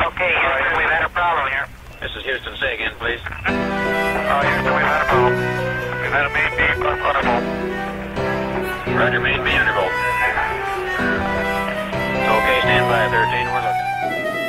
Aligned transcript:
Okay, 0.00 0.32
Houston, 0.32 0.78
we've 0.80 0.88
had 0.88 1.04
a 1.04 1.12
problem 1.12 1.44
here. 1.52 1.68
This 2.00 2.08
is 2.16 2.24
Houston. 2.24 2.56
Say 2.56 2.72
again, 2.72 2.92
please. 2.96 3.20
Oh, 3.20 4.40
Houston, 4.40 4.72
we've 4.72 4.88
had 4.88 5.04
a 5.04 5.08
problem. 5.12 5.36
We've 6.00 6.16
had 6.16 6.24
a 6.24 6.32
main 6.32 6.52
beam 6.56 6.80
undervolt. 6.80 7.44
Roger, 8.96 9.20
main 9.20 9.44
B 9.44 9.50
undervolt. 9.52 9.92
Okay, 12.32 12.56
stand 12.64 12.88
by 12.88 13.12
13. 13.12 13.44
We're 13.52 13.60
looking. 13.60 13.88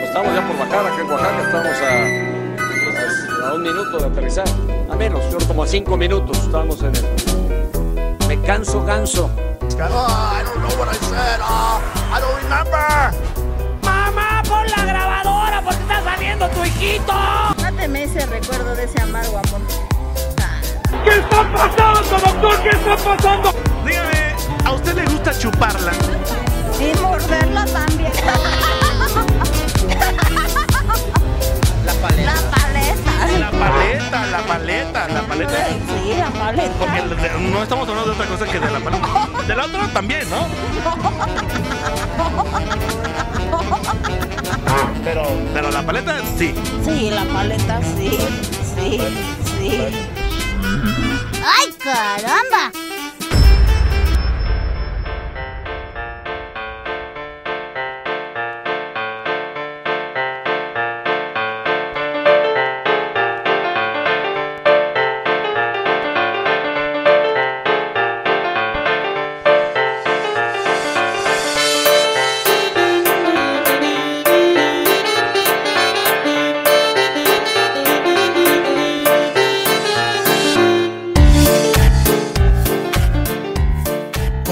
Estamos 0.08 0.32
ya 0.32 0.42
por 0.48 0.56
bajar 0.56 0.88
acá 0.88 1.02
en 1.02 1.08
Oaxaca, 1.12 1.42
estamos 1.44 1.78
a, 1.84 3.48
a 3.48 3.54
un 3.54 3.62
minuto 3.62 3.98
de 4.00 4.06
aterrizar. 4.06 4.48
A 4.90 4.96
menos, 4.96 5.22
yo 5.32 5.38
como 5.48 5.64
a 5.64 5.68
cinco 5.68 5.98
minutos 5.98 6.38
estamos 6.38 6.82
en 6.82 6.96
el. 6.96 7.04
Me 8.30 8.42
canso, 8.48 8.86
ganso. 8.86 9.30
Oh, 9.36 10.08
I 10.08 10.44
don't 10.46 10.62
know 10.62 10.80
what 10.80 10.88
I 10.88 10.96
said. 10.96 11.40
Oh, 11.42 11.82
I 12.14 12.20
don't 12.22 12.36
remember. 12.42 13.51
¡Mamá, 15.64 15.78
pon 15.78 15.88
la 15.88 16.02
grabadora 16.02 16.02
porque 16.02 16.02
está 16.02 16.04
saliendo 16.04 16.50
tu 16.50 16.64
hijito! 16.64 17.14
Máteme 17.62 18.04
ese 18.04 18.26
recuerdo 18.26 18.76
de 18.76 18.84
ese 18.86 19.02
amargo 19.02 19.38
amor. 19.38 19.62
¿Qué 21.04 21.10
está 21.10 21.52
pasando, 21.54 22.20
doctor? 22.20 22.64
¿Qué 22.64 22.70
está 22.70 22.98
pasando? 22.98 23.54
Dígame, 23.86 24.36
¿a 24.66 24.72
usted 24.74 24.94
le 24.96 25.06
gusta 25.06 25.38
chuparla? 25.38 25.92
Y 26.80 27.00
morderla 27.00 27.66
también. 27.66 28.12
La 33.40 33.52
paleta, 33.52 34.26
la 34.28 34.40
paleta, 34.46 35.08
la 35.08 35.22
paleta. 35.24 35.68
Sí, 35.68 36.14
la 36.18 36.30
paleta. 36.30 36.74
Porque 36.80 37.02
de- 37.02 37.40
no 37.52 37.64
estamos 37.64 37.88
hablando 37.88 38.12
de 38.12 38.16
otra 38.16 38.26
cosa 38.28 38.46
que 38.46 38.60
de 38.60 38.72
la 38.72 38.80
paleta. 38.80 39.08
De 39.48 39.56
la 39.56 39.66
otra 39.66 39.88
también, 39.94 40.30
¿no? 40.30 40.48
Pero, 45.04 45.24
pero 45.54 45.72
la 45.72 45.82
paleta 45.86 46.18
sí. 46.38 46.54
Sí, 46.86 47.10
la 47.12 47.26
paleta, 47.26 47.80
sí. 47.98 48.18
Sí, 48.76 49.00
sí. 49.60 49.82
¡Ay, 51.44 51.74
caramba! 51.84 52.72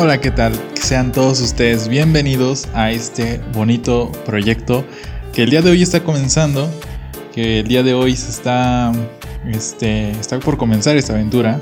Hola, 0.01 0.21
¿qué 0.21 0.31
tal? 0.31 0.53
Sean 0.81 1.11
todos 1.11 1.41
ustedes 1.41 1.89
bienvenidos 1.89 2.69
a 2.73 2.89
este 2.89 3.41
bonito 3.51 4.09
proyecto 4.25 4.85
que 5.33 5.43
el 5.43 5.49
día 5.49 5.61
de 5.61 5.71
hoy 5.71 5.83
está 5.83 6.05
comenzando, 6.05 6.71
que 7.35 7.59
el 7.59 7.67
día 7.67 7.83
de 7.83 7.93
hoy 7.93 8.15
se 8.15 8.29
está, 8.29 8.93
este, 9.45 10.11
está 10.11 10.39
por 10.39 10.55
comenzar 10.55 10.95
esta 10.95 11.11
aventura 11.11 11.59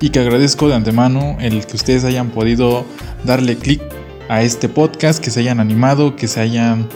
y 0.00 0.08
que 0.08 0.20
agradezco 0.20 0.68
de 0.68 0.74
antemano 0.74 1.36
el 1.38 1.66
que 1.66 1.76
ustedes 1.76 2.04
hayan 2.04 2.30
podido 2.30 2.86
darle 3.24 3.58
clic 3.58 3.82
a 4.30 4.40
este 4.40 4.70
podcast, 4.70 5.22
que 5.22 5.30
se 5.30 5.40
hayan 5.40 5.60
animado, 5.60 6.16
que 6.16 6.28
se 6.28 6.40
hayan 6.40 6.88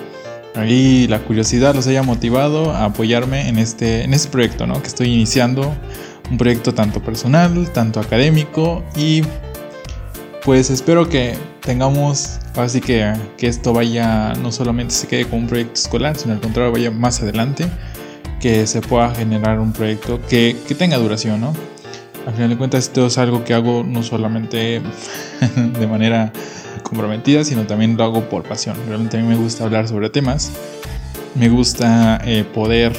ahí 0.55 1.06
la 1.08 1.19
curiosidad 1.19 1.75
los 1.75 1.89
haya 1.89 2.03
motivado 2.03 2.70
a 2.70 2.86
apoyarme 2.86 3.51
en 3.51 3.58
este, 3.58 4.03
en 4.03 4.14
este 4.14 4.31
proyecto, 4.31 4.67
¿no? 4.67 4.81
Que 4.81 4.89
estoy 4.89 5.12
iniciando 5.12 5.75
un 6.31 6.39
proyecto 6.39 6.73
tanto 6.73 7.03
personal, 7.03 7.70
tanto 7.70 8.01
académico 8.01 8.83
y 8.97 9.23
pues 10.45 10.70
espero 10.70 11.08
que 11.08 11.34
tengamos, 11.61 12.39
así 12.56 12.80
que, 12.80 13.12
que 13.36 13.46
esto 13.46 13.73
vaya, 13.73 14.33
no 14.34 14.52
solamente 14.52 14.95
se 14.95 15.06
quede 15.06 15.24
como 15.24 15.42
un 15.42 15.48
proyecto 15.48 15.74
escolar, 15.74 16.17
sino 16.17 16.34
al 16.34 16.40
contrario 16.40 16.73
vaya 16.73 16.90
más 16.90 17.20
adelante, 17.23 17.67
que 18.40 18.67
se 18.67 18.80
pueda 18.80 19.14
generar 19.14 19.61
un 19.61 19.73
proyecto 19.73 20.20
que, 20.28 20.56
que 20.67 20.74
tenga 20.74 20.96
duración, 20.96 21.40
¿no? 21.40 21.52
Al 22.27 22.34
final 22.34 22.51
de 22.51 22.56
cuentas 22.56 22.84
esto 22.84 23.06
es 23.06 23.18
algo 23.18 23.45
que 23.45 23.55
hago 23.55 23.83
no 23.84 24.02
solamente 24.02 24.80
de 25.56 25.86
manera 25.86 26.33
comprometida, 26.83 27.45
sino 27.45 27.67
también 27.67 27.96
lo 27.96 28.05
hago 28.05 28.28
por 28.28 28.42
pasión. 28.42 28.77
Realmente 28.86 29.18
a 29.18 29.20
mí 29.20 29.27
me 29.27 29.36
gusta 29.36 29.64
hablar 29.64 29.89
sobre 29.89 30.11
temas, 30.11 30.52
me 31.34 31.48
gusta 31.48 32.20
eh, 32.24 32.45
poder 32.45 32.92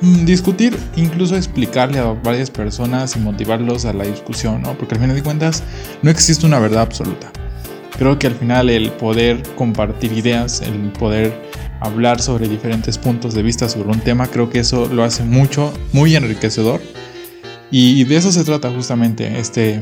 discutir, 0.00 0.76
incluso 0.96 1.36
explicarle 1.36 1.98
a 1.98 2.12
varias 2.12 2.50
personas 2.50 3.16
y 3.16 3.20
motivarlos 3.20 3.84
a 3.84 3.92
la 3.92 4.04
discusión, 4.04 4.62
¿no? 4.62 4.76
Porque 4.76 4.94
al 4.94 5.00
final 5.00 5.16
de 5.16 5.22
cuentas 5.22 5.62
no 6.02 6.10
existe 6.10 6.46
una 6.46 6.58
verdad 6.58 6.82
absoluta. 6.82 7.30
Creo 7.98 8.18
que 8.18 8.26
al 8.26 8.34
final 8.34 8.70
el 8.70 8.90
poder 8.92 9.42
compartir 9.56 10.12
ideas, 10.12 10.62
el 10.62 10.92
poder 10.92 11.34
hablar 11.80 12.20
sobre 12.20 12.48
diferentes 12.48 12.96
puntos 12.98 13.34
de 13.34 13.42
vista 13.42 13.68
sobre 13.68 13.90
un 13.90 14.00
tema, 14.00 14.26
creo 14.26 14.48
que 14.48 14.60
eso 14.60 14.88
lo 14.88 15.04
hace 15.04 15.22
mucho, 15.22 15.72
muy 15.92 16.16
enriquecedor. 16.16 16.80
Y 17.70 18.04
de 18.04 18.16
eso 18.16 18.32
se 18.32 18.42
trata 18.42 18.70
justamente 18.70 19.38
este, 19.38 19.80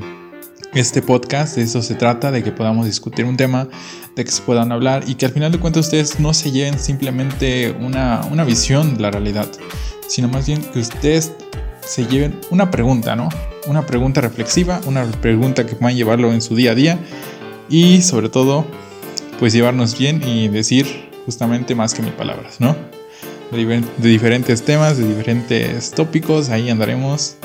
este 0.75 1.01
podcast, 1.01 1.57
de 1.57 1.63
eso 1.63 1.81
se 1.81 1.95
trata, 1.95 2.31
de 2.31 2.43
que 2.43 2.53
podamos 2.53 2.87
discutir 2.87 3.25
un 3.25 3.37
tema, 3.37 3.69
de 4.15 4.25
que 4.25 4.31
se 4.31 4.43
puedan 4.43 4.73
hablar 4.73 5.05
y 5.07 5.15
que 5.15 5.27
al 5.27 5.33
final 5.33 5.53
de 5.53 5.59
cuentas 5.59 5.87
ustedes 5.87 6.21
no 6.21 6.35
se 6.35 6.51
lleven 6.51 6.79
simplemente 6.79 7.75
una, 7.81 8.23
una 8.31 8.45
visión 8.45 8.97
de 8.97 9.03
la 9.03 9.11
realidad, 9.11 9.49
sino 10.09 10.29
más 10.29 10.47
bien 10.47 10.63
que 10.63 10.81
ustedes 10.81 11.33
se 11.89 12.07
lleven 12.07 12.39
una 12.51 12.71
pregunta, 12.71 13.15
¿no? 13.17 13.29
Una 13.67 13.87
pregunta 13.87 14.21
reflexiva, 14.21 14.81
una 14.87 15.05
pregunta 15.05 15.65
que 15.65 15.75
puedan 15.75 15.97
llevarlo 15.97 16.33
en 16.33 16.43
su 16.43 16.57
día 16.57 16.73
a 16.73 16.75
día 16.75 16.99
y 17.69 18.03
sobre 18.03 18.29
todo, 18.29 18.67
pues 19.39 19.53
llevarnos 19.53 19.97
bien 19.97 20.23
y 20.27 20.49
decir 20.49 21.09
justamente 21.25 21.75
más 21.75 21.95
que 21.95 22.03
mil 22.03 22.13
palabras, 22.13 22.61
¿no? 22.61 22.77
De, 23.51 23.83
diferentes 23.99 24.63
temas, 24.63 24.99
de 24.99 25.07
diferentes 25.07 25.91
tópicos, 25.93 26.51
ahí 26.51 26.69
andaremos 26.69 27.37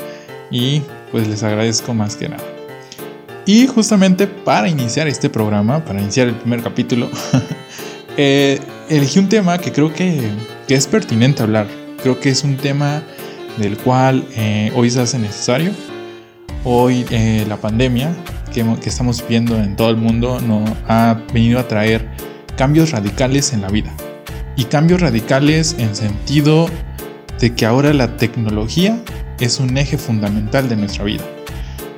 y 0.50 0.82
pues 1.10 1.28
les 1.28 1.42
agradezco 1.42 1.94
más 1.94 2.16
que 2.16 2.28
nada. 2.28 2.44
Y 3.46 3.66
justamente 3.66 4.26
para 4.26 4.68
iniciar 4.68 5.06
este 5.08 5.30
programa, 5.30 5.84
para 5.84 6.00
iniciar 6.00 6.28
el 6.28 6.34
primer 6.34 6.62
capítulo, 6.62 7.10
eh, 8.16 8.58
elegí 8.88 9.18
un 9.18 9.28
tema 9.28 9.58
que 9.58 9.72
creo 9.72 9.92
que, 9.92 10.28
que 10.66 10.74
es 10.74 10.86
pertinente 10.86 11.42
hablar. 11.42 11.83
Creo 12.04 12.20
que 12.20 12.28
es 12.28 12.44
un 12.44 12.58
tema 12.58 13.02
del 13.56 13.78
cual 13.78 14.26
eh, 14.36 14.70
hoy 14.76 14.90
se 14.90 15.00
hace 15.00 15.18
necesario. 15.18 15.72
Hoy 16.62 17.06
eh, 17.10 17.46
la 17.48 17.56
pandemia 17.56 18.14
que, 18.52 18.62
que 18.82 18.90
estamos 18.90 19.22
viviendo 19.22 19.56
en 19.56 19.74
todo 19.74 19.88
el 19.88 19.96
mundo 19.96 20.38
no, 20.38 20.62
ha 20.86 21.18
venido 21.32 21.58
a 21.58 21.66
traer 21.66 22.06
cambios 22.58 22.90
radicales 22.90 23.54
en 23.54 23.62
la 23.62 23.68
vida. 23.68 23.90
Y 24.54 24.64
cambios 24.64 25.00
radicales 25.00 25.76
en 25.78 25.96
sentido 25.96 26.68
de 27.40 27.54
que 27.54 27.64
ahora 27.64 27.94
la 27.94 28.18
tecnología 28.18 28.98
es 29.40 29.58
un 29.58 29.74
eje 29.78 29.96
fundamental 29.96 30.68
de 30.68 30.76
nuestra 30.76 31.04
vida. 31.04 31.24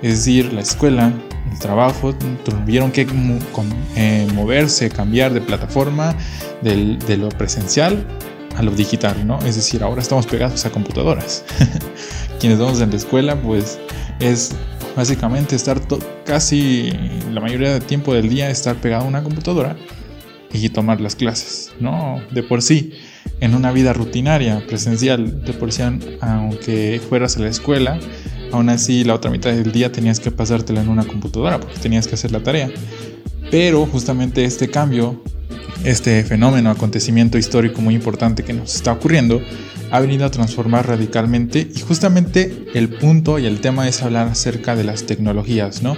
Es 0.03 0.19
decir, 0.19 0.53
la 0.53 0.61
escuela, 0.61 1.13
el 1.53 1.59
trabajo, 1.59 2.15
tuvieron 2.45 2.93
que 2.93 3.07
mo- 3.07 3.41
con- 3.51 3.75
eh, 3.97 4.29
moverse, 4.35 4.89
cambiar 4.89 5.35
de 5.35 5.41
plataforma 5.41 6.15
del- 6.63 6.97
de 7.01 7.17
lo 7.17 7.29
presencial 7.31 8.07
a 8.57 8.63
lo 8.63 8.71
digital, 8.73 9.27
¿no? 9.27 9.39
Es 9.41 9.57
decir, 9.57 9.83
ahora 9.83 10.01
estamos 10.01 10.27
pegados 10.27 10.65
a 10.65 10.71
computadoras. 10.71 11.45
Quienes 12.41 12.59
vamos 12.59 12.81
en 12.81 12.91
la 12.91 12.97
escuela, 12.97 13.41
pues 13.41 13.79
es 14.19 14.53
básicamente 14.97 15.55
estar 15.55 15.81
casi 16.25 16.91
la 17.31 17.41
mayoría 17.41 17.73
del 17.73 17.83
tiempo 17.83 18.15
del 18.15 18.29
día 18.29 18.51
estar 18.51 18.77
pegado 18.77 19.05
a 19.05 19.09
una 19.09 19.23
computadora 19.23 19.77
y 20.53 20.69
tomar 20.71 21.01
las 21.01 21.15
clases, 21.17 21.73
¿no? 21.81 22.23
De 22.31 22.43
por 22.43 22.63
sí, 22.63 22.95
en 23.41 23.55
una 23.55 23.73
vida 23.73 23.93
rutinaria, 23.93 24.65
presencial, 24.67 25.45
de 25.45 25.53
por 25.53 25.71
sí, 25.73 25.83
aunque 26.21 27.01
fueras 27.09 27.37
a 27.37 27.41
la 27.41 27.49
escuela, 27.49 27.99
aún 28.53 28.71
así 28.71 29.05
la 29.05 29.15
otra 29.15 29.31
mitad 29.31 29.51
del 29.51 29.73
día 29.73 29.93
tenías 29.93 30.19
que 30.19 30.31
pasártela 30.31 30.81
en 30.81 30.89
una 30.89 31.05
computadora 31.05 31.61
porque 31.61 31.77
tenías 31.79 32.07
que 32.07 32.15
hacer 32.15 32.33
la 32.33 32.43
tarea. 32.43 32.71
Pero 33.51 33.87
justamente 33.87 34.45
este 34.45 34.69
cambio, 34.69 35.23
este 35.85 36.25
fenómeno, 36.25 36.71
acontecimiento 36.71 37.39
histórico 37.39 37.81
muy 37.81 37.95
importante 37.95 38.43
que 38.43 38.53
nos 38.53 38.75
está 38.75 38.93
ocurriendo, 38.93 39.41
ha 39.91 40.01
venido 40.01 40.27
a 40.27 40.31
transformar 40.31 40.89
radicalmente 40.89 41.69
y 41.75 41.81
justamente 41.81 42.67
el 42.75 42.89
punto 42.89 43.39
y 43.39 43.47
el 43.47 43.61
tema 43.61 43.89
es 43.89 44.03
hablar 44.03 44.29
acerca 44.29 44.75
de 44.75 44.85
las 44.85 45.05
tecnologías, 45.05 45.83
¿no? 45.83 45.97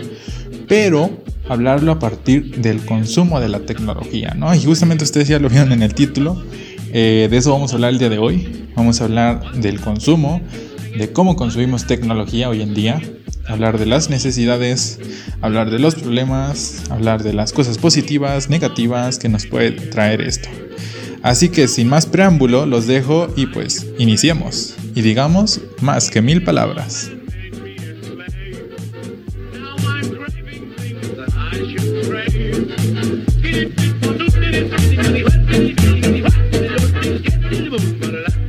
Pero 0.68 1.10
hablarlo 1.48 1.92
a 1.92 1.98
partir 1.98 2.60
del 2.60 2.84
consumo 2.84 3.40
de 3.40 3.48
la 3.48 3.60
tecnología, 3.60 4.34
¿no? 4.36 4.54
Y 4.54 4.62
justamente 4.62 5.04
ustedes 5.04 5.28
ya 5.28 5.38
lo 5.38 5.48
vieron 5.48 5.72
en 5.72 5.82
el 5.82 5.94
título, 5.94 6.42
eh, 6.92 7.28
de 7.30 7.36
eso 7.36 7.52
vamos 7.52 7.72
a 7.72 7.76
hablar 7.76 7.92
el 7.92 7.98
día 7.98 8.10
de 8.10 8.18
hoy, 8.18 8.66
vamos 8.74 9.00
a 9.00 9.04
hablar 9.04 9.52
del 9.54 9.80
consumo, 9.80 10.40
de 10.96 11.12
cómo 11.12 11.36
consumimos 11.36 11.86
tecnología 11.86 12.48
hoy 12.48 12.62
en 12.62 12.74
día, 12.74 13.00
hablar 13.48 13.78
de 13.78 13.86
las 13.86 14.10
necesidades, 14.10 14.98
hablar 15.40 15.70
de 15.70 15.78
los 15.78 15.94
problemas, 15.94 16.84
hablar 16.90 17.22
de 17.22 17.32
las 17.32 17.52
cosas 17.52 17.78
positivas, 17.78 18.48
negativas 18.50 19.18
que 19.18 19.28
nos 19.28 19.46
puede 19.46 19.72
traer 19.72 20.20
esto. 20.20 20.48
Así 21.22 21.48
que 21.48 21.66
sin 21.66 21.88
más 21.88 22.06
preámbulo, 22.06 22.66
los 22.66 22.86
dejo 22.86 23.32
y 23.36 23.46
pues 23.46 23.86
iniciemos. 23.98 24.76
Y 24.94 25.02
digamos 25.02 25.60
más 25.80 26.10
que 26.10 26.22
mil 26.22 26.44
palabras. 26.44 27.10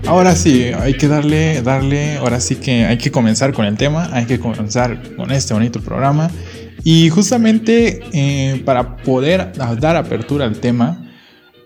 Ahora 0.09 0.35
sí, 0.35 0.63
hay 0.63 0.95
que 0.95 1.07
darle, 1.07 1.61
darle, 1.61 2.17
ahora 2.17 2.39
sí 2.39 2.55
que 2.55 2.83
hay 2.83 2.97
que 2.97 3.11
comenzar 3.11 3.53
con 3.53 3.65
el 3.65 3.77
tema, 3.77 4.09
hay 4.11 4.25
que 4.25 4.39
comenzar 4.39 5.15
con 5.15 5.31
este 5.31 5.53
bonito 5.53 5.81
programa. 5.81 6.31
Y 6.83 7.09
justamente 7.09 8.01
eh, 8.11 8.59
para 8.65 8.97
poder 8.97 9.51
dar 9.79 9.95
apertura 9.97 10.45
al 10.45 10.59
tema, 10.59 11.07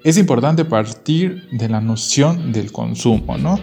es 0.03 0.17
importante 0.17 0.65
partir 0.65 1.47
de 1.53 1.69
la 1.69 1.79
noción 1.79 2.51
del 2.51 2.73
consumo, 2.73 3.37
¿no? 3.37 3.61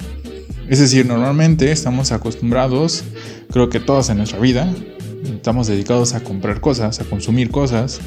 Es 0.67 0.79
decir, 0.79 1.05
normalmente 1.05 1.71
estamos 1.73 2.11
acostumbrados, 2.11 3.05
creo 3.53 3.69
que 3.69 3.81
todos 3.81 4.09
en 4.09 4.17
nuestra 4.17 4.39
vida, 4.39 4.75
estamos 5.31 5.67
dedicados 5.67 6.15
a 6.15 6.21
comprar 6.21 6.63
cosas, 6.63 7.01
a 7.01 7.05
consumir 7.05 7.51
cosas, 7.51 8.01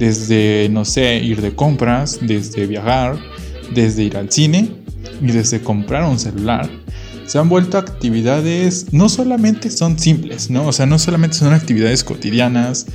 desde, 0.00 0.68
no 0.68 0.84
sé, 0.84 1.18
ir 1.18 1.40
de 1.40 1.54
compras, 1.54 2.18
desde 2.20 2.66
viajar, 2.66 3.16
desde 3.72 4.02
ir 4.02 4.16
al 4.16 4.32
cine 4.32 4.87
y 5.20 5.26
desde 5.26 5.60
comprar 5.60 6.04
un 6.04 6.18
celular. 6.18 6.68
Se 7.26 7.38
han 7.38 7.48
vuelto 7.48 7.76
actividades, 7.76 8.92
no 8.92 9.08
solamente 9.08 9.70
son 9.70 9.98
simples, 9.98 10.48
¿no? 10.50 10.66
O 10.66 10.72
sea, 10.72 10.86
no 10.86 10.98
solamente 10.98 11.36
son 11.36 11.52
actividades 11.52 12.02
cotidianas 12.02 12.86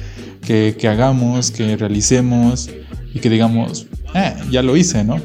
que, 0.42 0.76
que 0.78 0.88
hagamos, 0.88 1.52
que 1.52 1.78
realicemos 1.78 2.70
y 3.14 3.20
que 3.20 3.30
digamos, 3.30 3.88
eh, 4.16 4.34
ya 4.50 4.62
lo 4.62 4.76
hice, 4.76 5.04
¿no? 5.04 5.22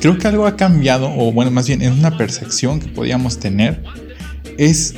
Creo 0.00 0.16
que 0.18 0.26
algo 0.28 0.46
ha 0.46 0.56
cambiado, 0.56 1.12
o 1.14 1.30
bueno, 1.30 1.50
más 1.50 1.66
bien 1.66 1.82
es 1.82 1.92
una 1.92 2.16
percepción 2.16 2.80
que 2.80 2.88
podíamos 2.88 3.38
tener, 3.38 3.82
es, 4.56 4.94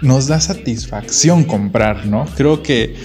nos 0.00 0.26
da 0.28 0.40
satisfacción 0.40 1.44
comprar, 1.44 2.06
¿no? 2.06 2.24
Creo 2.36 2.62
que, 2.62 2.96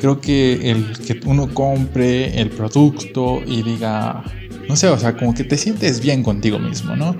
creo 0.00 0.20
que 0.20 0.70
el 0.70 0.92
que 0.98 1.20
uno 1.26 1.52
compre 1.52 2.40
el 2.40 2.50
producto 2.50 3.42
y 3.46 3.62
diga, 3.62 4.24
no 4.68 4.76
sé, 4.76 4.88
o 4.88 4.98
sea, 4.98 5.16
como 5.16 5.34
que 5.34 5.44
te 5.44 5.56
sientes 5.56 6.00
bien 6.00 6.22
contigo 6.22 6.58
mismo, 6.58 6.96
¿no? 6.96 7.16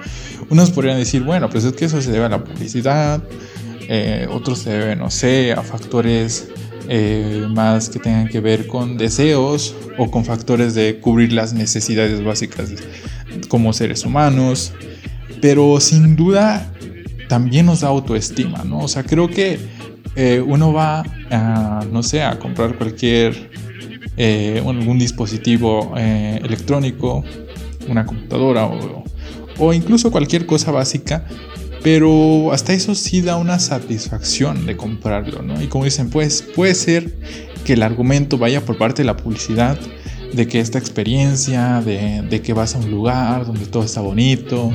Unos 0.50 0.70
podrían 0.70 0.98
decir, 0.98 1.22
bueno, 1.22 1.48
pues 1.48 1.64
es 1.64 1.72
que 1.72 1.86
eso 1.86 2.00
se 2.00 2.10
debe 2.10 2.24
a 2.26 2.28
la 2.28 2.44
publicidad, 2.44 3.22
eh, 3.88 4.26
otros 4.30 4.60
se 4.60 4.70
debe, 4.70 4.96
no 4.96 5.10
sé, 5.10 5.52
a 5.52 5.62
factores 5.62 6.48
eh, 6.88 7.46
más 7.50 7.88
que 7.88 7.98
tengan 7.98 8.28
que 8.28 8.40
ver 8.40 8.66
con 8.66 8.96
deseos 8.96 9.74
o 9.98 10.10
con 10.10 10.24
factores 10.24 10.74
de 10.74 11.00
cubrir 11.00 11.32
las 11.32 11.52
necesidades 11.52 12.22
básicas 12.22 12.70
como 13.48 13.72
seres 13.72 14.04
humanos, 14.04 14.72
pero 15.40 15.80
sin 15.80 16.16
duda 16.16 16.72
también 17.28 17.66
nos 17.66 17.80
da 17.80 17.88
autoestima, 17.88 18.64
¿no? 18.64 18.80
O 18.80 18.88
sea, 18.88 19.02
creo 19.02 19.28
que 19.28 19.58
eh, 20.14 20.42
uno 20.46 20.72
va 20.72 21.04
a, 21.30 21.84
no 21.90 22.02
sé, 22.02 22.22
a 22.22 22.38
comprar 22.38 22.76
cualquier, 22.76 23.50
eh, 24.16 24.62
algún 24.66 24.98
dispositivo 24.98 25.94
eh, 25.96 26.40
electrónico, 26.42 27.24
una 27.88 28.04
computadora 28.06 28.66
o, 28.66 29.04
o 29.58 29.72
incluso 29.72 30.10
cualquier 30.10 30.46
cosa 30.46 30.70
básica, 30.70 31.26
pero 31.82 32.52
hasta 32.52 32.72
eso 32.72 32.94
sí 32.94 33.20
da 33.20 33.36
una 33.36 33.58
satisfacción 33.58 34.66
de 34.66 34.76
comprarlo, 34.76 35.42
¿no? 35.42 35.62
Y 35.62 35.68
como 35.68 35.84
dicen, 35.84 36.10
pues 36.10 36.42
puede 36.42 36.74
ser 36.74 37.14
que 37.64 37.74
el 37.74 37.82
argumento 37.82 38.38
vaya 38.38 38.64
por 38.64 38.78
parte 38.78 39.02
de 39.02 39.06
la 39.06 39.16
publicidad, 39.16 39.78
de 40.32 40.46
que 40.46 40.60
esta 40.60 40.78
experiencia, 40.78 41.80
de, 41.80 42.42
que 42.42 42.52
vas 42.52 42.74
a 42.74 42.78
un 42.78 42.90
lugar 42.90 43.46
donde 43.46 43.66
todo 43.66 43.84
está 43.84 44.00
bonito, 44.00 44.72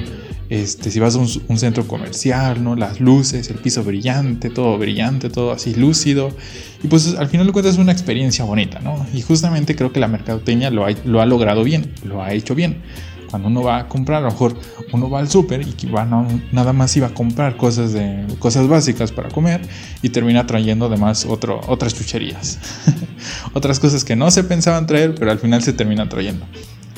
este, 0.51 0.91
si 0.91 0.99
vas 0.99 1.15
a 1.15 1.19
un, 1.19 1.57
centro 1.57 1.87
comercial, 1.87 2.61
¿no? 2.61 2.75
Las 2.75 2.99
luces, 2.99 3.49
el 3.49 3.55
piso 3.55 3.85
brillante, 3.85 4.49
todo 4.49 4.77
brillante, 4.77 5.29
todo 5.29 5.53
así 5.53 5.73
lúcido. 5.73 6.35
Y 6.83 6.89
pues 6.89 7.15
al 7.15 7.29
final 7.29 7.47
de 7.47 7.53
cuentas 7.53 7.75
es 7.75 7.79
una 7.79 7.93
experiencia 7.93 8.43
bonita, 8.43 8.81
¿no? 8.81 9.05
Y 9.13 9.21
justamente 9.21 9.77
creo 9.77 9.93
que 9.93 10.01
la 10.01 10.09
mercadotecnia 10.09 10.69
lo 10.69 10.85
ha, 10.85 10.91
lo 11.05 11.21
ha 11.21 11.25
logrado 11.25 11.63
bien, 11.63 11.93
lo 12.03 12.21
ha 12.21 12.33
hecho 12.33 12.53
bien 12.53 12.81
cuando 13.29 13.47
uno 13.47 13.63
va 13.63 13.77
a 13.77 13.87
comprar, 13.87 14.17
a 14.17 14.25
lo 14.25 14.31
mejor 14.31 14.57
uno 14.91 15.09
va 15.09 15.19
al 15.19 15.29
súper 15.29 15.61
y 15.61 15.85
va 15.85 16.05
nada 16.51 16.73
más 16.73 16.97
iba 16.97 17.07
a 17.07 17.13
comprar 17.13 17.55
cosas, 17.55 17.93
de, 17.93 18.27
cosas 18.39 18.67
básicas 18.67 19.13
para 19.13 19.29
comer 19.29 19.61
y 20.01 20.09
termina 20.09 20.45
trayendo 20.45 20.87
además 20.87 21.25
otro, 21.25 21.61
otras 21.67 21.95
chucherías. 21.95 22.59
otras 23.53 23.79
cosas 23.79 24.03
que 24.03 24.17
no 24.17 24.29
se 24.31 24.43
pensaban 24.43 24.85
traer, 24.85 25.15
pero 25.15 25.31
al 25.31 25.39
final 25.39 25.63
se 25.63 25.71
termina 25.71 26.09
trayendo. 26.09 26.45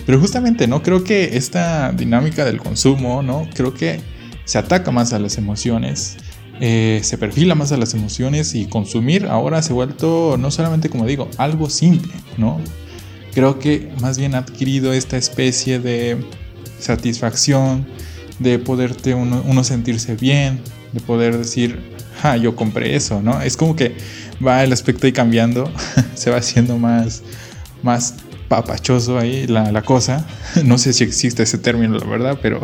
Pero 0.05 0.19
justamente, 0.19 0.67
¿no? 0.67 0.83
Creo 0.83 1.03
que 1.03 1.37
esta 1.37 1.91
dinámica 1.91 2.45
del 2.45 2.59
consumo, 2.59 3.21
¿no? 3.21 3.47
Creo 3.53 3.73
que 3.73 4.01
se 4.45 4.57
ataca 4.57 4.91
más 4.91 5.13
a 5.13 5.19
las 5.19 5.37
emociones. 5.37 6.17
Eh, 6.59 6.99
se 7.03 7.17
perfila 7.17 7.55
más 7.55 7.71
a 7.71 7.77
las 7.77 7.93
emociones 7.93 8.53
y 8.53 8.65
consumir 8.65 9.25
ahora 9.25 9.63
se 9.63 9.71
ha 9.71 9.75
vuelto 9.75 10.37
no 10.37 10.51
solamente 10.51 10.87
como 10.87 11.07
digo 11.07 11.27
algo 11.37 11.67
simple 11.67 12.13
no 12.37 12.61
creo 13.33 13.59
que 13.59 13.91
más 13.99 14.17
bien 14.17 14.35
ha 14.35 14.39
adquirido 14.39 14.93
esta 14.93 15.17
especie 15.17 15.79
de 15.79 16.23
satisfacción, 16.79 17.85
de 18.39 18.59
poderte 18.59 19.13
uno, 19.13 19.63
sentirse 19.63 20.15
bien, 20.15 20.59
de 20.91 20.99
poder 20.99 21.37
decir, 21.37 21.79
ah, 22.21 22.37
yo 22.37 22.55
compré 22.55 22.95
eso, 22.95 23.21
¿no? 23.21 23.41
Es 23.41 23.57
como 23.57 23.75
que 23.75 23.95
va 24.45 24.63
el 24.63 24.71
aspecto 24.71 25.07
ahí 25.07 25.13
cambiando, 25.13 25.71
se 26.15 26.29
va 26.29 26.37
haciendo 26.37 26.77
más, 26.77 27.23
más 27.81 28.15
papachoso 28.55 29.17
ahí 29.17 29.47
la, 29.47 29.81
cosa. 29.81 30.25
No 30.63 30.77
sé 30.77 30.93
si 30.93 31.03
existe 31.03 31.43
ese 31.43 31.57
término, 31.57 31.97
la 31.97 32.05
verdad, 32.05 32.39
pero 32.41 32.61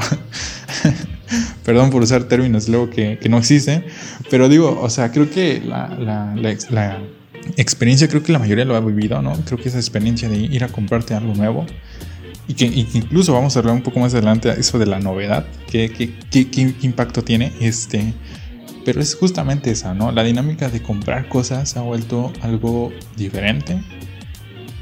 perdón 1.65 1.89
por 1.89 2.03
usar 2.03 2.23
términos 2.25 2.69
luego 2.69 2.89
que, 2.89 3.17
que, 3.17 3.29
no 3.29 3.37
existen, 3.37 3.85
pero 4.29 4.49
digo, 4.49 4.79
o 4.79 4.89
sea, 4.89 5.11
creo 5.11 5.29
que 5.29 5.61
la, 5.61 5.87
la, 5.99 6.35
la 6.69 6.99
experiencia 7.57 8.07
creo 8.07 8.21
que 8.21 8.31
la 8.31 8.39
mayoría 8.39 8.65
lo 8.65 8.75
ha 8.75 8.79
vivido, 8.79 9.21
¿no? 9.21 9.33
Creo 9.45 9.57
que 9.57 9.69
esa 9.69 9.79
experiencia 9.79 10.29
de 10.29 10.37
ir 10.37 10.63
a 10.63 10.67
comprarte 10.67 11.15
algo 11.15 11.33
nuevo 11.33 11.65
y 12.47 12.53
que, 12.53 12.65
incluso 12.65 13.33
vamos 13.33 13.55
a 13.55 13.59
hablar 13.59 13.75
un 13.75 13.81
poco 13.81 13.99
más 13.99 14.13
adelante 14.13 14.49
eso 14.57 14.79
de 14.79 14.85
la 14.85 14.99
novedad, 14.99 15.45
qué, 15.69 15.91
qué, 15.91 16.49
qué, 16.49 16.73
impacto 16.81 17.23
tiene, 17.23 17.51
este, 17.59 18.13
pero 18.85 19.01
es 19.01 19.15
justamente 19.15 19.71
esa, 19.71 19.93
¿no? 19.93 20.11
La 20.11 20.23
dinámica 20.23 20.69
de 20.69 20.81
comprar 20.81 21.29
cosas 21.29 21.77
ha 21.77 21.81
vuelto 21.81 22.33
algo 22.41 22.91
diferente. 23.15 23.79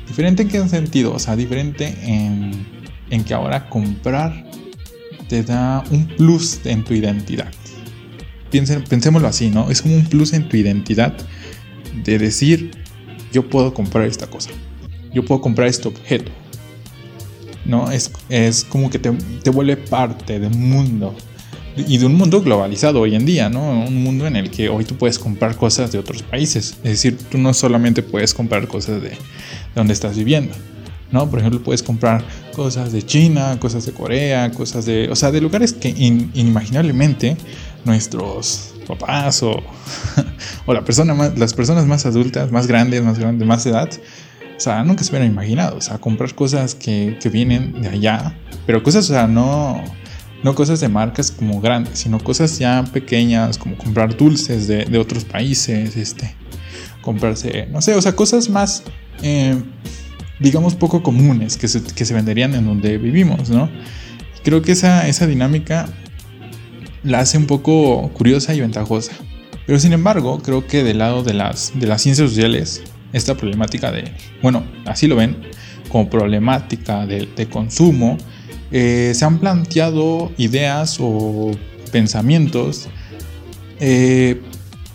¿Diferente 0.07 0.43
en 0.43 0.49
qué 0.49 0.67
sentido? 0.67 1.13
O 1.13 1.19
sea, 1.19 1.35
diferente 1.35 1.95
en, 2.01 2.65
en 3.09 3.23
que 3.23 3.33
ahora 3.33 3.69
comprar 3.69 4.45
te 5.27 5.43
da 5.43 5.83
un 5.91 6.07
plus 6.07 6.65
en 6.65 6.83
tu 6.83 6.93
identidad. 6.93 7.51
Piensen, 8.49 8.83
pensémoslo 8.83 9.27
así, 9.27 9.49
¿no? 9.49 9.69
Es 9.69 9.81
como 9.81 9.95
un 9.95 10.05
plus 10.05 10.33
en 10.33 10.47
tu 10.47 10.55
identidad 10.55 11.13
de 12.03 12.17
decir, 12.17 12.71
yo 13.33 13.49
puedo 13.49 13.73
comprar 13.73 14.05
esta 14.05 14.27
cosa, 14.27 14.51
yo 15.13 15.25
puedo 15.25 15.41
comprar 15.41 15.67
este 15.67 15.87
objeto. 15.87 16.31
¿no? 17.65 17.91
Es, 17.91 18.11
es 18.29 18.63
como 18.63 18.89
que 18.89 18.97
te, 18.97 19.11
te, 19.43 19.49
vuelve 19.49 19.75
parte 19.75 20.39
del 20.39 20.55
mundo 20.55 21.13
y 21.77 21.97
de 21.97 22.05
un 22.05 22.15
mundo 22.15 22.41
globalizado 22.41 23.01
hoy 23.01 23.15
en 23.15 23.25
día, 23.25 23.49
¿no? 23.49 23.85
Un 23.85 24.03
mundo 24.03 24.25
en 24.25 24.35
el 24.35 24.49
que 24.49 24.69
hoy 24.69 24.85
tú 24.85 24.95
puedes 24.95 25.19
comprar 25.19 25.55
cosas 25.55 25.91
de 25.91 25.99
otros 25.99 26.23
países. 26.23 26.77
Es 26.83 26.91
decir, 26.91 27.17
tú 27.17 27.37
no 27.37 27.53
solamente 27.53 28.01
puedes 28.01 28.33
comprar 28.33 28.67
cosas 28.67 29.01
de, 29.01 29.09
de 29.09 29.17
donde 29.75 29.93
estás 29.93 30.17
viviendo, 30.17 30.53
¿no? 31.11 31.29
Por 31.29 31.39
ejemplo, 31.39 31.61
puedes 31.61 31.83
comprar 31.83 32.23
cosas 32.53 32.91
de 32.91 33.03
China, 33.03 33.57
cosas 33.59 33.85
de 33.85 33.91
Corea, 33.91 34.51
cosas 34.51 34.85
de, 34.85 35.09
o 35.09 35.15
sea, 35.15 35.31
de 35.31 35.41
lugares 35.41 35.73
que 35.73 35.89
inimaginablemente 35.89 37.37
nuestros 37.85 38.73
papás 38.87 39.43
o, 39.43 39.61
o 40.65 40.73
la 40.73 40.83
persona 40.83 41.13
más, 41.13 41.37
las 41.37 41.53
personas 41.53 41.85
más 41.85 42.05
adultas, 42.05 42.51
más 42.51 42.67
grandes, 42.67 43.03
más 43.03 43.19
grandes, 43.19 43.47
más 43.47 43.65
edad, 43.65 43.89
o 44.55 44.59
sea, 44.59 44.83
nunca 44.83 45.03
se 45.03 45.11
hubieran 45.11 45.29
imaginado, 45.29 45.77
o 45.77 45.81
sea, 45.81 45.99
comprar 45.99 46.33
cosas 46.33 46.73
que, 46.73 47.17
que 47.21 47.29
vienen 47.29 47.81
de 47.81 47.89
allá, 47.89 48.35
pero 48.65 48.81
cosas, 48.81 49.09
o 49.09 49.13
sea, 49.13 49.27
no, 49.27 49.83
no 50.43 50.55
cosas 50.55 50.79
de 50.79 50.89
marcas 50.89 51.31
como 51.31 51.59
grandes, 51.61 51.99
sino 51.99 52.19
cosas 52.19 52.57
ya 52.59 52.83
pequeñas, 52.91 53.57
como 53.57 53.77
comprar 53.77 54.15
dulces 54.15 54.67
de, 54.67 54.85
de 54.85 54.97
otros 54.97 55.25
países, 55.25 55.95
este, 55.95 56.35
comprarse, 57.01 57.67
no 57.71 57.81
sé, 57.81 57.95
o 57.95 58.01
sea, 58.01 58.15
cosas 58.15 58.49
más, 58.49 58.83
eh, 59.23 59.55
digamos, 60.39 60.75
poco 60.75 61.01
comunes 61.01 61.57
que 61.57 61.67
se, 61.67 61.81
que 61.81 62.05
se 62.05 62.13
venderían 62.13 62.53
en 62.53 62.65
donde 62.65 62.97
vivimos, 62.97 63.49
¿no? 63.49 63.69
Creo 64.43 64.61
que 64.61 64.73
esa, 64.73 65.07
esa 65.07 65.25
dinámica 65.27 65.87
la 67.03 67.19
hace 67.19 67.37
un 67.37 67.45
poco 67.45 68.09
curiosa 68.13 68.53
y 68.53 68.59
ventajosa. 68.59 69.13
Pero 69.65 69.79
sin 69.79 69.93
embargo, 69.93 70.41
creo 70.41 70.65
que 70.67 70.83
del 70.83 70.99
lado 70.99 71.23
de 71.23 71.33
las, 71.33 71.73
de 71.75 71.87
las 71.87 72.01
ciencias 72.01 72.29
sociales, 72.29 72.83
esta 73.13 73.35
problemática 73.35 73.91
de, 73.91 74.11
bueno, 74.41 74.65
así 74.85 75.07
lo 75.07 75.15
ven, 75.15 75.37
como 75.89 76.09
problemática 76.09 77.05
de, 77.05 77.47
consumo, 77.49 78.17
eh, 78.71 79.13
se 79.15 79.25
han 79.25 79.39
planteado 79.39 80.31
ideas 80.37 80.97
o 80.99 81.51
pensamientos 81.91 82.87
eh, 83.79 84.41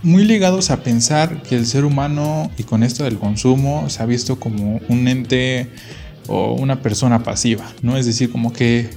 muy 0.02 0.25
ligados 0.25 0.71
a 0.71 0.83
pensar 0.83 1.43
que 1.43 1.57
el 1.57 1.67
ser 1.67 1.85
humano, 1.85 2.50
y 2.59 2.64
con 2.64 2.83
esto 2.83 3.05
del 3.05 3.19
consumo, 3.19 3.88
se 3.88 4.02
ha 4.02 4.07
visto 4.07 4.38
como 4.41 4.81
un 4.88 5.07
ente 5.07 5.69
o 6.26 6.55
una 6.55 6.83
persona 6.83 7.23
pasiva, 7.23 7.71
¿no? 7.83 7.97
Es 7.97 8.07
decir, 8.07 8.31
como 8.31 8.52
que, 8.52 8.91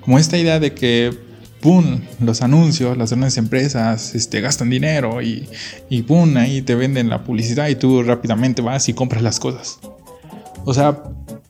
como 0.00 0.18
esta 0.18 0.38
idea 0.38 0.58
de 0.58 0.72
que, 0.72 1.14
¡pum!, 1.60 2.00
los 2.20 2.40
anuncios, 2.40 2.96
las 2.96 3.10
grandes 3.10 3.36
empresas 3.36 4.14
este, 4.14 4.40
gastan 4.40 4.70
dinero 4.70 5.20
y, 5.20 5.46
y 5.90 6.02
¡pum!, 6.02 6.36
ahí 6.38 6.62
te 6.62 6.74
venden 6.74 7.10
la 7.10 7.22
publicidad 7.22 7.68
y 7.68 7.74
tú 7.74 8.02
rápidamente 8.02 8.62
vas 8.62 8.88
y 8.88 8.94
compras 8.94 9.22
las 9.22 9.38
cosas. 9.38 9.78
O 10.64 10.72
sea, 10.72 11.02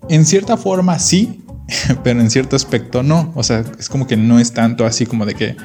en 0.08 0.24
cierta 0.24 0.56
forma 0.56 0.98
sí, 0.98 1.42
pero 2.04 2.20
en 2.20 2.30
cierto 2.30 2.56
aspecto 2.56 3.02
no. 3.02 3.32
O 3.34 3.42
sea, 3.42 3.64
es 3.78 3.88
como 3.88 4.06
que 4.06 4.16
no 4.16 4.38
es 4.38 4.52
tanto 4.52 4.86
así 4.86 5.06
como 5.06 5.26
de 5.26 5.34
que 5.34 5.56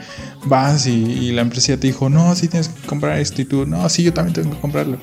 vas 0.46 0.88
y, 0.88 1.31
la 1.31 1.41
empresa 1.41 1.77
te 1.77 1.88
dijo, 1.88 2.10
no, 2.10 2.36
sí 2.36 2.48
tienes 2.48 2.70
que 2.70 2.88
comprar 2.88 3.20
esto 3.20 3.41
y 3.41 3.46
tú, 3.46 3.65
no, 3.65 3.88
sí, 3.89 4.03
yo 4.03 4.13
también 4.13 4.34
tengo 4.34 4.51
que 4.55 4.62
comprarlo. 4.62 4.98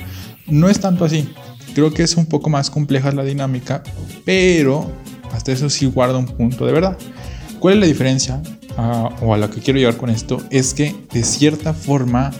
No 0.47 0.69
es 0.69 0.81
tanto 0.81 1.05
así. 1.05 1.33
Creo 1.75 1.93
que 1.93 2.03
es 2.03 2.17
un 2.17 2.27
poco 2.27 2.51
más 2.51 2.71
compleja 2.71 3.13
la 3.13 3.23
dinámica, 3.23 3.83
pero 4.25 4.91
hasta 5.33 5.53
eso 5.53 5.71
sí 5.71 5.87
guarda 5.87 6.19
un 6.19 6.27
punto 6.27 6.67
de 6.67 6.73
verdad. 6.73 6.99
¿Cuál 7.61 7.75
es 7.75 7.81
la 7.81 7.87
diferencia? 7.87 8.43
Ah, 8.77 9.11
o 9.21 9.35
a 9.35 9.39
lo 9.39 9.51
que 9.51 9.61
quiero 9.61 9.79
llegar 9.79 9.97
con 9.97 10.11
esto, 10.11 10.43
es 10.51 10.75
que 10.75 10.95
de 11.13 11.25
cierta 11.25 11.75
forma 11.75 12.33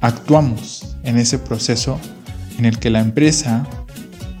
actuamos 0.00 0.96
en 1.02 1.18
ese 1.18 1.38
proceso 1.38 1.98
en 2.58 2.64
el 2.64 2.78
que 2.78 2.90
la 2.90 3.00
empresa 3.00 3.66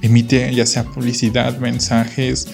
emite 0.02 0.54
ya 0.54 0.66
sea 0.66 0.84
publicidad, 0.84 1.58
mensajes, 1.58 2.48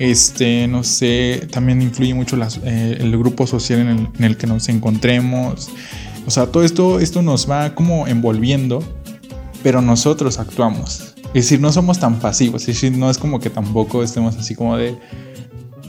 este, 0.00 0.66
no 0.66 0.82
sé, 0.82 1.46
también 1.52 1.82
influye 1.82 2.14
mucho 2.14 2.38
eh, 2.64 2.96
el 2.98 3.16
grupo 3.18 3.46
social 3.46 3.80
en 3.80 4.24
el, 4.24 4.36
que 4.38 4.46
nos 4.46 4.70
encontremos. 4.70 5.68
O 6.26 6.30
sea, 6.30 6.46
todo 6.46 6.64
esto, 6.64 7.00
esto 7.00 7.20
nos 7.20 7.48
va 7.48 7.74
como 7.74 8.08
envolviendo, 8.08 8.82
pero 9.62 9.82
nosotros 9.82 10.38
actuamos. 10.38 11.14
Es 11.34 11.44
decir, 11.44 11.60
no 11.60 11.70
somos 11.70 12.00
tan 12.00 12.18
pasivos, 12.18 12.62
es 12.62 12.68
decir, 12.68 12.96
no 12.96 13.10
es 13.10 13.18
como 13.18 13.40
que 13.40 13.50
tampoco 13.50 14.02
estemos 14.02 14.36
así 14.36 14.54
como 14.54 14.78
de 14.78 14.96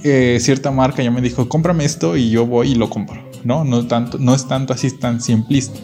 eh, 0.04 0.40
cierta 0.42 0.72
marca 0.72 1.02
ya 1.02 1.10
me 1.10 1.22
dijo, 1.22 1.48
cómprame 1.48 1.86
esto 1.86 2.18
y 2.18 2.30
yo 2.30 2.46
voy 2.46 2.72
y 2.72 2.76
lo 2.76 2.90
compro. 2.90 3.24
No, 3.46 3.64
no, 3.64 3.88
tanto, 3.88 4.18
no 4.20 4.36
es 4.36 4.46
tanto 4.46 4.74
así 4.74 4.92
tan 4.92 5.22
simplista. 5.22 5.80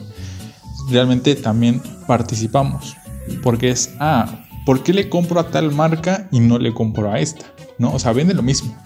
Realmente 0.90 1.34
también 1.36 1.82
participamos, 2.08 2.98
porque 3.42 3.70
es, 3.70 3.96
ah, 4.00 4.47
¿por 4.68 4.84
qué 4.84 4.92
le 4.92 5.08
compro 5.08 5.40
a 5.40 5.50
tal 5.50 5.72
marca 5.72 6.28
y 6.30 6.42
no 6.42 6.60
le 6.60 6.74
compro 6.74 7.10
a 7.10 7.22
esta? 7.22 7.46
¿no? 7.78 7.94
O 7.94 8.00
sea, 8.00 8.12
venden 8.12 8.36
lo 8.36 8.44
mismo. 8.44 8.78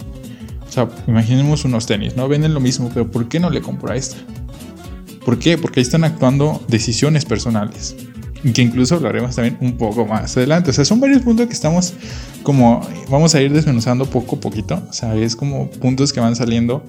O 0.68 0.72
sea, 0.72 0.88
imaginemos 1.08 1.66
unos 1.66 1.88
tenis, 1.88 2.16
¿no? 2.16 2.28
Venden 2.28 2.54
lo 2.54 2.60
mismo, 2.60 2.92
pero 2.94 3.10
¿por 3.10 3.28
qué 3.28 3.40
no 3.40 3.50
le 3.50 3.62
compro 3.62 3.92
a 3.92 3.96
esta? 3.96 4.18
¿Por 5.26 5.40
qué? 5.40 5.58
Porque 5.58 5.80
ahí 5.80 5.82
están 5.82 6.04
actuando 6.04 6.64
decisiones 6.68 7.26
personales. 7.26 7.96
Y 8.44 8.52
que 8.52 8.62
incluso 8.62 8.94
hablaremos 8.94 9.36
también 9.36 9.58
un 9.60 9.76
poco 9.76 10.06
más 10.06 10.38
adelante. 10.38 10.70
O 10.70 10.74
sea, 10.74 10.86
son 10.86 11.00
varios 11.00 11.24
puntos 11.24 11.48
que 11.48 11.54
estamos 11.54 11.96
como, 12.44 12.88
vamos 13.10 13.34
a 13.34 13.42
ir 13.42 13.52
desmenuzando 13.52 14.06
poco 14.06 14.36
a 14.36 14.40
poquito. 14.40 14.84
O 14.88 14.94
sea, 14.94 15.16
es 15.16 15.36
como 15.36 15.68
puntos 15.72 16.14
que 16.14 16.20
van 16.20 16.36
saliendo 16.36 16.84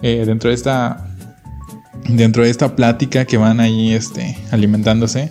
eh, 0.00 0.22
dentro 0.24 0.50
de 0.50 0.54
esta, 0.54 1.08
dentro 2.08 2.44
de 2.44 2.50
esta 2.50 2.76
plática 2.76 3.24
que 3.24 3.36
van 3.36 3.58
ahí 3.58 3.94
este, 3.94 4.38
alimentándose. 4.52 5.28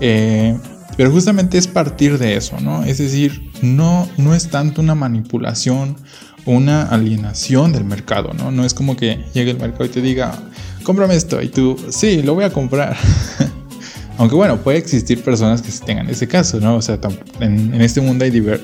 Eh, 0.00 0.58
pero 0.96 1.10
justamente 1.10 1.58
es 1.58 1.66
partir 1.66 2.18
de 2.18 2.36
eso, 2.36 2.60
¿no? 2.60 2.84
Es 2.84 2.98
decir, 2.98 3.50
no, 3.62 4.08
no 4.16 4.34
es 4.34 4.48
tanto 4.48 4.80
una 4.80 4.94
manipulación 4.94 5.96
o 6.44 6.52
una 6.52 6.82
alienación 6.82 7.72
del 7.72 7.84
mercado, 7.84 8.32
¿no? 8.32 8.50
No 8.50 8.64
es 8.64 8.74
como 8.74 8.96
que 8.96 9.24
llegue 9.34 9.50
el 9.50 9.58
mercado 9.58 9.84
y 9.84 9.88
te 9.88 10.00
diga, 10.00 10.38
cómprame 10.82 11.14
esto 11.14 11.40
y 11.42 11.48
tú, 11.48 11.76
sí, 11.90 12.22
lo 12.22 12.34
voy 12.34 12.44
a 12.44 12.52
comprar. 12.52 12.96
Aunque 14.18 14.34
bueno, 14.34 14.58
puede 14.58 14.76
existir 14.76 15.22
personas 15.22 15.62
que 15.62 15.72
tengan 15.84 16.10
ese 16.10 16.28
caso, 16.28 16.60
¿no? 16.60 16.76
O 16.76 16.82
sea, 16.82 16.98
en, 17.40 17.74
en 17.74 17.80
este 17.80 18.02
mundo 18.02 18.26
hay 18.26 18.60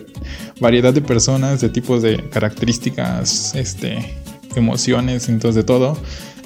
variedad 0.60 0.92
de 0.92 1.00
personas, 1.00 1.62
de 1.62 1.70
tipos 1.70 2.02
de 2.02 2.28
características, 2.28 3.54
este, 3.54 4.18
emociones, 4.54 5.28
entonces 5.28 5.54
de 5.54 5.64
todo. 5.64 5.96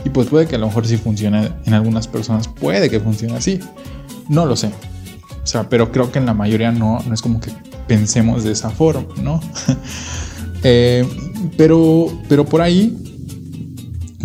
Y 0.04 0.10
pues 0.10 0.28
puede 0.28 0.46
que 0.46 0.56
a 0.56 0.58
lo 0.58 0.66
mejor 0.68 0.86
sí 0.86 0.96
funcione 0.96 1.50
en 1.66 1.74
algunas 1.74 2.08
personas, 2.08 2.48
puede 2.48 2.88
que 2.88 3.00
funcione 3.00 3.34
así. 3.34 3.60
No 4.28 4.46
lo 4.46 4.56
sé. 4.56 4.70
Sea, 5.50 5.68
pero 5.68 5.90
creo 5.90 6.12
que 6.12 6.20
en 6.20 6.26
la 6.26 6.32
mayoría 6.32 6.70
no, 6.70 7.02
no 7.04 7.12
es 7.12 7.20
como 7.22 7.40
que 7.40 7.50
pensemos 7.88 8.44
de 8.44 8.52
esa 8.52 8.70
forma, 8.70 9.14
¿no? 9.20 9.40
Eh, 10.62 11.08
pero, 11.56 12.12
pero 12.28 12.44
por 12.44 12.60
ahí 12.60 12.94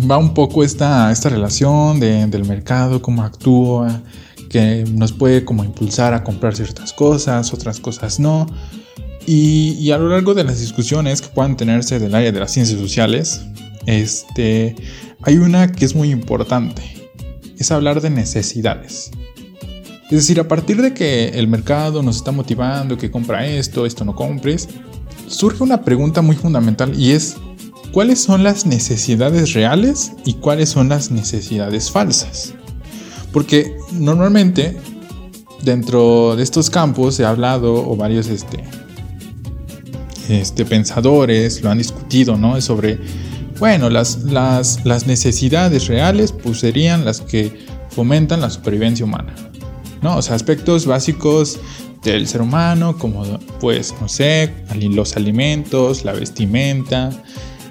va 0.08 0.18
un 0.18 0.34
poco 0.34 0.62
esta, 0.62 1.10
esta 1.10 1.30
relación 1.30 1.98
del 1.98 2.44
mercado, 2.44 3.00
cómo 3.00 3.22
actúa, 3.22 4.02
que 4.50 4.84
nos 4.92 5.12
puede 5.14 5.46
como 5.46 5.64
impulsar 5.64 6.12
a 6.12 6.22
comprar 6.22 6.54
ciertas 6.54 6.92
cosas, 6.92 7.54
otras 7.54 7.80
cosas 7.80 8.20
no. 8.20 8.44
Y, 9.26 9.78
y, 9.80 9.92
a 9.92 9.96
lo 9.96 10.10
largo 10.10 10.34
de 10.34 10.44
las 10.44 10.60
discusiones 10.60 11.22
que 11.22 11.28
puedan 11.28 11.56
tenerse 11.56 11.98
del 11.98 12.14
área 12.14 12.30
de 12.30 12.38
las 12.38 12.52
ciencias 12.52 12.78
sociales, 12.78 13.46
este, 13.86 14.76
hay 15.22 15.38
una 15.38 15.72
que 15.72 15.86
es 15.86 15.94
muy 15.94 16.10
importante, 16.10 16.82
es 17.56 17.70
hablar 17.70 18.02
de 18.02 18.10
necesidades. 18.10 19.10
Es 20.06 20.18
decir, 20.18 20.38
a 20.38 20.46
partir 20.46 20.80
de 20.80 20.94
que 20.94 21.30
el 21.30 21.48
mercado 21.48 22.00
nos 22.00 22.16
está 22.16 22.30
motivando, 22.30 22.96
que 22.96 23.10
compra 23.10 23.44
esto, 23.44 23.86
esto 23.86 24.04
no 24.04 24.14
compres, 24.14 24.68
surge 25.26 25.64
una 25.64 25.82
pregunta 25.82 26.22
muy 26.22 26.36
fundamental 26.36 26.98
y 26.98 27.10
es, 27.10 27.36
¿cuáles 27.90 28.20
son 28.20 28.44
las 28.44 28.66
necesidades 28.66 29.52
reales 29.52 30.12
y 30.24 30.34
cuáles 30.34 30.68
son 30.68 30.88
las 30.88 31.10
necesidades 31.10 31.90
falsas? 31.90 32.54
Porque 33.32 33.76
normalmente 33.92 34.76
dentro 35.62 36.36
de 36.36 36.44
estos 36.44 36.70
campos 36.70 37.18
ha 37.18 37.30
hablado 37.30 37.74
o 37.74 37.96
varios 37.96 38.28
este, 38.28 38.62
este, 40.28 40.64
pensadores 40.64 41.62
lo 41.62 41.70
han 41.70 41.78
discutido, 41.78 42.36
¿no? 42.36 42.60
Sobre, 42.60 43.00
bueno, 43.58 43.90
las, 43.90 44.22
las, 44.22 44.84
las 44.84 45.08
necesidades 45.08 45.88
reales 45.88 46.30
pues 46.30 46.60
serían 46.60 47.04
las 47.04 47.20
que 47.20 47.66
fomentan 47.90 48.40
la 48.40 48.50
supervivencia 48.50 49.04
humana. 49.04 49.34
¿No? 50.02 50.16
O 50.16 50.22
sea, 50.22 50.34
aspectos 50.34 50.86
básicos 50.86 51.58
del 52.02 52.26
ser 52.28 52.42
humano, 52.42 52.96
como 52.98 53.24
pues, 53.60 53.94
no 54.00 54.08
sé, 54.08 54.52
los 54.74 55.16
alimentos, 55.16 56.04
la 56.04 56.12
vestimenta, 56.12 57.10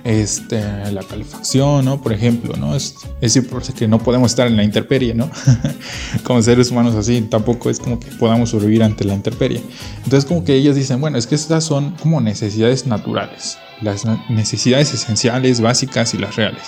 este, 0.06 0.62
la 0.92 1.02
calefacción, 1.02 1.84
¿no? 1.84 2.00
Por 2.00 2.14
ejemplo, 2.14 2.56
¿no? 2.56 2.76
Es, 2.76 2.96
decir, 3.20 3.50
que 3.76 3.88
no 3.88 3.98
podemos 3.98 4.32
estar 4.32 4.46
en 4.46 4.56
la 4.56 4.64
intemperie, 4.64 5.16
¿no? 5.16 5.30
como 6.24 6.42
seres 6.44 6.70
humanos 6.70 6.94
así, 6.94 7.22
tampoco 7.22 7.72
es 7.72 7.80
como 7.80 8.00
que 8.00 8.12
podamos 8.12 8.52
sobrevivir 8.52 8.84
ante 8.84 9.04
la 9.04 9.16
intemperie. 9.16 9.64
Entonces 10.04 10.26
como 10.26 10.44
que 10.44 10.54
ellos 10.54 10.76
dicen, 10.76 11.02
bueno, 11.02 11.18
es 11.18 11.26
que 11.26 11.34
estas 11.34 11.64
son 11.64 11.96
como 12.02 12.22
necesidades 12.22 12.86
naturales, 12.86 13.58
las 13.82 14.06
necesidades 14.30 14.94
esenciales, 14.94 15.60
básicas 15.60 16.14
y 16.14 16.20
las 16.20 16.36
reales. 16.36 16.64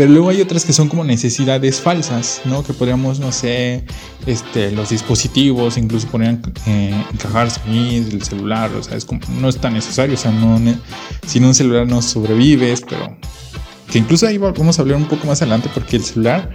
Pero 0.00 0.12
luego 0.12 0.30
hay 0.30 0.40
otras 0.40 0.64
que 0.64 0.72
son 0.72 0.88
como 0.88 1.04
necesidades 1.04 1.78
falsas, 1.78 2.40
¿no? 2.46 2.64
Que 2.64 2.72
podríamos, 2.72 3.20
no 3.20 3.32
sé, 3.32 3.84
este, 4.24 4.70
los 4.70 4.88
dispositivos, 4.88 5.76
incluso 5.76 6.08
podrían 6.08 6.40
eh, 6.66 7.04
encajarse 7.12 7.60
ahí, 7.66 7.96
el 8.10 8.22
celular, 8.22 8.70
o 8.72 8.82
sea, 8.82 8.96
es 8.96 9.04
como, 9.04 9.20
no 9.38 9.50
es 9.50 9.58
tan 9.58 9.74
necesario, 9.74 10.14
o 10.14 10.16
sea, 10.16 10.30
no, 10.30 10.58
sin 11.26 11.44
un 11.44 11.54
celular 11.54 11.86
no 11.86 12.00
sobrevives, 12.00 12.80
pero 12.88 13.14
que 13.92 13.98
incluso 13.98 14.26
ahí 14.26 14.38
vamos 14.38 14.78
a 14.78 14.80
hablar 14.80 14.96
un 14.96 15.04
poco 15.04 15.26
más 15.26 15.42
adelante 15.42 15.68
porque 15.74 15.96
el 15.96 16.02
celular, 16.02 16.50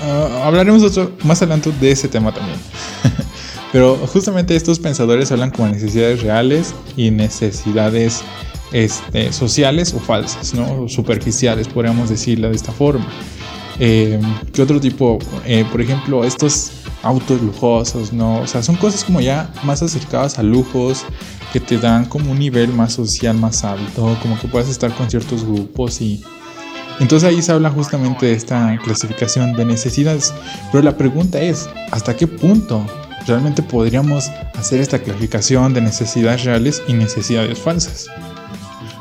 ah, 0.00 0.42
hablaremos 0.44 0.84
más 1.24 1.42
adelante 1.42 1.72
de 1.80 1.90
ese 1.90 2.06
tema 2.06 2.32
también. 2.32 2.60
pero 3.72 3.96
justamente 4.06 4.54
estos 4.54 4.78
pensadores 4.78 5.32
hablan 5.32 5.50
como 5.50 5.66
necesidades 5.66 6.22
reales 6.22 6.76
y 6.96 7.10
necesidades 7.10 8.22
este, 8.72 9.32
sociales 9.32 9.94
o 9.94 10.00
falsas, 10.00 10.54
¿no? 10.54 10.88
superficiales, 10.88 11.68
podríamos 11.68 12.08
decirlo 12.08 12.50
de 12.50 12.56
esta 12.56 12.72
forma. 12.72 13.06
Eh, 13.80 14.20
¿Qué 14.52 14.62
otro 14.62 14.80
tipo? 14.80 15.18
Eh, 15.44 15.64
por 15.70 15.80
ejemplo, 15.80 16.24
estos 16.24 16.72
autos 17.02 17.40
lujosos, 17.40 18.12
¿no? 18.12 18.40
O 18.40 18.46
sea, 18.46 18.62
son 18.62 18.76
cosas 18.76 19.04
como 19.04 19.20
ya 19.20 19.52
más 19.62 19.82
acercadas 19.82 20.38
a 20.38 20.42
lujos 20.42 21.04
que 21.52 21.60
te 21.60 21.78
dan 21.78 22.04
como 22.06 22.32
un 22.32 22.38
nivel 22.38 22.72
más 22.72 22.92
social, 22.92 23.36
más 23.36 23.64
alto, 23.64 24.16
como 24.20 24.38
que 24.38 24.48
puedes 24.48 24.68
estar 24.68 24.92
con 24.94 25.08
ciertos 25.08 25.44
grupos 25.44 26.00
y... 26.00 26.22
Entonces 27.00 27.28
ahí 27.28 27.40
se 27.40 27.52
habla 27.52 27.70
justamente 27.70 28.26
de 28.26 28.32
esta 28.32 28.76
clasificación 28.82 29.52
de 29.52 29.64
necesidades. 29.64 30.34
Pero 30.72 30.82
la 30.82 30.96
pregunta 30.96 31.40
es, 31.40 31.68
¿hasta 31.92 32.16
qué 32.16 32.26
punto 32.26 32.84
realmente 33.24 33.62
podríamos 33.62 34.28
hacer 34.56 34.80
esta 34.80 34.98
clasificación 34.98 35.74
de 35.74 35.80
necesidades 35.80 36.42
reales 36.42 36.82
y 36.88 36.94
necesidades 36.94 37.56
falsas? 37.60 38.08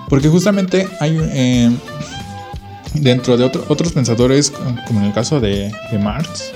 Porque 0.09 0.29
justamente 0.29 0.87
hay 0.99 1.17
eh, 1.21 1.71
dentro 2.93 3.37
de 3.37 3.45
otros 3.45 3.91
pensadores, 3.93 4.51
como 4.87 4.99
en 4.99 5.05
el 5.05 5.13
caso 5.13 5.39
de, 5.39 5.71
Marx, 6.01 6.51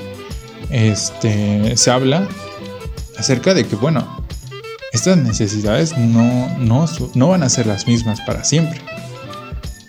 este, 0.70 1.75
se 1.75 1.91
habla 1.91 2.27
acerca 3.17 3.53
de 3.53 3.65
que, 3.65 3.75
bueno, 3.75 4.08
estas 4.93 5.17
necesidades 5.17 5.98
no, 5.98 6.58
no, 6.60 6.86
no 7.13 7.27
van 7.29 7.43
a 7.43 7.50
ser 7.50 7.67
las 7.67 7.88
mismas 7.88 8.22
para 8.22 8.43
siempre. 8.43 8.81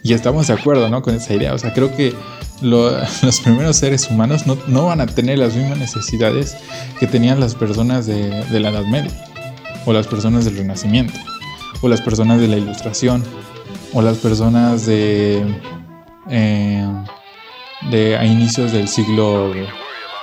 Y 0.02 0.14
estamos 0.14 0.48
de 0.48 0.54
acuerdo 0.54 0.88
¿no? 0.90 1.02
con 1.02 1.14
esa 1.14 1.32
idea. 1.32 1.54
O 1.54 1.58
sea, 1.58 1.72
creo 1.72 1.94
que 1.96 2.14
los 2.62 3.40
primeros 3.42 3.76
seres 3.76 4.08
humanos 4.08 4.46
no, 4.46 4.56
no, 4.68 4.86
van 4.86 5.00
a 5.00 5.06
tener 5.06 5.38
las 5.38 5.54
mismas 5.54 5.78
necesidades 5.78 6.56
que 7.00 7.06
tenían 7.06 7.40
las 7.40 7.54
personas 7.54 8.06
de, 8.06 8.44
de 8.44 8.60
la 8.60 8.70
Edad 8.70 8.84
Media 8.84 9.12
o 9.84 9.92
las 9.92 10.06
personas 10.06 10.44
del 10.44 10.56
Renacimiento. 10.56 11.18
O 11.80 11.88
las 11.88 12.00
personas 12.00 12.40
de 12.40 12.48
la 12.48 12.56
ilustración, 12.56 13.24
o 13.92 14.02
las 14.02 14.18
personas 14.18 14.86
de, 14.86 15.44
eh, 16.30 16.86
de 17.90 18.16
a 18.16 18.24
inicios 18.24 18.72
del 18.72 18.88
siglo 18.88 19.52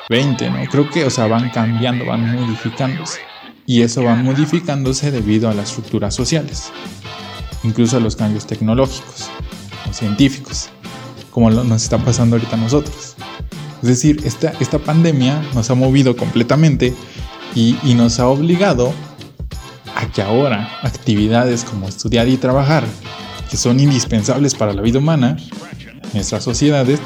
XX, 0.10 0.52
¿no? 0.52 0.66
Creo 0.72 0.90
que, 0.90 1.06
o 1.06 1.10
sea, 1.10 1.28
van 1.28 1.50
cambiando, 1.50 2.06
van 2.06 2.36
modificándose. 2.36 3.20
Y 3.66 3.84
eso 3.84 4.04
va 4.04 4.16
modificándose 4.16 5.12
debido 5.12 5.50
a 5.50 5.54
las 5.54 5.70
estructuras 5.70 6.16
sociales, 6.16 6.72
incluso 7.64 7.98
a 7.98 8.00
los 8.00 8.16
cambios 8.16 8.48
tecnológicos 8.48 9.30
o 9.88 9.94
científicos, 9.94 10.70
como 11.30 11.52
nos 11.52 11.84
está 11.84 12.00
pasando 12.00 12.36
ahorita 12.36 12.56
a 12.56 12.60
nosotros. 12.60 13.16
Es 13.84 13.88
decir, 13.88 14.22
esta, 14.26 14.54
esta 14.60 14.80
pandemia 14.80 15.42
nos 15.54 15.70
ha 15.70 15.76
movido 15.76 16.18
completamente 16.18 16.96
y, 17.54 17.78
y 17.84 17.94
nos 17.94 18.20
ha 18.20 18.28
obligado 18.28 18.92
a 20.00 20.10
que 20.10 20.22
ahora 20.22 20.80
actividades 20.82 21.66
como 21.66 21.90
estudiar 21.90 22.30
y 22.30 22.38
trabajar, 22.38 22.86
que 23.50 23.58
son 23.58 23.82
indispensables 23.82 24.56
para 24.56 24.72
la 24.72 24.82
vida 24.82 25.00
humana, 25.00 25.36
nuestras 26.14 26.42
sociedades, 26.42 27.02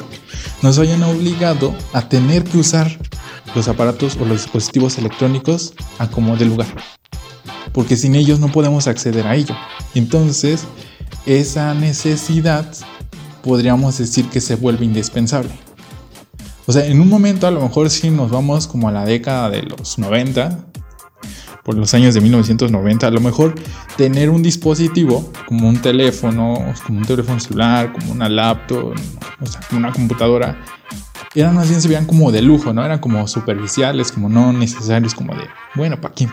nos 0.61 0.77
hayan 0.77 1.01
obligado 1.01 1.73
a 1.93 2.07
tener 2.07 2.43
que 2.43 2.59
usar 2.59 2.99
los 3.55 3.67
aparatos 3.67 4.15
o 4.17 4.25
los 4.25 4.43
dispositivos 4.43 4.99
electrónicos 4.99 5.73
a 5.97 6.07
como 6.07 6.37
de 6.37 6.45
lugar. 6.45 6.67
Porque 7.71 7.97
sin 7.97 8.13
ellos 8.13 8.39
no 8.39 8.49
podemos 8.49 8.87
acceder 8.87 9.25
a 9.25 9.35
ello. 9.35 9.55
Entonces, 9.95 10.65
esa 11.25 11.73
necesidad 11.73 12.71
podríamos 13.41 13.97
decir 13.97 14.29
que 14.29 14.39
se 14.39 14.55
vuelve 14.55 14.85
indispensable. 14.85 15.51
O 16.67 16.71
sea, 16.71 16.85
en 16.85 17.01
un 17.01 17.09
momento 17.09 17.47
a 17.47 17.51
lo 17.51 17.59
mejor 17.59 17.89
si 17.89 18.11
nos 18.11 18.29
vamos 18.29 18.67
como 18.67 18.87
a 18.87 18.91
la 18.91 19.03
década 19.03 19.49
de 19.49 19.63
los 19.63 19.97
90, 19.97 20.72
por 21.63 21.75
los 21.75 21.93
años 21.93 22.13
de 22.13 22.21
1990, 22.21 23.07
a 23.07 23.11
lo 23.11 23.21
mejor 23.21 23.55
tener 23.95 24.29
un 24.29 24.43
dispositivo 24.43 25.31
como 25.47 25.69
un 25.69 25.81
teléfono, 25.81 26.73
como 26.85 26.99
un 26.99 27.05
teléfono 27.05 27.39
celular, 27.39 27.93
como 27.93 28.11
una 28.11 28.27
laptop, 28.27 28.93
o 29.41 29.45
sea, 29.45 29.61
una 29.71 29.91
computadora, 29.91 30.57
eran 31.35 31.55
más 31.55 31.69
bien 31.69 31.81
se 31.81 31.87
veían 31.87 32.05
como 32.05 32.31
de 32.31 32.41
lujo, 32.41 32.73
¿no? 32.73 32.85
Eran 32.85 32.99
como 32.99 33.27
superficiales, 33.27 34.11
como 34.11 34.29
no 34.29 34.53
necesarios, 34.53 35.15
como 35.15 35.33
de, 35.33 35.47
bueno, 35.73 35.99
¿para 35.99 36.13
qué? 36.13 36.27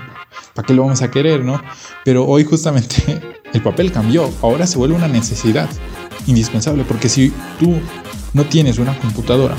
¿Para 0.54 0.66
qué 0.66 0.74
lo 0.74 0.82
vamos 0.82 1.00
a 1.00 1.10
querer, 1.10 1.44
no? 1.44 1.62
Pero 2.04 2.26
hoy 2.26 2.44
justamente 2.44 3.20
el 3.52 3.62
papel 3.62 3.92
cambió, 3.92 4.30
ahora 4.42 4.66
se 4.66 4.78
vuelve 4.78 4.96
una 4.96 5.08
necesidad 5.08 5.68
indispensable, 6.26 6.84
porque 6.84 7.08
si 7.08 7.32
tú 7.58 7.78
no 8.34 8.44
tienes 8.44 8.78
una 8.78 8.98
computadora, 8.98 9.56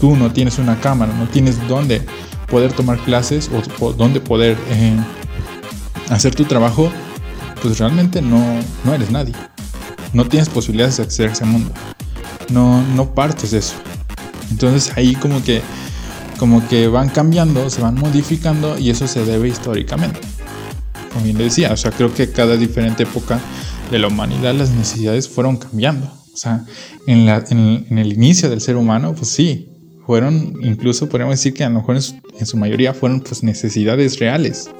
tú 0.00 0.16
no 0.16 0.32
tienes 0.32 0.58
una 0.58 0.78
cámara, 0.80 1.12
no 1.14 1.28
tienes 1.28 1.66
dónde 1.66 2.04
poder 2.54 2.72
tomar 2.72 3.00
clases 3.00 3.50
o, 3.80 3.92
dónde 3.94 4.20
poder 4.20 4.56
eh, 4.68 4.96
hacer 6.08 6.36
tu 6.36 6.44
trabajo, 6.44 6.88
pues 7.60 7.80
realmente 7.80 8.22
no, 8.22 8.38
no 8.84 8.94
eres 8.94 9.10
nadie. 9.10 9.34
No 10.12 10.24
tienes 10.26 10.48
posibilidades 10.48 10.98
de 10.98 11.02
acceder 11.02 11.30
a 11.30 11.32
ese 11.32 11.44
mundo. 11.46 11.72
No, 12.50 12.80
no 12.94 13.12
partes 13.12 13.50
de 13.50 13.58
eso. 13.58 13.74
Entonces 14.52 14.92
ahí 14.96 15.16
como 15.16 15.42
que, 15.42 15.62
como 16.38 16.64
que 16.68 16.86
van 16.86 17.08
cambiando, 17.08 17.68
se 17.70 17.82
van 17.82 17.96
modificando 17.96 18.78
y 18.78 18.90
eso 18.90 19.08
se 19.08 19.24
debe 19.24 19.48
históricamente. 19.48 20.20
Como 21.12 21.24
bien 21.24 21.36
decía, 21.36 21.72
o 21.72 21.76
sea, 21.76 21.90
creo 21.90 22.14
que 22.14 22.30
cada 22.30 22.56
diferente 22.56 23.02
época 23.02 23.40
de 23.90 23.98
la 23.98 24.06
humanidad 24.06 24.54
las 24.54 24.70
necesidades 24.70 25.28
fueron 25.28 25.56
cambiando. 25.56 26.06
O 26.32 26.36
sea, 26.36 26.64
en, 27.08 27.26
la, 27.26 27.42
en, 27.50 27.98
el 27.98 28.12
inicio 28.12 28.48
del 28.48 28.60
ser 28.60 28.76
humano, 28.76 29.12
pues 29.16 29.28
sí, 29.30 29.73
fueron, 30.06 30.54
incluso 30.62 31.08
podríamos 31.08 31.36
decir 31.36 31.54
que 31.54 31.64
a 31.64 31.68
lo 31.68 31.76
mejor 31.76 31.96
en 31.96 32.46
su, 32.46 32.56
mayoría 32.56 32.94
fueron 32.94 33.20
pues 33.20 33.42
necesidades 33.42 34.18
reales, 34.18 34.70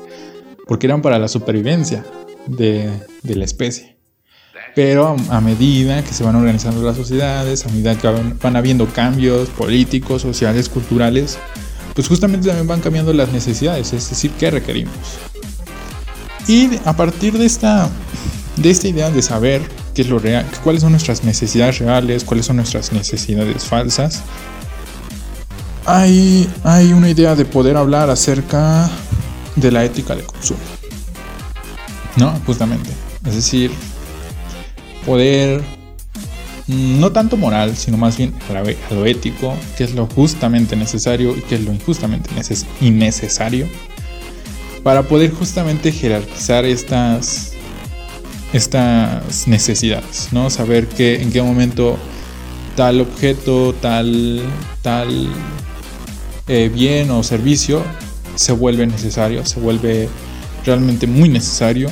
porque 0.66 0.87
eran 0.87 1.02
para 1.02 1.19
la 1.19 1.28
supervivencia 1.28 2.04
de, 2.47 2.90
de 3.23 3.37
la 3.37 3.45
especie. 3.45 3.95
Pero 4.75 5.16
a, 5.31 5.40
medida 5.40 6.02
que 6.02 6.12
se 6.12 6.25
van 6.25 6.35
organizando 6.35 6.83
las 6.83 6.97
sociedades, 6.97 7.64
a 7.64 7.69
medida 7.69 7.97
que 7.97 8.09
van, 8.09 8.57
habiendo 8.57 8.87
cambios 8.87 9.49
políticos, 9.50 10.23
sociales, 10.23 10.69
culturales, 10.69 11.38
pues 11.94 12.09
justamente 12.09 12.49
también 12.49 12.66
van 12.66 12.81
cambiando 12.81 13.12
las 13.12 13.33
necesidades, 13.33 13.92
es 13.92 14.11
decir, 14.11 14.33
qué 14.33 14.51
requerimos. 14.51 14.94
Y 16.49 16.70
a 16.85 16.96
partir 16.96 17.38
de 17.38 17.46
esta, 17.46 17.88
de 18.57 18.70
esta 18.70 18.88
idea 18.88 19.11
de 19.11 19.22
saber 19.22 19.62
qué 19.94 20.03
es 20.03 20.09
lo 20.09 20.18
real, 20.18 20.44
cuáles 20.64 20.83
son 20.83 20.90
nuestras 20.90 21.22
necesidades 21.22 21.79
reales, 21.79 22.25
cuáles 22.25 22.46
son 22.46 22.57
nuestras 22.57 22.92
necesidades 22.92 23.64
falsas, 23.64 24.25
hay, 25.87 26.49
hay 26.62 26.92
una 26.92 27.11
idea 27.11 27.35
de 27.35 27.44
poder 27.44 27.77
hablar 27.77 28.11
acerca 28.11 28.90
de 29.57 29.70
la 29.70 29.85
ética 29.85 30.14
de 30.14 30.23
consumo. 30.23 30.61
¿No? 32.16 32.31
Justamente. 32.47 32.90
Es 33.27 33.35
decir, 33.35 33.70
poder, 35.05 35.62
mm, 36.66 37.01
no 37.01 37.12
tanto 37.12 37.37
moral, 37.37 37.77
sino 37.77 37.97
más 37.97 38.16
bien 38.16 38.35
a 38.49 38.94
lo 38.94 39.07
ético, 39.07 39.55
qué 39.77 39.85
es 39.85 39.94
lo 39.94 40.07
justamente 40.07 40.77
necesario 40.77 41.37
y 41.37 41.40
qué 41.40 41.57
es 41.57 41.64
lo 41.64 41.73
injustamente 41.73 42.31
innecesario, 42.81 43.68
para 44.83 45.03
poder 45.03 45.33
justamente 45.33 45.90
jerarquizar 45.92 46.64
estas, 46.64 47.53
estas 48.53 49.49
necesidades, 49.49 50.29
¿no? 50.31 50.51
Saber 50.51 50.87
que, 50.87 51.23
en 51.23 51.33
qué 51.33 51.42
momento 51.42 51.97
tal 52.77 53.01
objeto, 53.01 53.75
tal, 53.81 54.42
tal 54.83 55.29
eh, 56.48 56.70
bien 56.72 57.11
o 57.11 57.22
servicio 57.22 57.83
se 58.35 58.52
vuelve 58.52 58.87
necesario, 58.87 59.44
se 59.46 59.61
vuelve 59.61 60.09
realmente 60.64 61.07
muy 61.07 61.28
necesario 61.28 61.88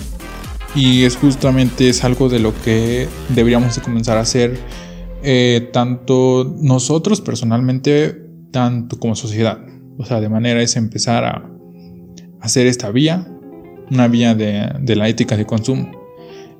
y 0.75 1.05
es 1.05 1.17
justamente 1.17 1.89
es 1.89 2.05
algo 2.05 2.29
de 2.29 2.41
lo 2.41 2.55
que 2.63 3.09
deberíamos 3.29 3.77
de 3.77 3.83
comenzar 3.83 4.17
a 4.17 4.21
hacer 4.21 4.59
eh, 5.23 5.71
tanto 5.73 6.57
nosotros 6.61 7.21
personalmente, 7.21 8.27
tanto 8.51 8.99
como 8.99 9.15
sociedad. 9.15 9.59
O 9.99 10.05
sea, 10.05 10.21
de 10.21 10.29
manera 10.29 10.63
es 10.63 10.77
empezar 10.77 11.25
a 11.25 11.49
hacer 12.41 12.67
esta 12.67 12.91
vía, 12.91 13.29
una 13.91 14.09
vía 14.09 14.35
de, 14.35 14.73
de 14.81 14.97
la 14.97 15.09
ética 15.09 15.37
de 15.37 15.47
consumo. 15.47 16.02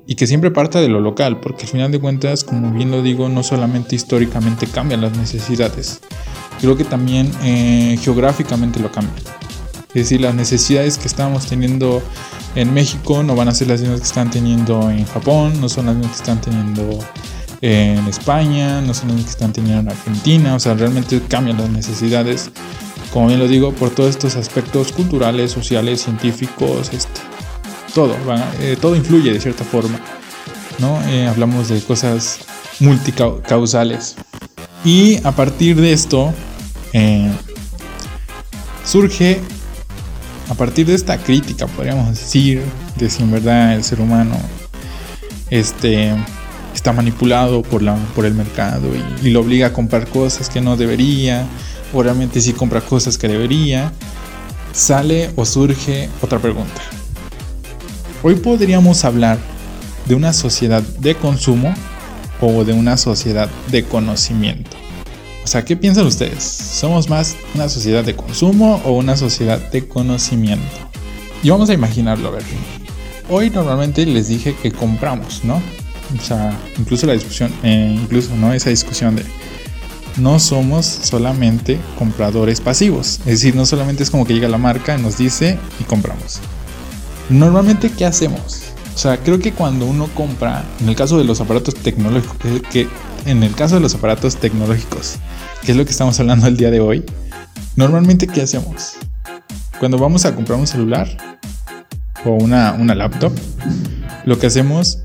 Y 0.05 0.15
que 0.15 0.27
siempre 0.27 0.51
parta 0.51 0.81
de 0.81 0.89
lo 0.89 0.99
local, 0.99 1.39
porque 1.39 1.63
al 1.63 1.69
final 1.69 1.91
de 1.91 1.99
cuentas, 1.99 2.43
como 2.43 2.71
bien 2.71 2.91
lo 2.91 3.01
digo, 3.01 3.29
no 3.29 3.41
solamente 3.41 3.95
históricamente 3.95 4.67
cambian 4.67 5.01
las 5.01 5.17
necesidades, 5.17 6.01
creo 6.59 6.75
que 6.75 6.83
también 6.83 7.31
eh, 7.43 7.97
geográficamente 8.01 8.79
lo 8.79 8.91
cambian. 8.91 9.15
Es 9.89 10.03
decir, 10.03 10.21
las 10.21 10.33
necesidades 10.33 10.97
que 10.97 11.07
estamos 11.07 11.45
teniendo 11.45 12.01
en 12.55 12.73
México 12.73 13.23
no 13.23 13.35
van 13.35 13.47
a 13.47 13.53
ser 13.53 13.67
las 13.67 13.79
mismas 13.79 14.01
que 14.01 14.07
están 14.07 14.29
teniendo 14.29 14.89
en 14.89 15.05
Japón, 15.05 15.61
no 15.61 15.69
son 15.69 15.85
las 15.85 15.95
mismas 15.95 16.17
que 16.17 16.23
están 16.23 16.41
teniendo 16.41 16.99
en 17.61 18.05
España, 18.07 18.81
no 18.81 18.93
son 18.93 19.09
las 19.09 19.15
mismas 19.15 19.35
que 19.35 19.43
están 19.43 19.53
teniendo 19.53 19.81
en 19.81 19.89
Argentina, 19.89 20.55
o 20.55 20.59
sea, 20.59 20.73
realmente 20.73 21.21
cambian 21.29 21.57
las 21.57 21.69
necesidades, 21.69 22.51
como 23.13 23.27
bien 23.27 23.39
lo 23.39 23.47
digo, 23.47 23.71
por 23.71 23.91
todos 23.91 24.09
estos 24.09 24.35
aspectos 24.35 24.91
culturales, 24.91 25.51
sociales, 25.51 26.01
científicos, 26.01 26.91
este, 26.91 27.21
todo, 27.93 28.15
eh, 28.59 28.77
todo 28.79 28.95
influye 28.95 29.31
de 29.31 29.39
cierta 29.39 29.63
forma, 29.63 29.99
¿no? 30.79 31.01
Eh, 31.09 31.27
hablamos 31.27 31.69
de 31.69 31.81
cosas 31.81 32.39
multicausales. 32.79 34.15
Y 34.83 35.19
a 35.23 35.31
partir 35.31 35.79
de 35.79 35.93
esto, 35.93 36.33
eh, 36.91 37.31
surge 38.83 39.39
a 40.49 40.55
partir 40.55 40.87
de 40.87 40.95
esta 40.95 41.17
crítica, 41.17 41.67
podríamos 41.67 42.09
decir, 42.09 42.61
de 42.97 43.09
si 43.09 43.23
en 43.23 43.31
verdad 43.31 43.75
el 43.75 43.83
ser 43.83 44.01
humano 44.01 44.35
este, 45.49 46.13
está 46.75 46.91
manipulado 46.91 47.61
por, 47.61 47.81
la, 47.81 47.95
por 48.15 48.25
el 48.25 48.33
mercado 48.33 48.89
y, 49.23 49.29
lo 49.29 49.41
obliga 49.41 49.67
a 49.67 49.73
comprar 49.73 50.07
cosas 50.07 50.49
que 50.49 50.59
no 50.59 50.75
debería, 50.75 51.45
o 51.93 52.03
realmente 52.03 52.41
si 52.41 52.53
compra 52.53 52.81
cosas 52.81 53.17
que 53.17 53.27
debería, 53.27 53.93
sale 54.73 55.31
o 55.35 55.45
surge 55.45 56.09
otra 56.21 56.39
pregunta. 56.39 56.81
Hoy 58.25 58.35
podríamos 58.35 59.03
hablar 59.03 59.37
de 60.05 60.15
una 60.15 60.31
sociedad 60.31 60.81
de 60.81 61.13
consumo 61.13 61.73
o 62.39 62.63
de 62.63 62.71
una 62.71 62.95
sociedad 62.95 63.49
de 63.69 63.83
conocimiento. 63.83 64.77
O 65.43 65.47
sea, 65.47 65.65
¿qué 65.65 65.75
piensan 65.75 66.07
ustedes? 66.07 66.41
¿Somos 66.41 67.09
más 67.09 67.35
una 67.53 67.67
sociedad 67.67 68.01
de 68.05 68.15
consumo 68.15 68.81
o 68.85 68.93
una 68.93 69.17
sociedad 69.17 69.59
de 69.71 69.89
conocimiento? 69.89 70.71
Y 71.43 71.49
vamos 71.49 71.69
a 71.69 71.73
imaginarlo, 71.73 72.29
a 72.29 72.31
ver. 72.31 72.43
Hoy 73.29 73.49
normalmente 73.49 74.05
les 74.05 74.29
dije 74.29 74.55
que 74.55 74.71
compramos, 74.71 75.43
¿no? 75.43 75.61
O 76.17 76.23
sea, 76.23 76.57
incluso 76.79 77.05
la 77.05 77.13
discusión, 77.13 77.51
eh, 77.61 77.93
incluso, 78.01 78.33
¿no? 78.37 78.53
Esa 78.53 78.69
discusión 78.69 79.17
de 79.17 79.25
no 80.15 80.39
somos 80.39 80.85
solamente 80.85 81.77
compradores 81.99 82.61
pasivos. 82.61 83.19
Es 83.25 83.41
decir, 83.41 83.53
no 83.53 83.65
solamente 83.65 84.01
es 84.01 84.09
como 84.09 84.25
que 84.25 84.33
llega 84.33 84.47
la 84.47 84.57
marca, 84.57 84.97
nos 84.97 85.17
dice 85.17 85.57
y 85.81 85.83
compramos. 85.83 86.39
Normalmente, 87.29 87.91
¿qué 87.91 88.05
hacemos? 88.05 88.73
O 88.93 88.97
sea, 88.97 89.17
creo 89.17 89.39
que 89.39 89.53
cuando 89.53 89.85
uno 89.85 90.07
compra, 90.13 90.63
en 90.79 90.89
el 90.89 90.95
caso 90.95 91.17
de 91.17 91.23
los 91.23 91.41
aparatos 91.41 91.75
tecnológicos, 91.75 92.37
que, 92.71 92.87
en 93.25 93.43
el 93.43 93.55
caso 93.55 93.75
de 93.75 93.81
los 93.81 93.95
aparatos 93.95 94.35
tecnológicos, 94.35 95.15
que 95.63 95.71
es 95.71 95.77
lo 95.77 95.85
que 95.85 95.91
estamos 95.91 96.19
hablando 96.19 96.47
el 96.47 96.57
día 96.57 96.69
de 96.69 96.79
hoy, 96.79 97.03
normalmente 97.75 98.27
¿qué 98.27 98.41
hacemos? 98.41 98.93
Cuando 99.79 99.97
vamos 99.97 100.25
a 100.25 100.35
comprar 100.35 100.59
un 100.59 100.67
celular 100.67 101.07
o 102.23 102.31
una, 102.31 102.73
una 102.73 102.93
laptop, 102.93 103.33
lo 104.25 104.37
que 104.37 104.47
hacemos 104.47 104.99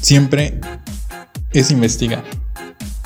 siempre 0.00 0.58
es 1.52 1.70
investigar. 1.70 2.24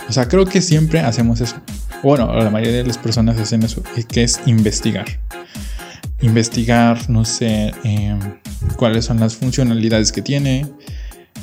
O 0.09 0.13
sea, 0.13 0.29
creo 0.29 0.45
que 0.45 0.61
siempre 0.61 1.01
hacemos 1.01 1.41
eso. 1.41 1.57
Bueno, 2.03 2.33
la 2.33 2.51
mayoría 2.51 2.79
de 2.79 2.87
las 2.87 2.99
personas 2.99 3.39
hacen 3.39 3.63
eso, 3.63 3.83
que 4.09 4.23
es 4.23 4.41
investigar. 4.47 5.07
Investigar, 6.23 7.09
no 7.09 7.25
sé, 7.25 7.73
eh, 7.85 8.19
cuáles 8.77 9.07
son 9.07 9.21
las 9.21 9.37
funcionalidades 9.37 10.13
que 10.13 10.23
tiene, 10.23 10.67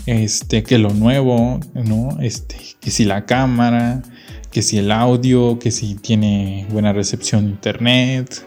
este, 0.05 0.63
que 0.63 0.77
lo 0.77 0.93
nuevo, 0.93 1.59
¿no? 1.73 2.17
Este, 2.21 2.57
que 2.79 2.91
si 2.91 3.05
la 3.05 3.25
cámara, 3.25 4.03
que 4.51 4.61
si 4.61 4.77
el 4.77 4.91
audio, 4.91 5.59
que 5.59 5.71
si 5.71 5.95
tiene 5.95 6.65
buena 6.71 6.93
recepción 6.93 7.45
internet. 7.45 8.45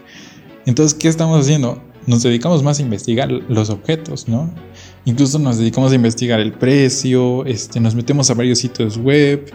Entonces, 0.65 0.97
¿qué 0.97 1.07
estamos 1.07 1.41
haciendo? 1.41 1.81
Nos 2.07 2.23
dedicamos 2.23 2.63
más 2.63 2.79
a 2.79 2.81
investigar 2.81 3.31
los 3.31 3.69
objetos, 3.69 4.27
¿no? 4.27 4.53
Incluso 5.05 5.39
nos 5.39 5.57
dedicamos 5.57 5.91
a 5.91 5.95
investigar 5.95 6.39
el 6.39 6.53
precio, 6.53 7.45
este, 7.45 7.79
nos 7.79 7.95
metemos 7.95 8.29
a 8.29 8.33
varios 8.33 8.59
sitios 8.59 8.97
web, 8.97 9.51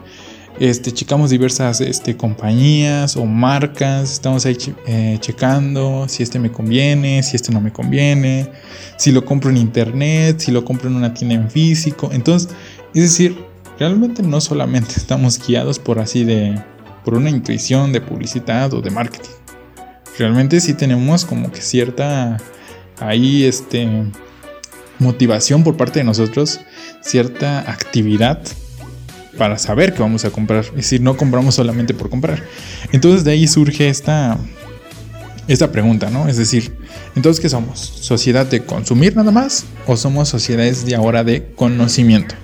este, 0.58 0.92
checamos 0.92 1.30
diversas 1.30 1.80
este, 1.80 2.16
compañías 2.16 3.16
o 3.16 3.26
marcas, 3.26 4.12
estamos 4.12 4.46
ahí 4.46 4.56
eh, 4.86 5.18
checando 5.20 6.06
si 6.08 6.22
este 6.22 6.38
me 6.38 6.50
conviene, 6.50 7.22
si 7.22 7.36
este 7.36 7.52
no 7.52 7.60
me 7.60 7.72
conviene, 7.72 8.50
si 8.96 9.12
lo 9.12 9.24
compro 9.24 9.50
en 9.50 9.58
internet, 9.58 10.40
si 10.40 10.52
lo 10.52 10.64
compro 10.64 10.88
en 10.88 10.96
una 10.96 11.12
tienda 11.12 11.34
en 11.34 11.50
físico. 11.50 12.10
Entonces, 12.12 12.48
es 12.94 13.02
decir, 13.02 13.36
realmente 13.78 14.22
no 14.22 14.40
solamente 14.40 14.92
estamos 14.96 15.44
guiados 15.46 15.78
por 15.78 15.98
así 15.98 16.24
de, 16.24 16.58
por 17.04 17.14
una 17.14 17.30
intuición 17.30 17.92
de 17.92 18.00
publicidad 18.00 18.72
o 18.72 18.80
de 18.80 18.90
marketing. 18.90 19.30
Realmente 20.18 20.60
sí 20.60 20.72
tenemos 20.72 21.26
como 21.26 21.52
que 21.52 21.60
cierta 21.60 22.38
ahí 22.98 23.44
este 23.44 23.86
motivación 24.98 25.62
por 25.62 25.76
parte 25.76 25.98
de 25.98 26.04
nosotros, 26.04 26.60
cierta 27.02 27.70
actividad 27.70 28.40
para 29.36 29.58
saber 29.58 29.94
que 29.94 30.02
vamos 30.02 30.24
a 30.24 30.30
comprar. 30.30 30.64
Es 30.64 30.74
decir, 30.74 31.00
no 31.00 31.16
compramos 31.16 31.54
solamente 31.54 31.94
por 31.94 32.10
comprar. 32.10 32.42
Entonces 32.92 33.24
de 33.24 33.32
ahí 33.32 33.46
surge 33.46 33.88
esta, 33.88 34.38
esta 35.48 35.70
pregunta, 35.70 36.10
¿no? 36.10 36.28
Es 36.28 36.36
decir, 36.36 36.76
entonces, 37.14 37.40
¿qué 37.40 37.48
somos? 37.48 37.78
¿Sociedad 37.78 38.46
de 38.46 38.64
consumir 38.64 39.16
nada 39.16 39.30
más? 39.30 39.64
¿O 39.86 39.96
somos 39.96 40.28
sociedades 40.28 40.84
de 40.84 40.94
ahora 40.94 41.24
de 41.24 41.52
conocimiento? 41.54 42.34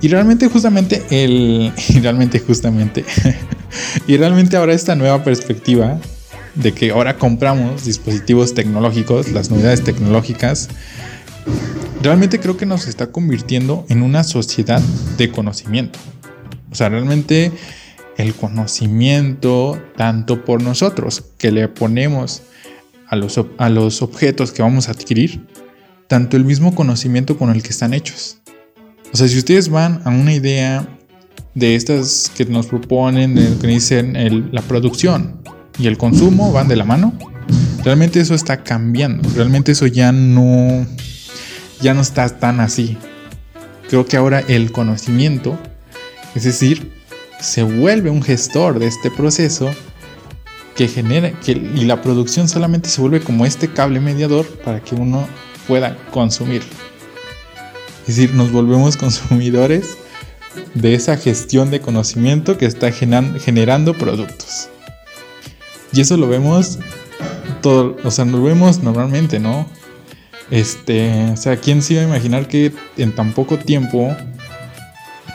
Y 0.00 0.08
realmente 0.08 0.48
justamente 0.48 1.02
el... 1.10 1.72
Y 1.88 2.00
realmente 2.00 2.40
justamente... 2.40 3.04
y 4.06 4.16
realmente 4.16 4.56
ahora 4.56 4.74
esta 4.74 4.94
nueva 4.94 5.22
perspectiva 5.24 5.98
de 6.54 6.72
que 6.72 6.90
ahora 6.90 7.16
compramos 7.16 7.84
dispositivos 7.84 8.52
tecnológicos, 8.52 9.30
las 9.30 9.50
novedades 9.50 9.82
tecnológicas, 9.84 10.68
realmente 12.02 12.40
creo 12.40 12.56
que 12.56 12.66
nos 12.66 12.86
está 12.86 13.12
convirtiendo 13.12 13.86
en 13.88 14.02
una 14.02 14.24
sociedad 14.24 14.80
de 15.16 15.30
conocimiento. 15.30 15.98
O 16.70 16.74
sea, 16.74 16.88
realmente 16.88 17.52
el 18.16 18.34
conocimiento, 18.34 19.80
tanto 19.96 20.44
por 20.44 20.62
nosotros 20.62 21.24
que 21.38 21.52
le 21.52 21.68
ponemos 21.68 22.42
a 23.08 23.16
los, 23.16 23.40
a 23.58 23.68
los 23.68 24.02
objetos 24.02 24.52
que 24.52 24.62
vamos 24.62 24.88
a 24.88 24.92
adquirir, 24.92 25.46
tanto 26.08 26.36
el 26.36 26.44
mismo 26.44 26.74
conocimiento 26.74 27.38
con 27.38 27.50
el 27.50 27.62
que 27.62 27.70
están 27.70 27.94
hechos. 27.94 28.38
O 29.12 29.16
sea, 29.16 29.28
si 29.28 29.38
ustedes 29.38 29.68
van 29.68 30.00
a 30.04 30.10
una 30.10 30.32
idea 30.32 30.88
de 31.54 31.74
estas 31.74 32.30
que 32.34 32.46
nos 32.46 32.66
proponen, 32.66 33.34
que 33.60 33.66
dicen 33.66 34.48
la 34.52 34.62
producción 34.62 35.42
y 35.78 35.86
el 35.86 35.98
consumo 35.98 36.52
van 36.52 36.68
de 36.68 36.76
la 36.76 36.84
mano, 36.84 37.12
realmente 37.84 38.20
eso 38.20 38.34
está 38.34 38.62
cambiando. 38.62 39.28
Realmente 39.34 39.72
eso 39.72 39.86
ya 39.86 40.12
no, 40.12 40.86
ya 41.82 41.92
no 41.92 42.00
está 42.00 42.28
tan 42.28 42.60
así. 42.60 42.96
Creo 43.88 44.06
que 44.06 44.16
ahora 44.16 44.40
el 44.40 44.72
conocimiento, 44.72 45.58
es 46.34 46.44
decir, 46.44 46.92
se 47.40 47.62
vuelve 47.62 48.08
un 48.08 48.22
gestor 48.22 48.78
de 48.78 48.86
este 48.86 49.10
proceso 49.10 49.70
que 50.76 50.88
genera 50.88 51.32
que, 51.40 51.52
y 51.52 51.84
la 51.84 52.00
producción 52.00 52.48
solamente 52.48 52.88
se 52.88 53.00
vuelve 53.00 53.20
como 53.20 53.44
este 53.44 53.68
cable 53.68 54.00
mediador 54.00 54.46
para 54.46 54.80
que 54.80 54.94
uno 54.94 55.28
pueda 55.66 55.98
consumir. 56.10 56.62
Es 58.08 58.16
decir, 58.16 58.34
nos 58.34 58.52
volvemos 58.52 58.96
consumidores 58.96 59.98
de 60.74 60.94
esa 60.94 61.16
gestión 61.16 61.70
de 61.70 61.80
conocimiento 61.80 62.56
que 62.56 62.66
está 62.66 62.92
generando 62.92 63.94
productos. 63.94 64.68
Y 65.92 66.00
eso 66.00 66.16
lo 66.16 66.28
vemos 66.28 66.78
todo, 67.60 67.96
o 68.02 68.10
sea, 68.10 68.24
lo 68.24 68.42
vemos 68.42 68.82
normalmente, 68.82 69.38
¿no? 69.38 69.66
Este, 70.52 71.30
o 71.30 71.36
sea, 71.38 71.56
¿quién 71.56 71.80
se 71.80 71.94
iba 71.94 72.02
a 72.02 72.04
imaginar 72.04 72.46
que 72.46 72.72
en 72.98 73.14
tan 73.14 73.32
poco 73.32 73.58
tiempo, 73.58 74.14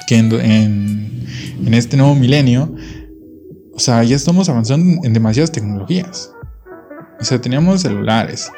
que 0.08 0.15
en, 0.15 1.73
este 1.73 1.97
nuevo 1.97 2.13
milenio, 2.13 2.71
o 3.73 3.80
sea, 3.80 4.03
ya 4.03 4.15
estamos 4.15 4.47
avanzando 4.47 5.03
en 5.03 5.13
demasiadas 5.13 5.51
tecnologías. 5.51 6.32
O 7.19 7.25
sea, 7.25 7.41
teníamos 7.41 7.82
celulares. 7.82 8.51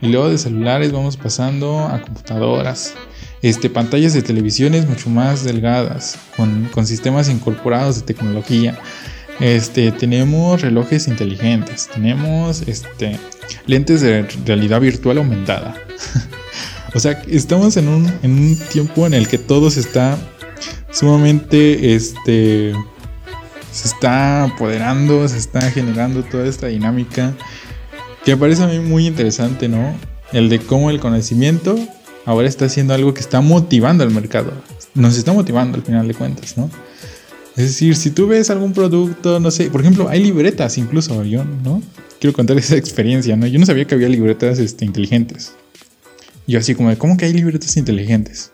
Y 0.00 0.08
luego 0.08 0.30
de 0.30 0.38
celulares 0.38 0.90
vamos 0.90 1.18
pasando 1.18 1.80
a 1.80 2.00
computadoras. 2.00 2.94
Este, 3.42 3.68
pantallas 3.68 4.14
de 4.14 4.22
televisiones 4.22 4.88
mucho 4.88 5.10
más 5.10 5.44
delgadas, 5.44 6.18
con, 6.34 6.70
con 6.72 6.86
sistemas 6.86 7.28
incorporados 7.28 7.96
de 7.96 8.06
tecnología. 8.06 8.78
Este, 9.40 9.92
tenemos 9.92 10.62
relojes 10.62 11.08
inteligentes, 11.08 11.88
tenemos 11.92 12.62
este, 12.66 13.18
lentes 13.66 14.00
de 14.00 14.26
realidad 14.46 14.80
virtual 14.80 15.18
aumentada. 15.18 15.76
o 16.94 17.00
sea, 17.00 17.22
estamos 17.28 17.76
en 17.76 17.88
un, 17.88 18.58
tiempo 18.70 19.06
en 19.06 19.14
el 19.14 19.28
que 19.28 19.38
todo 19.38 19.70
se 19.70 19.80
está 19.80 20.16
sumamente, 20.90 21.94
este, 21.94 22.72
se 23.70 23.88
está 23.88 24.44
apoderando, 24.44 25.28
se 25.28 25.36
está 25.36 25.70
generando 25.70 26.22
toda 26.22 26.46
esta 26.46 26.68
dinámica 26.68 27.34
que 28.24 28.36
parece 28.36 28.62
a 28.62 28.66
mí 28.66 28.78
muy 28.78 29.06
interesante, 29.06 29.68
¿no? 29.68 29.94
El 30.32 30.48
de 30.48 30.58
cómo 30.58 30.90
el 30.90 30.98
conocimiento 30.98 31.78
ahora 32.24 32.48
está 32.48 32.64
haciendo 32.64 32.94
algo 32.94 33.14
que 33.14 33.20
está 33.20 33.40
motivando 33.40 34.02
al 34.02 34.10
mercado. 34.10 34.52
Nos 34.94 35.16
está 35.16 35.32
motivando 35.32 35.76
al 35.76 35.84
final 35.84 36.08
de 36.08 36.14
cuentas, 36.14 36.56
¿no? 36.56 36.70
Es 37.56 37.64
decir, 37.64 37.96
si 37.96 38.10
tú 38.10 38.26
ves 38.26 38.50
algún 38.50 38.74
producto, 38.74 39.40
no 39.40 39.50
sé, 39.50 39.70
por 39.70 39.80
ejemplo, 39.80 40.08
hay 40.10 40.22
libretas 40.22 40.76
incluso, 40.76 41.24
yo, 41.24 41.42
¿no? 41.44 41.82
Quiero 42.20 42.34
contar 42.34 42.58
esa 42.58 42.76
experiencia, 42.76 43.34
¿no? 43.34 43.46
Yo 43.46 43.58
no 43.58 43.64
sabía 43.64 43.86
que 43.86 43.94
había 43.94 44.10
libretas 44.10 44.58
este, 44.58 44.84
inteligentes. 44.84 45.54
Yo 46.46 46.58
así 46.58 46.74
como 46.74 46.96
¿cómo 46.98 47.16
que 47.16 47.24
hay 47.24 47.32
libretas 47.32 47.76
inteligentes? 47.78 48.52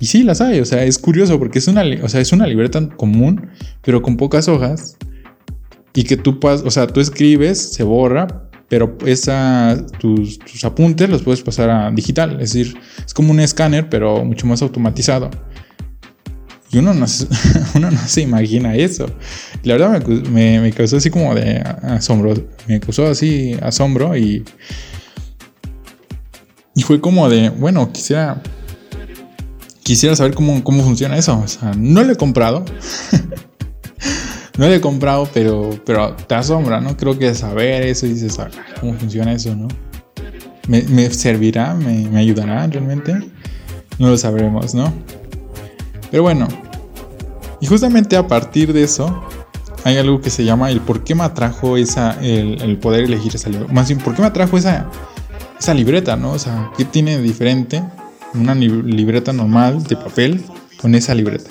Y 0.00 0.06
sí, 0.06 0.22
las 0.22 0.40
hay, 0.40 0.60
o 0.60 0.64
sea, 0.64 0.82
es 0.84 0.98
curioso 0.98 1.38
porque 1.38 1.58
es 1.58 1.68
una, 1.68 1.84
o 2.02 2.08
sea, 2.08 2.20
es 2.20 2.32
una 2.32 2.46
libreta 2.46 2.88
común, 2.96 3.50
pero 3.82 4.02
con 4.02 4.16
pocas 4.16 4.48
hojas. 4.48 4.96
Y 5.94 6.04
que 6.04 6.16
tú 6.16 6.40
o 6.42 6.70
sea, 6.70 6.86
tú 6.86 7.00
escribes, 7.00 7.74
se 7.74 7.84
borra, 7.84 8.48
pero 8.68 8.96
esa, 9.04 9.86
tus, 10.00 10.38
tus 10.38 10.64
apuntes 10.64 11.10
los 11.10 11.22
puedes 11.22 11.42
pasar 11.42 11.68
a 11.68 11.90
digital. 11.90 12.40
Es 12.40 12.54
decir, 12.54 12.78
es 13.04 13.12
como 13.12 13.30
un 13.30 13.40
escáner, 13.40 13.90
pero 13.90 14.24
mucho 14.24 14.46
más 14.46 14.62
automatizado. 14.62 15.30
Y 16.72 16.78
uno 16.78 16.94
no, 16.94 17.04
uno 17.74 17.90
no 17.90 18.00
se 18.06 18.22
imagina 18.22 18.74
eso. 18.74 19.06
La 19.62 19.76
verdad 19.76 20.04
me, 20.06 20.58
me, 20.58 20.72
causó 20.72 20.96
así 20.96 21.10
como 21.10 21.34
de 21.34 21.58
asombro. 21.82 22.34
Me 22.66 22.80
causó 22.80 23.06
así 23.06 23.54
asombro 23.60 24.16
y. 24.16 24.42
Y 26.74 26.82
fue 26.82 27.00
como 27.00 27.28
de, 27.28 27.50
bueno, 27.50 27.92
quisiera. 27.92 28.42
Quisiera 29.82 30.16
saber 30.16 30.34
cómo, 30.34 30.64
cómo 30.64 30.82
funciona 30.82 31.18
eso. 31.18 31.38
O 31.38 31.46
sea, 31.46 31.72
no 31.76 32.02
lo 32.02 32.12
he 32.12 32.16
comprado. 32.16 32.64
no 34.56 34.66
lo 34.66 34.72
he 34.72 34.80
comprado, 34.80 35.28
pero, 35.34 35.78
pero 35.84 36.14
te 36.14 36.34
asombra, 36.34 36.80
¿no? 36.80 36.96
Creo 36.96 37.18
que 37.18 37.34
saber 37.34 37.82
eso 37.82 38.06
y 38.06 38.14
dices, 38.14 38.38
ah, 38.38 38.48
¿cómo 38.80 38.94
funciona 38.94 39.34
eso, 39.34 39.54
no? 39.54 39.68
¿Me, 40.68 40.82
me 40.84 41.10
servirá? 41.10 41.74
¿Me, 41.74 42.08
¿Me 42.08 42.20
ayudará 42.20 42.66
realmente? 42.66 43.12
No 43.98 44.08
lo 44.08 44.16
sabremos, 44.16 44.74
¿no? 44.74 44.90
Pero 46.10 46.22
bueno, 46.22 46.46
y 47.62 47.66
justamente 47.66 48.16
a 48.16 48.26
partir 48.26 48.72
de 48.72 48.82
eso 48.82 49.22
hay 49.84 49.96
algo 49.96 50.20
que 50.20 50.30
se 50.30 50.44
llama 50.44 50.72
el 50.72 50.80
por 50.80 51.04
qué 51.04 51.14
me 51.14 51.22
atrajo 51.22 51.76
esa, 51.76 52.20
el, 52.20 52.76
poder 52.78 53.04
elegir 53.04 53.36
esa 53.36 53.50
libreta. 53.50 53.72
Más 53.72 53.86
bien, 53.86 54.00
¿por 54.00 54.16
qué 54.16 54.22
me 54.22 54.26
atrajo 54.26 54.58
esa, 54.58 54.90
esa 55.60 55.72
libreta, 55.72 56.16
no? 56.16 56.32
O 56.32 56.38
sea, 56.40 56.72
¿qué 56.76 56.84
tiene 56.84 57.16
de 57.16 57.22
diferente 57.22 57.84
una 58.34 58.56
libreta 58.56 59.32
normal 59.32 59.84
de 59.84 59.96
papel 59.96 60.44
con 60.80 60.96
esa 60.96 61.14
libreta? 61.14 61.50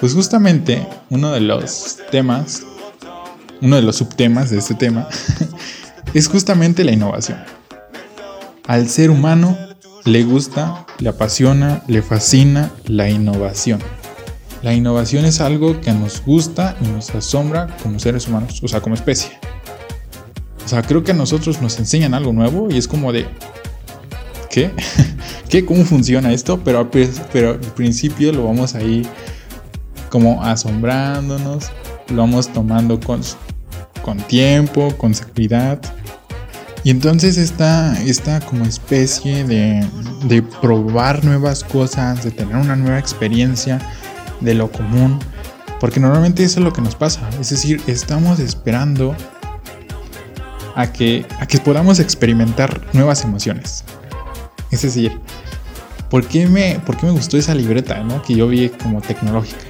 Pues 0.00 0.12
justamente 0.12 0.86
uno 1.08 1.32
de 1.32 1.40
los 1.40 1.96
temas, 2.10 2.64
uno 3.62 3.76
de 3.76 3.82
los 3.82 3.96
subtemas 3.96 4.50
de 4.50 4.58
este 4.58 4.74
tema, 4.74 5.08
es 6.14 6.28
justamente 6.28 6.84
la 6.84 6.92
innovación. 6.92 7.38
Al 8.66 8.86
ser 8.90 9.10
humano 9.10 9.56
le 10.04 10.24
gusta, 10.24 10.84
le 10.98 11.08
apasiona, 11.08 11.82
le 11.86 12.02
fascina 12.02 12.70
la 12.84 13.08
innovación. 13.08 13.80
La 14.66 14.74
innovación 14.74 15.24
es 15.24 15.40
algo 15.40 15.80
que 15.80 15.92
nos 15.92 16.20
gusta 16.24 16.76
y 16.80 16.88
nos 16.88 17.14
asombra 17.14 17.68
como 17.84 18.00
seres 18.00 18.26
humanos, 18.26 18.60
o 18.64 18.66
sea, 18.66 18.80
como 18.80 18.96
especie. 18.96 19.30
O 20.64 20.68
sea, 20.68 20.82
creo 20.82 21.04
que 21.04 21.12
a 21.12 21.14
nosotros 21.14 21.62
nos 21.62 21.78
enseñan 21.78 22.14
algo 22.14 22.32
nuevo 22.32 22.66
y 22.68 22.76
es 22.76 22.88
como 22.88 23.12
de, 23.12 23.28
¿qué? 24.50 24.72
¿Cómo 25.64 25.84
funciona 25.84 26.32
esto? 26.32 26.60
Pero, 26.64 26.80
al 26.80 26.88
principio 27.76 28.32
lo 28.32 28.46
vamos 28.46 28.74
ahí 28.74 29.06
como 30.10 30.42
asombrándonos, 30.42 31.70
lo 32.08 32.22
vamos 32.22 32.52
tomando 32.52 32.98
con, 32.98 33.20
con 34.02 34.18
tiempo, 34.18 34.92
con 34.98 35.14
seguridad. 35.14 35.80
Y 36.82 36.90
entonces 36.90 37.38
esta 37.38 38.40
como 38.48 38.64
especie 38.64 39.44
de, 39.44 39.86
de 40.24 40.42
probar 40.42 41.24
nuevas 41.24 41.62
cosas, 41.62 42.24
de 42.24 42.32
tener 42.32 42.56
una 42.56 42.74
nueva 42.74 42.98
experiencia 42.98 43.80
de 44.40 44.54
lo 44.54 44.70
común, 44.70 45.18
porque 45.80 46.00
normalmente 46.00 46.44
eso 46.44 46.60
es 46.60 46.64
lo 46.64 46.72
que 46.72 46.82
nos 46.82 46.94
pasa. 46.94 47.28
Es 47.40 47.50
decir, 47.50 47.80
estamos 47.86 48.38
esperando 48.38 49.14
a 50.74 50.92
que, 50.92 51.26
a 51.40 51.46
que 51.46 51.58
podamos 51.58 51.98
experimentar 52.00 52.80
nuevas 52.92 53.24
emociones. 53.24 53.84
Es 54.70 54.82
decir, 54.82 55.18
¿por 56.10 56.26
qué 56.26 56.46
me, 56.46 56.80
por 56.84 56.96
qué 56.96 57.06
me 57.06 57.12
gustó 57.12 57.36
esa 57.36 57.54
libreta 57.54 58.02
¿no? 58.02 58.22
que 58.22 58.34
yo 58.34 58.48
vi 58.48 58.68
como 58.68 59.00
tecnológica? 59.00 59.64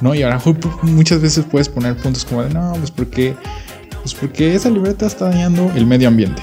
¿No? 0.00 0.14
Y 0.14 0.22
ahora 0.22 0.40
muchas 0.82 1.20
veces 1.20 1.44
puedes 1.44 1.68
poner 1.68 1.96
puntos 1.96 2.24
como 2.24 2.42
de, 2.42 2.54
no, 2.54 2.72
pues 2.74 2.90
porque, 2.90 3.34
pues 4.02 4.14
porque 4.14 4.54
esa 4.54 4.70
libreta 4.70 5.06
está 5.06 5.28
dañando 5.28 5.72
el 5.74 5.86
medio 5.86 6.08
ambiente. 6.08 6.42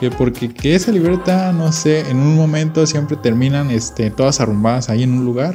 Que 0.00 0.10
porque 0.10 0.52
que 0.52 0.74
esa 0.74 0.90
libreta, 0.90 1.52
no 1.52 1.72
sé, 1.72 2.08
en 2.08 2.16
un 2.16 2.34
momento 2.34 2.86
siempre 2.86 3.16
terminan 3.16 3.70
este, 3.70 4.10
todas 4.10 4.40
arrumbadas 4.40 4.88
ahí 4.88 5.02
en 5.02 5.12
un 5.12 5.24
lugar 5.24 5.54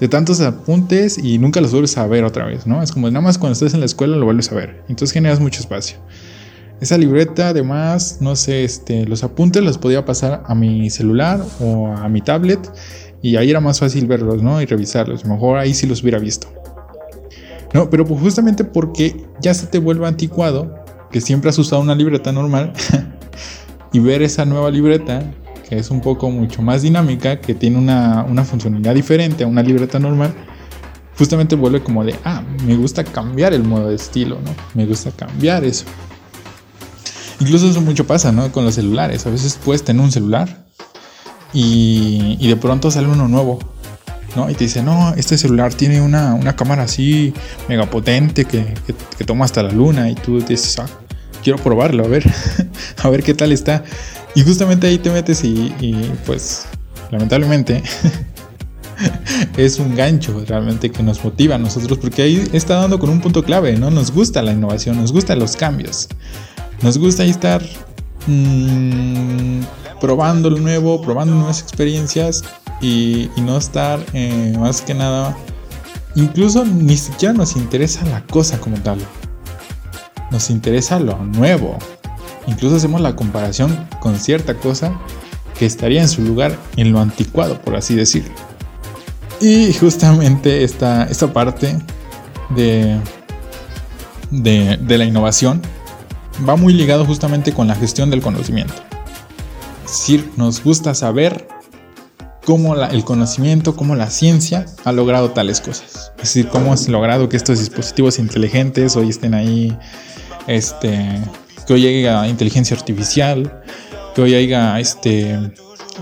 de 0.00 0.08
tantos 0.08 0.40
apuntes 0.40 1.18
y 1.18 1.38
nunca 1.38 1.60
los 1.60 1.72
vuelves 1.72 1.96
a 1.98 2.06
ver 2.06 2.24
otra 2.24 2.46
vez, 2.46 2.66
¿no? 2.66 2.82
Es 2.82 2.90
como 2.90 3.08
nada 3.08 3.20
más 3.20 3.38
cuando 3.38 3.52
estás 3.52 3.74
en 3.74 3.80
la 3.80 3.86
escuela 3.86 4.16
lo 4.16 4.24
vuelves 4.24 4.50
a 4.50 4.54
ver. 4.54 4.82
Entonces 4.88 5.12
generas 5.12 5.40
mucho 5.40 5.60
espacio. 5.60 5.98
Esa 6.80 6.96
libreta, 6.96 7.48
además, 7.48 8.18
no 8.20 8.34
sé, 8.34 8.64
este, 8.64 9.04
los 9.04 9.22
apuntes 9.22 9.62
los 9.62 9.76
podía 9.76 10.06
pasar 10.06 10.42
a 10.46 10.54
mi 10.54 10.88
celular 10.88 11.44
o 11.60 11.88
a 11.88 12.08
mi 12.08 12.22
tablet 12.22 12.58
y 13.20 13.36
ahí 13.36 13.50
era 13.50 13.60
más 13.60 13.80
fácil 13.80 14.06
verlos, 14.06 14.42
¿no? 14.42 14.62
Y 14.62 14.64
revisarlos. 14.64 15.26
Mejor 15.26 15.58
ahí 15.58 15.74
sí 15.74 15.86
los 15.86 16.00
hubiera 16.00 16.18
visto. 16.18 16.48
No, 17.74 17.90
pero 17.90 18.06
pues 18.06 18.20
justamente 18.20 18.64
porque 18.64 19.26
ya 19.42 19.52
se 19.52 19.66
te 19.66 19.78
vuelve 19.78 20.06
anticuado, 20.06 20.74
que 21.10 21.20
siempre 21.20 21.50
has 21.50 21.58
usado 21.58 21.82
una 21.82 21.94
libreta 21.94 22.32
normal, 22.32 22.72
y 23.92 23.98
ver 23.98 24.22
esa 24.22 24.46
nueva 24.46 24.70
libreta, 24.70 25.22
que 25.70 25.78
es 25.78 25.90
un 25.92 26.00
poco 26.00 26.28
mucho 26.30 26.62
más 26.62 26.82
dinámica, 26.82 27.40
que 27.40 27.54
tiene 27.54 27.78
una, 27.78 28.24
una 28.28 28.44
funcionalidad 28.44 28.92
diferente 28.92 29.44
a 29.44 29.46
una 29.46 29.62
libreta 29.62 30.00
normal, 30.00 30.34
justamente 31.16 31.54
vuelve 31.54 31.80
como 31.80 32.04
de, 32.04 32.16
ah, 32.24 32.42
me 32.66 32.74
gusta 32.74 33.04
cambiar 33.04 33.54
el 33.54 33.62
modo 33.62 33.88
de 33.88 33.94
estilo, 33.94 34.40
¿no? 34.44 34.52
Me 34.74 34.84
gusta 34.84 35.12
cambiar 35.12 35.62
eso. 35.62 35.84
Incluso 37.38 37.70
eso 37.70 37.80
mucho 37.80 38.04
pasa, 38.04 38.32
¿no? 38.32 38.50
Con 38.50 38.64
los 38.64 38.74
celulares. 38.74 39.24
A 39.26 39.30
veces 39.30 39.60
puedes 39.64 39.84
tener 39.84 40.02
un 40.02 40.10
celular 40.10 40.66
y, 41.52 42.36
y 42.40 42.48
de 42.48 42.56
pronto 42.56 42.90
sale 42.90 43.06
uno 43.06 43.28
nuevo, 43.28 43.60
¿no? 44.34 44.50
Y 44.50 44.54
te 44.54 44.64
dice, 44.64 44.82
no, 44.82 45.14
este 45.14 45.38
celular 45.38 45.72
tiene 45.72 46.00
una, 46.00 46.34
una 46.34 46.56
cámara 46.56 46.82
así 46.82 47.32
mega 47.68 47.88
potente 47.88 48.44
que, 48.44 48.74
que, 49.16 49.24
toma 49.24 49.44
hasta 49.44 49.62
la 49.62 49.70
luna 49.70 50.10
y 50.10 50.16
tú 50.16 50.40
dices, 50.40 50.80
ah, 50.80 50.86
quiero 51.44 51.60
probarlo, 51.60 52.04
a 52.04 52.08
ver, 52.08 52.28
a 53.04 53.08
ver 53.08 53.22
qué 53.22 53.34
tal 53.34 53.52
está. 53.52 53.84
Y 54.34 54.42
justamente 54.42 54.86
ahí 54.86 54.98
te 54.98 55.10
metes 55.10 55.42
y, 55.44 55.74
pues, 56.24 56.66
lamentablemente, 57.10 57.82
es 59.56 59.78
un 59.78 59.94
gancho 59.94 60.44
realmente 60.46 60.90
que 60.90 61.02
nos 61.02 61.22
motiva 61.24 61.56
a 61.56 61.58
nosotros 61.58 61.98
porque 61.98 62.22
ahí 62.22 62.48
está 62.52 62.76
dando 62.76 62.98
con 62.98 63.10
un 63.10 63.20
punto 63.20 63.42
clave, 63.42 63.76
¿no? 63.76 63.90
Nos 63.90 64.12
gusta 64.12 64.42
la 64.42 64.52
innovación, 64.52 64.98
nos 64.98 65.12
gustan 65.12 65.38
los 65.38 65.56
cambios. 65.56 66.08
Nos 66.82 66.96
gusta 66.96 67.24
estar 67.24 67.62
mmm, 68.26 69.60
probando 70.00 70.48
lo 70.48 70.58
nuevo, 70.58 71.02
probando 71.02 71.34
nuevas 71.34 71.60
experiencias 71.60 72.44
y, 72.80 73.28
no 73.36 73.58
estar 73.58 74.00
eh, 74.12 74.54
más 74.58 74.80
que 74.80 74.94
nada, 74.94 75.36
incluso 76.14 76.64
ni 76.64 76.96
siquiera 76.96 77.34
nos 77.34 77.56
interesa 77.56 78.04
la 78.06 78.22
cosa 78.24 78.58
como 78.58 78.78
tal. 78.80 78.98
Nos 80.30 80.50
interesa 80.50 81.00
lo 81.00 81.16
nuevo. 81.18 81.76
Incluso 82.46 82.76
hacemos 82.76 83.00
la 83.00 83.16
comparación 83.16 83.88
con 84.00 84.18
cierta 84.18 84.54
cosa 84.54 84.92
que 85.58 85.66
estaría 85.66 86.00
en 86.00 86.08
su 86.08 86.22
lugar 86.22 86.56
en 86.76 86.92
lo 86.92 87.00
anticuado, 87.00 87.60
por 87.60 87.76
así 87.76 87.94
decirlo. 87.94 88.32
Y 89.40 89.72
justamente 89.74 90.64
esta, 90.64 91.04
esta 91.04 91.32
parte 91.32 91.78
de, 92.50 92.98
de, 94.30 94.98
la 94.98 95.04
innovación 95.04 95.62
va 96.48 96.56
muy 96.56 96.72
ligado 96.72 97.04
justamente 97.04 97.52
con 97.52 97.66
la 97.68 97.74
gestión 97.74 98.10
del 98.10 98.20
conocimiento. 98.20 98.74
Es 99.84 99.92
decir, 99.92 100.30
nos 100.36 100.62
gusta 100.62 100.94
saber 100.94 101.48
cómo 102.44 102.74
el 102.76 103.04
conocimiento, 103.04 103.76
cómo 103.76 103.96
la 103.96 104.10
ciencia 104.10 104.66
ha 104.84 104.92
logrado 104.92 105.30
tales 105.30 105.60
cosas. 105.60 106.12
Es 106.16 106.34
decir, 106.34 106.48
cómo 106.48 106.72
has 106.72 106.88
logrado 106.88 107.28
que 107.28 107.36
estos 107.36 107.58
dispositivos 107.58 108.18
inteligentes 108.18 108.96
hoy 108.96 109.08
estén 109.08 109.34
ahí, 109.34 109.76
este, 110.46 111.20
que 111.70 111.74
hoy 111.74 111.86
haya 111.86 112.26
inteligencia 112.26 112.76
artificial, 112.76 113.62
que 114.12 114.22
hoy 114.22 114.34
haya 114.34 114.80
este, 114.80 115.38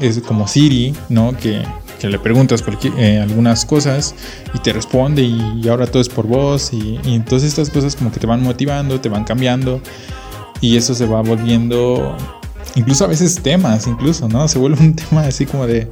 es 0.00 0.18
como 0.20 0.48
Siri, 0.48 0.94
¿no? 1.10 1.36
Que, 1.36 1.62
le 2.00 2.18
preguntas 2.20 2.64
eh, 2.96 3.18
algunas 3.20 3.66
cosas 3.66 4.14
y 4.54 4.60
te 4.60 4.72
responde 4.72 5.20
y, 5.20 5.68
ahora 5.68 5.86
todo 5.86 6.00
es 6.00 6.08
por 6.08 6.26
voz 6.26 6.72
y, 6.72 6.98
y 7.04 7.14
entonces 7.14 7.50
estas 7.50 7.68
cosas 7.68 7.96
como 7.96 8.10
que 8.10 8.18
te 8.18 8.26
van 8.26 8.42
motivando, 8.42 8.98
te 8.98 9.10
van 9.10 9.24
cambiando 9.24 9.82
y 10.62 10.78
eso 10.78 10.94
se 10.94 11.04
va 11.04 11.20
volviendo, 11.20 12.16
incluso 12.74 13.04
a 13.04 13.08
veces 13.08 13.42
temas, 13.42 13.86
incluso, 13.86 14.26
¿no? 14.26 14.48
Se 14.48 14.58
vuelve 14.58 14.80
un 14.80 14.94
tema 15.10 15.26
así 15.26 15.44
como 15.44 15.66
de, 15.66 15.90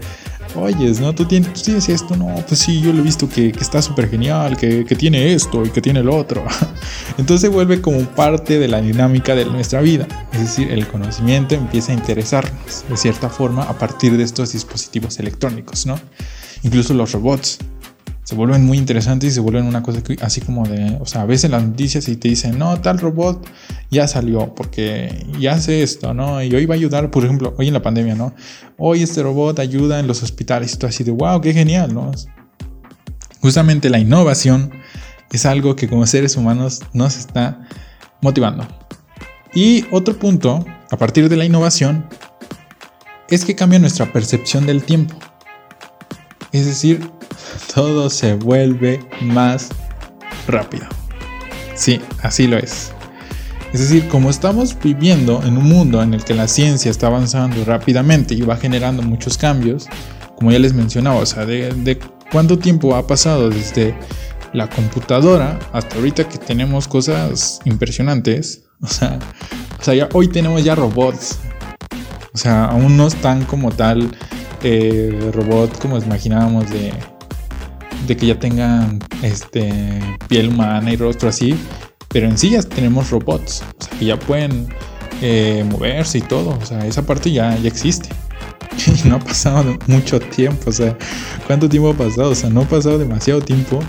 oyes, 0.56 1.00
¿no? 1.00 1.14
Tú 1.14 1.24
tienes, 1.24 1.88
esto, 1.88 2.16
no, 2.16 2.34
pues 2.46 2.60
sí, 2.60 2.80
yo 2.80 2.92
lo 2.92 3.00
he 3.00 3.02
visto 3.02 3.28
que, 3.28 3.48
está 3.48 3.80
súper 3.82 4.08
genial, 4.08 4.56
que, 4.56 4.84
que, 4.84 4.96
tiene 4.96 5.32
esto 5.32 5.64
y 5.64 5.70
que 5.70 5.80
tiene 5.80 6.02
lo 6.02 6.16
otro. 6.16 6.44
Entonces 7.18 7.50
vuelve 7.50 7.80
como 7.80 8.00
parte 8.00 8.58
de 8.58 8.68
la 8.68 8.80
dinámica 8.80 9.34
de 9.34 9.44
nuestra 9.44 9.80
vida. 9.80 10.06
Es 10.32 10.40
decir, 10.40 10.70
el 10.70 10.86
conocimiento 10.86 11.54
empieza 11.54 11.92
a 11.92 11.94
interesarnos 11.94 12.84
de 12.88 12.96
cierta 12.96 13.28
forma 13.28 13.62
a 13.64 13.78
partir 13.78 14.16
de 14.16 14.24
estos 14.24 14.52
dispositivos 14.52 15.18
electrónicos, 15.18 15.86
¿no? 15.86 15.98
Incluso 16.62 16.94
los 16.94 17.12
robots 17.12 17.58
se 18.26 18.34
vuelven 18.34 18.66
muy 18.66 18.76
interesantes 18.76 19.30
y 19.30 19.34
se 19.34 19.40
vuelven 19.40 19.66
una 19.66 19.84
cosa 19.84 20.02
así 20.20 20.40
como 20.40 20.66
de, 20.66 20.98
o 21.00 21.06
sea, 21.06 21.22
a 21.22 21.26
veces 21.26 21.48
las 21.48 21.62
noticias 21.62 22.08
y 22.08 22.16
te 22.16 22.26
dicen, 22.26 22.58
no, 22.58 22.80
tal 22.80 22.98
robot 22.98 23.46
ya 23.88 24.08
salió 24.08 24.52
porque 24.52 25.24
ya 25.38 25.52
hace 25.52 25.84
esto, 25.84 26.12
¿no? 26.12 26.42
Y 26.42 26.52
hoy 26.52 26.66
va 26.66 26.74
a 26.74 26.76
ayudar, 26.76 27.12
por 27.12 27.24
ejemplo, 27.24 27.54
hoy 27.56 27.68
en 27.68 27.72
la 27.72 27.82
pandemia, 27.82 28.16
¿no? 28.16 28.34
Hoy 28.78 29.04
este 29.04 29.22
robot 29.22 29.60
ayuda 29.60 30.00
en 30.00 30.08
los 30.08 30.24
hospitales 30.24 30.74
y 30.74 30.76
tú 30.76 30.88
así 30.88 31.04
de, 31.04 31.12
wow, 31.12 31.40
qué 31.40 31.52
genial, 31.52 31.94
¿no? 31.94 32.10
Justamente 33.40 33.90
la 33.90 34.00
innovación 34.00 34.72
es 35.30 35.46
algo 35.46 35.76
que 35.76 35.86
como 35.86 36.04
seres 36.04 36.36
humanos 36.36 36.80
nos 36.92 37.16
está 37.16 37.60
motivando. 38.22 38.66
Y 39.54 39.84
otro 39.92 40.18
punto, 40.18 40.64
a 40.90 40.96
partir 40.96 41.28
de 41.28 41.36
la 41.36 41.44
innovación, 41.44 42.08
es 43.30 43.44
que 43.44 43.54
cambia 43.54 43.78
nuestra 43.78 44.12
percepción 44.12 44.66
del 44.66 44.82
tiempo. 44.82 45.14
Es 46.50 46.66
decir, 46.66 47.08
todo 47.74 48.10
se 48.10 48.34
vuelve 48.34 49.00
más 49.20 49.68
rápido. 50.46 50.86
Sí, 51.74 52.00
así 52.22 52.46
lo 52.46 52.56
es. 52.56 52.92
Es 53.72 53.80
decir, 53.80 54.08
como 54.08 54.30
estamos 54.30 54.76
viviendo 54.82 55.42
en 55.44 55.58
un 55.58 55.68
mundo 55.68 56.02
en 56.02 56.14
el 56.14 56.24
que 56.24 56.34
la 56.34 56.48
ciencia 56.48 56.90
está 56.90 57.08
avanzando 57.08 57.64
rápidamente 57.64 58.34
y 58.34 58.40
va 58.40 58.56
generando 58.56 59.02
muchos 59.02 59.36
cambios, 59.36 59.86
como 60.36 60.50
ya 60.50 60.58
les 60.58 60.72
mencionaba, 60.72 61.16
o 61.16 61.26
sea, 61.26 61.44
de, 61.44 61.98
cuánto 62.30 62.58
tiempo 62.58 62.94
ha 62.94 63.06
pasado 63.06 63.50
desde 63.50 63.94
la 64.52 64.70
computadora 64.70 65.58
hasta 65.72 65.96
ahorita 65.96 66.28
que 66.28 66.38
tenemos 66.38 66.88
cosas 66.88 67.60
impresionantes, 67.64 68.64
o 68.80 68.86
sea, 68.86 69.18
hoy 70.14 70.28
tenemos 70.28 70.64
ya 70.64 70.74
robots, 70.74 71.38
o 72.32 72.38
sea, 72.38 72.66
aún 72.66 72.96
no 72.96 73.08
están 73.08 73.44
como 73.44 73.72
tal 73.72 74.10
eh, 74.62 75.30
robot 75.34 75.78
como 75.80 75.98
imaginábamos 75.98 76.70
de 76.70 76.92
de 78.06 78.16
que 78.16 78.26
ya 78.26 78.38
tengan 78.38 78.98
este, 79.22 80.00
piel 80.28 80.48
humana 80.48 80.92
y 80.92 80.96
rostro 80.96 81.28
así, 81.28 81.54
pero 82.08 82.28
en 82.28 82.38
sí 82.38 82.50
ya 82.50 82.62
tenemos 82.62 83.10
robots, 83.10 83.62
o 83.78 83.84
sea, 83.84 83.98
que 83.98 84.04
ya 84.04 84.18
pueden 84.18 84.68
eh, 85.20 85.64
moverse 85.70 86.18
y 86.18 86.22
todo, 86.22 86.58
o 86.60 86.64
sea, 86.64 86.86
esa 86.86 87.04
parte 87.04 87.30
ya, 87.30 87.56
ya 87.56 87.68
existe. 87.68 88.08
Y 89.04 89.08
no 89.08 89.16
ha 89.16 89.18
pasado 89.18 89.76
mucho 89.86 90.20
tiempo, 90.20 90.68
o 90.68 90.72
sea, 90.72 90.96
¿cuánto 91.46 91.68
tiempo 91.68 91.90
ha 91.90 91.94
pasado? 91.94 92.30
O 92.30 92.34
sea, 92.34 92.50
no 92.50 92.62
ha 92.62 92.64
pasado 92.64 92.98
demasiado 92.98 93.40
tiempo. 93.40 93.80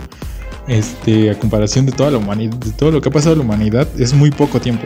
Este, 0.67 1.29
a 1.29 1.39
comparación 1.39 1.85
de 1.85 1.93
toda 1.93 2.11
la 2.11 2.17
humanidad, 2.17 2.57
de 2.57 2.71
todo 2.71 2.91
lo 2.91 3.01
que 3.01 3.07
ha 3.07 3.11
pasado 3.11 3.33
en 3.33 3.39
la 3.39 3.45
humanidad, 3.45 3.87
es 3.97 4.13
muy 4.13 4.31
poco 4.31 4.59
tiempo. 4.59 4.85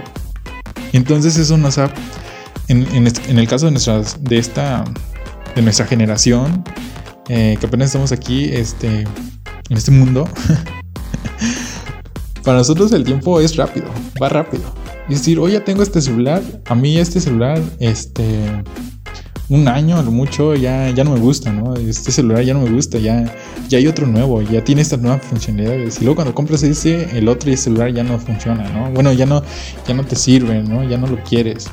Entonces 0.94 1.38
eso 1.38 1.58
nos 1.58 1.80
ha, 1.80 1.91
en, 2.67 2.86
en 2.94 3.39
el 3.39 3.48
caso 3.48 3.65
de, 3.65 3.72
nuestras, 3.72 4.24
de, 4.24 4.38
esta, 4.38 4.84
de 5.56 5.62
nuestra 5.63 5.88
generación, 5.88 6.63
eh, 7.34 7.56
que 7.58 7.65
apenas 7.65 7.88
estamos 7.88 8.12
aquí 8.12 8.50
este, 8.52 9.04
en 9.70 9.78
este 9.78 9.89
mundo, 9.89 10.28
para 12.44 12.58
nosotros 12.58 12.91
el 12.91 13.06
tiempo 13.06 13.39
es 13.39 13.56
rápido, 13.56 13.86
va 14.22 14.28
rápido. 14.28 14.63
Es 15.08 15.20
decir, 15.20 15.39
hoy 15.39 15.54
ya 15.54 15.63
tengo 15.63 15.82
este 15.82 16.02
celular, 16.02 16.44
a 16.65 16.76
mí 16.76 16.98
este 16.98 17.22
celular, 17.22 17.58
este, 17.80 18.26
un 19.48 19.65
año 19.70 20.04
lo 20.04 20.12
mucho 20.12 20.56
ya, 20.56 20.89
ya 20.89 21.06
no 21.06 21.12
me 21.12 21.22
gusta, 21.22 21.54
¿no? 21.54 21.74
Este 21.76 22.12
celular 22.12 22.44
ya 22.44 22.54
no 22.54 22.63
me 22.63 22.70
gusta, 22.70 23.00
ya, 23.00 23.34
ya 23.70 23.78
hay 23.78 23.88
otro 23.88 24.08
nuevo, 24.08 24.41
ya 24.41 24.62
tiene 24.62 24.82
estas 24.82 25.00
nuevas 25.00 25.24
funcionalidades. 25.24 26.00
Y 26.02 26.02
luego 26.02 26.15
cuando 26.15 26.36
compras 26.36 26.63
ese, 26.63 27.17
el 27.17 27.30
otro 27.30 27.56
celular 27.56 27.94
ya 27.94 28.04
no 28.04 28.20
funciona, 28.20 28.70
¿no? 28.72 28.91
Bueno, 28.91 29.13
ya 29.13 29.26
no, 29.26 29.41
ya 29.88 29.94
no 29.94 30.04
te 30.04 30.17
sirve, 30.17 30.63
¿no? 30.63 30.84
Ya 30.84 30.98
no 30.98 31.08
lo 31.08 31.15
quieres. 31.24 31.70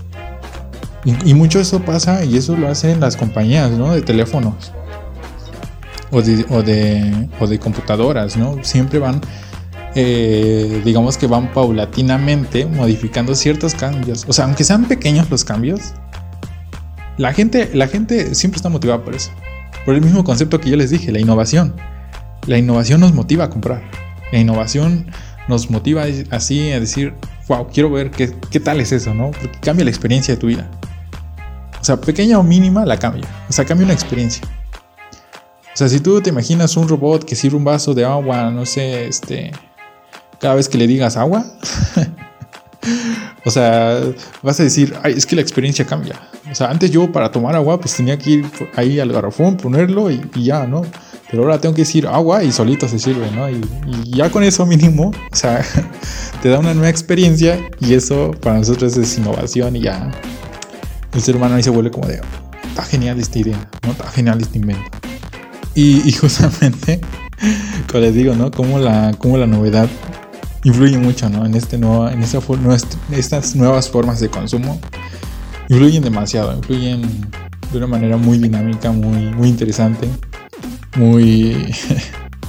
Y, 1.04 1.30
y 1.30 1.34
mucho 1.34 1.58
eso 1.58 1.80
pasa 1.80 2.24
y 2.24 2.36
eso 2.36 2.56
lo 2.56 2.68
hacen 2.68 3.00
las 3.00 3.16
compañías, 3.16 3.72
¿no? 3.72 3.92
De 3.92 4.02
teléfonos. 4.02 4.70
O 6.10 6.22
de, 6.22 6.44
o 6.48 6.62
de, 6.62 7.28
o 7.38 7.46
de 7.46 7.58
computadoras, 7.58 8.36
¿no? 8.36 8.62
Siempre 8.64 8.98
van 8.98 9.20
eh, 9.94 10.82
digamos 10.84 11.16
que 11.16 11.26
van 11.26 11.52
paulatinamente 11.52 12.66
modificando 12.66 13.34
ciertos 13.34 13.74
cambios. 13.74 14.24
O 14.28 14.32
sea, 14.32 14.44
aunque 14.44 14.64
sean 14.64 14.86
pequeños 14.86 15.28
los 15.30 15.44
cambios, 15.44 15.92
la 17.16 17.32
gente, 17.32 17.70
la 17.74 17.88
gente 17.88 18.34
siempre 18.34 18.58
está 18.58 18.68
motivada 18.68 19.02
por 19.02 19.14
eso. 19.14 19.30
Por 19.84 19.94
el 19.94 20.02
mismo 20.02 20.22
concepto 20.22 20.60
que 20.60 20.70
yo 20.70 20.76
les 20.76 20.90
dije, 20.90 21.10
la 21.10 21.18
innovación. 21.18 21.74
La 22.46 22.58
innovación 22.58 23.00
nos 23.00 23.12
motiva 23.12 23.44
a 23.44 23.50
comprar. 23.50 23.82
La 24.30 24.38
innovación 24.38 25.06
nos 25.48 25.70
motiva 25.70 26.04
así 26.30 26.70
a 26.70 26.78
decir, 26.78 27.14
wow, 27.48 27.66
quiero 27.72 27.90
ver 27.90 28.10
qué, 28.10 28.34
qué 28.50 28.60
tal 28.60 28.80
es 28.80 28.92
eso, 28.92 29.14
¿no? 29.14 29.30
Porque 29.32 29.58
cambia 29.60 29.84
la 29.84 29.90
experiencia 29.90 30.34
de 30.34 30.40
tu 30.40 30.46
vida. 30.46 30.70
O 31.80 31.84
sea, 31.84 32.00
pequeña 32.00 32.38
o 32.38 32.42
mínima 32.42 32.84
la 32.84 32.98
cambia. 32.98 33.26
O 33.48 33.52
sea, 33.52 33.64
cambia 33.64 33.84
una 33.84 33.94
experiencia. 33.94 34.46
O 35.78 35.80
sea, 35.80 35.88
si 35.88 36.00
tú 36.00 36.20
te 36.20 36.30
imaginas 36.30 36.76
un 36.76 36.88
robot 36.88 37.22
que 37.22 37.36
sirve 37.36 37.56
un 37.56 37.62
vaso 37.62 37.94
de 37.94 38.04
agua, 38.04 38.50
no 38.50 38.66
sé, 38.66 39.06
este, 39.06 39.52
cada 40.40 40.56
vez 40.56 40.68
que 40.68 40.76
le 40.76 40.88
digas 40.88 41.16
agua, 41.16 41.44
o 43.44 43.50
sea, 43.52 44.00
vas 44.42 44.58
a 44.58 44.64
decir, 44.64 44.96
Ay, 45.04 45.14
es 45.16 45.24
que 45.24 45.36
la 45.36 45.42
experiencia 45.42 45.86
cambia. 45.86 46.16
O 46.50 46.54
sea, 46.56 46.68
antes 46.68 46.90
yo 46.90 47.12
para 47.12 47.30
tomar 47.30 47.54
agua, 47.54 47.78
pues 47.78 47.94
tenía 47.94 48.18
que 48.18 48.28
ir 48.28 48.46
ahí 48.74 48.98
al 48.98 49.12
garrafón, 49.12 49.56
ponerlo 49.56 50.10
y, 50.10 50.20
ya, 50.34 50.66
¿no? 50.66 50.82
Pero 51.30 51.44
ahora 51.44 51.60
tengo 51.60 51.76
que 51.76 51.82
decir 51.82 52.08
agua 52.08 52.42
y 52.42 52.50
solito 52.50 52.88
se 52.88 52.98
sirve, 52.98 53.30
¿no? 53.30 53.48
Y, 53.48 53.60
ya 54.04 54.30
con 54.30 54.42
eso 54.42 54.66
mínimo, 54.66 55.12
o 55.30 55.36
sea, 55.36 55.64
te 56.42 56.48
da 56.48 56.58
una 56.58 56.74
nueva 56.74 56.88
experiencia 56.88 57.56
y 57.78 57.94
eso 57.94 58.32
para 58.40 58.58
nosotros 58.58 58.96
es 58.96 59.16
innovación 59.16 59.76
y 59.76 59.82
ya 59.82 60.10
el 61.14 61.22
ser 61.22 61.36
humano 61.36 61.54
ahí 61.54 61.62
se 61.62 61.70
vuelve 61.70 61.92
como 61.92 62.08
de, 62.08 62.20
está 62.66 62.82
genial 62.82 63.20
esta 63.20 63.38
idea, 63.38 63.70
¿no? 63.84 63.92
Está 63.92 64.08
genial 64.08 64.40
este 64.40 64.58
invento. 64.58 64.97
Y, 65.78 66.02
y 66.08 66.10
justamente, 66.10 67.00
como 67.86 68.00
les 68.00 68.12
digo, 68.12 68.34
¿no? 68.34 68.50
Como 68.50 68.80
la, 68.80 69.14
como 69.16 69.38
la 69.38 69.46
novedad 69.46 69.88
influye 70.64 70.98
mucho 70.98 71.28
¿no? 71.28 71.46
en, 71.46 71.54
este 71.54 71.78
nuevo, 71.78 72.08
en 72.08 72.20
esta, 72.20 72.40
estas 73.12 73.54
nuevas 73.54 73.88
formas 73.88 74.18
de 74.18 74.28
consumo. 74.28 74.80
Influyen 75.68 76.02
demasiado, 76.02 76.52
influyen 76.52 77.02
de 77.70 77.78
una 77.78 77.86
manera 77.86 78.16
muy 78.16 78.38
dinámica, 78.38 78.90
muy, 78.90 79.30
muy 79.30 79.50
interesante, 79.50 80.08
muy... 80.96 81.72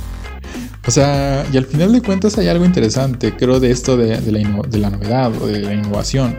o 0.87 0.89
sea, 0.89 1.45
y 1.53 1.57
al 1.57 1.67
final 1.67 1.91
de 1.91 2.01
cuentas 2.01 2.35
hay 2.39 2.47
algo 2.47 2.65
interesante, 2.65 3.35
creo, 3.37 3.59
de 3.59 3.69
esto 3.69 3.95
de, 3.95 4.19
de, 4.19 4.31
la, 4.31 4.39
de 4.67 4.77
la 4.79 4.89
novedad 4.89 5.31
o 5.39 5.45
de 5.45 5.59
la 5.59 5.75
innovación, 5.75 6.35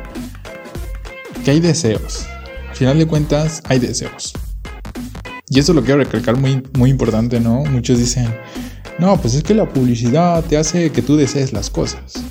que 1.45 1.53
hay 1.53 1.61
deseos. 1.61 2.27
Al 2.69 2.75
final 2.75 2.99
de 2.99 3.07
cuentas 3.07 3.63
hay 3.69 3.79
deseos. 3.79 4.35
Y 5.53 5.59
eso 5.59 5.73
lo 5.75 5.83
quiero 5.83 5.99
recalcar 5.99 6.37
muy, 6.37 6.63
muy 6.75 6.91
importante, 6.91 7.41
¿no? 7.41 7.65
Muchos 7.65 7.99
dicen, 7.99 8.29
no, 9.01 9.21
pues 9.21 9.35
es 9.35 9.43
que 9.43 9.53
la 9.53 9.69
publicidad 9.69 10.45
te 10.45 10.57
hace 10.57 10.93
que 10.93 11.03
tú 11.03 11.17
desees 11.17 11.53
las 11.53 11.69
cosas. 11.69 12.23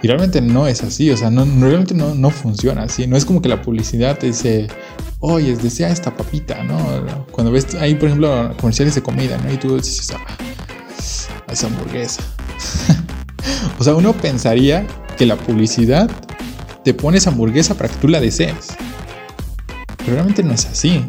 Y 0.00 0.06
realmente 0.06 0.40
no 0.40 0.68
es 0.68 0.84
así, 0.84 1.10
o 1.10 1.16
sea, 1.16 1.30
no, 1.30 1.44
realmente 1.44 1.92
no, 1.92 2.14
no, 2.14 2.30
funciona 2.30 2.84
así. 2.84 3.08
No 3.08 3.16
es 3.16 3.24
como 3.24 3.42
que 3.42 3.48
la 3.48 3.60
publicidad 3.60 4.16
te 4.16 4.28
dice, 4.28 4.68
oye, 5.18 5.56
desea 5.56 5.88
esta 5.88 6.16
papita, 6.16 6.62
¿no? 6.62 7.26
Cuando 7.32 7.50
ves 7.50 7.74
ahí, 7.74 7.96
por 7.96 8.06
ejemplo, 8.06 8.54
comerciales 8.60 8.94
de 8.94 9.02
comida, 9.02 9.36
¿no? 9.38 9.52
Y 9.52 9.56
tú 9.56 9.76
dices, 9.76 10.12
ah, 10.12 10.24
esa 11.50 11.66
hamburguesa. 11.66 12.22
o 13.80 13.82
sea, 13.82 13.96
uno 13.96 14.12
pensaría 14.12 14.86
que 15.16 15.26
la 15.26 15.34
publicidad 15.34 16.08
te 16.84 16.94
pone 16.94 17.18
esa 17.18 17.30
hamburguesa 17.30 17.74
para 17.74 17.88
que 17.88 17.96
tú 17.96 18.06
la 18.06 18.20
desees. 18.20 18.68
Pero 19.96 20.12
realmente 20.12 20.44
no 20.44 20.52
es 20.52 20.66
así. 20.66 21.04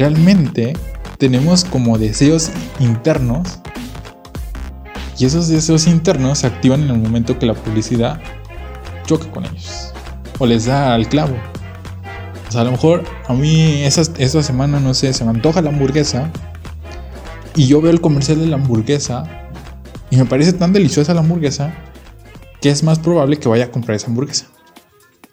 Realmente 0.00 0.72
tenemos 1.18 1.62
como 1.62 1.98
deseos 1.98 2.50
internos 2.78 3.58
y 5.18 5.26
esos 5.26 5.48
deseos 5.48 5.86
internos 5.86 6.38
se 6.38 6.46
activan 6.46 6.84
en 6.84 6.88
el 6.88 6.96
momento 6.96 7.38
que 7.38 7.44
la 7.44 7.52
publicidad 7.52 8.18
choca 9.04 9.30
con 9.30 9.44
ellos 9.44 9.92
o 10.38 10.46
les 10.46 10.64
da 10.64 10.94
al 10.94 11.06
clavo. 11.06 11.36
O 12.48 12.50
sea, 12.50 12.62
a 12.62 12.64
lo 12.64 12.70
mejor 12.70 13.04
a 13.28 13.34
mí 13.34 13.82
esa, 13.82 14.00
esta 14.16 14.42
semana, 14.42 14.80
no 14.80 14.94
sé, 14.94 15.12
se 15.12 15.22
me 15.22 15.32
antoja 15.32 15.60
la 15.60 15.68
hamburguesa 15.68 16.30
y 17.54 17.66
yo 17.66 17.82
veo 17.82 17.90
el 17.90 18.00
comercial 18.00 18.40
de 18.40 18.46
la 18.46 18.56
hamburguesa 18.56 19.24
y 20.08 20.16
me 20.16 20.24
parece 20.24 20.54
tan 20.54 20.72
deliciosa 20.72 21.12
la 21.12 21.20
hamburguesa 21.20 21.74
que 22.62 22.70
es 22.70 22.82
más 22.82 22.98
probable 22.98 23.36
que 23.36 23.50
vaya 23.50 23.66
a 23.66 23.70
comprar 23.70 23.96
esa 23.96 24.06
hamburguesa. 24.06 24.46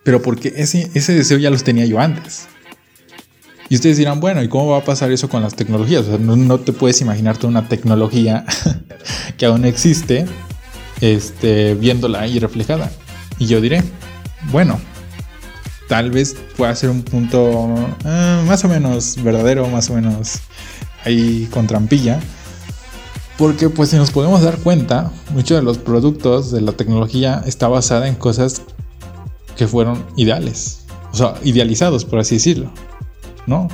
Pero 0.04 0.22
porque 0.22 0.52
ese, 0.58 0.92
ese 0.94 1.16
deseo 1.16 1.38
ya 1.38 1.52
los 1.52 1.64
tenía 1.64 1.86
yo 1.86 2.02
antes. 2.02 2.50
Y 3.70 3.76
ustedes 3.76 3.98
dirán, 3.98 4.20
bueno, 4.20 4.42
¿y 4.42 4.48
cómo 4.48 4.68
va 4.68 4.78
a 4.78 4.84
pasar 4.84 5.12
eso 5.12 5.28
con 5.28 5.42
las 5.42 5.56
tecnologías? 5.56 6.04
O 6.04 6.18
sea, 6.18 6.18
no, 6.18 6.60
te 6.60 6.72
puedes 6.72 7.02
imaginarte 7.02 7.48
una 7.48 7.68
tecnología 7.68 8.46
que 9.38 9.46
aún 9.46 9.66
existe, 9.66 10.26
este, 11.02 11.76
viéndola 11.76 12.22
ahí 12.22 12.40
reflejada. 12.40 12.92
Y 13.40 13.48
yo 13.48 13.60
diré, 13.60 13.84
bueno, 14.52 14.80
tal 15.90 16.12
vez 16.12 16.36
pueda 16.56 16.74
ser 16.76 16.90
un 16.90 17.04
punto 17.04 17.76
eh, 18.06 18.44
más 18.48 18.64
o 18.64 18.70
menos 18.70 19.22
verdadero, 19.22 19.68
más 19.68 19.90
o 19.90 19.96
menos 19.96 20.40
ahí 21.04 21.48
con 21.52 21.68
trampilla. 21.68 22.22
Porque 23.38 23.70
pues 23.70 23.90
si 23.90 23.98
nos 23.98 24.12
podemos 24.12 24.42
dar 24.42 24.58
cuenta, 24.60 25.12
muchos 25.34 25.58
de 25.58 25.64
los 25.64 25.78
productos 25.78 26.52
de 26.52 26.62
la 26.62 26.72
tecnología 26.72 27.44
está 27.46 27.68
basada 27.68 28.08
en 28.08 28.16
cosas 28.16 28.62
que 29.58 29.68
fueron 29.68 30.06
ideales. 30.16 30.86
O 31.12 31.16
sea, 31.18 31.36
idealizados, 31.44 32.06
por 32.06 32.20
así 32.20 32.36
decirlo. 32.36 32.72
¿No? 33.48 33.68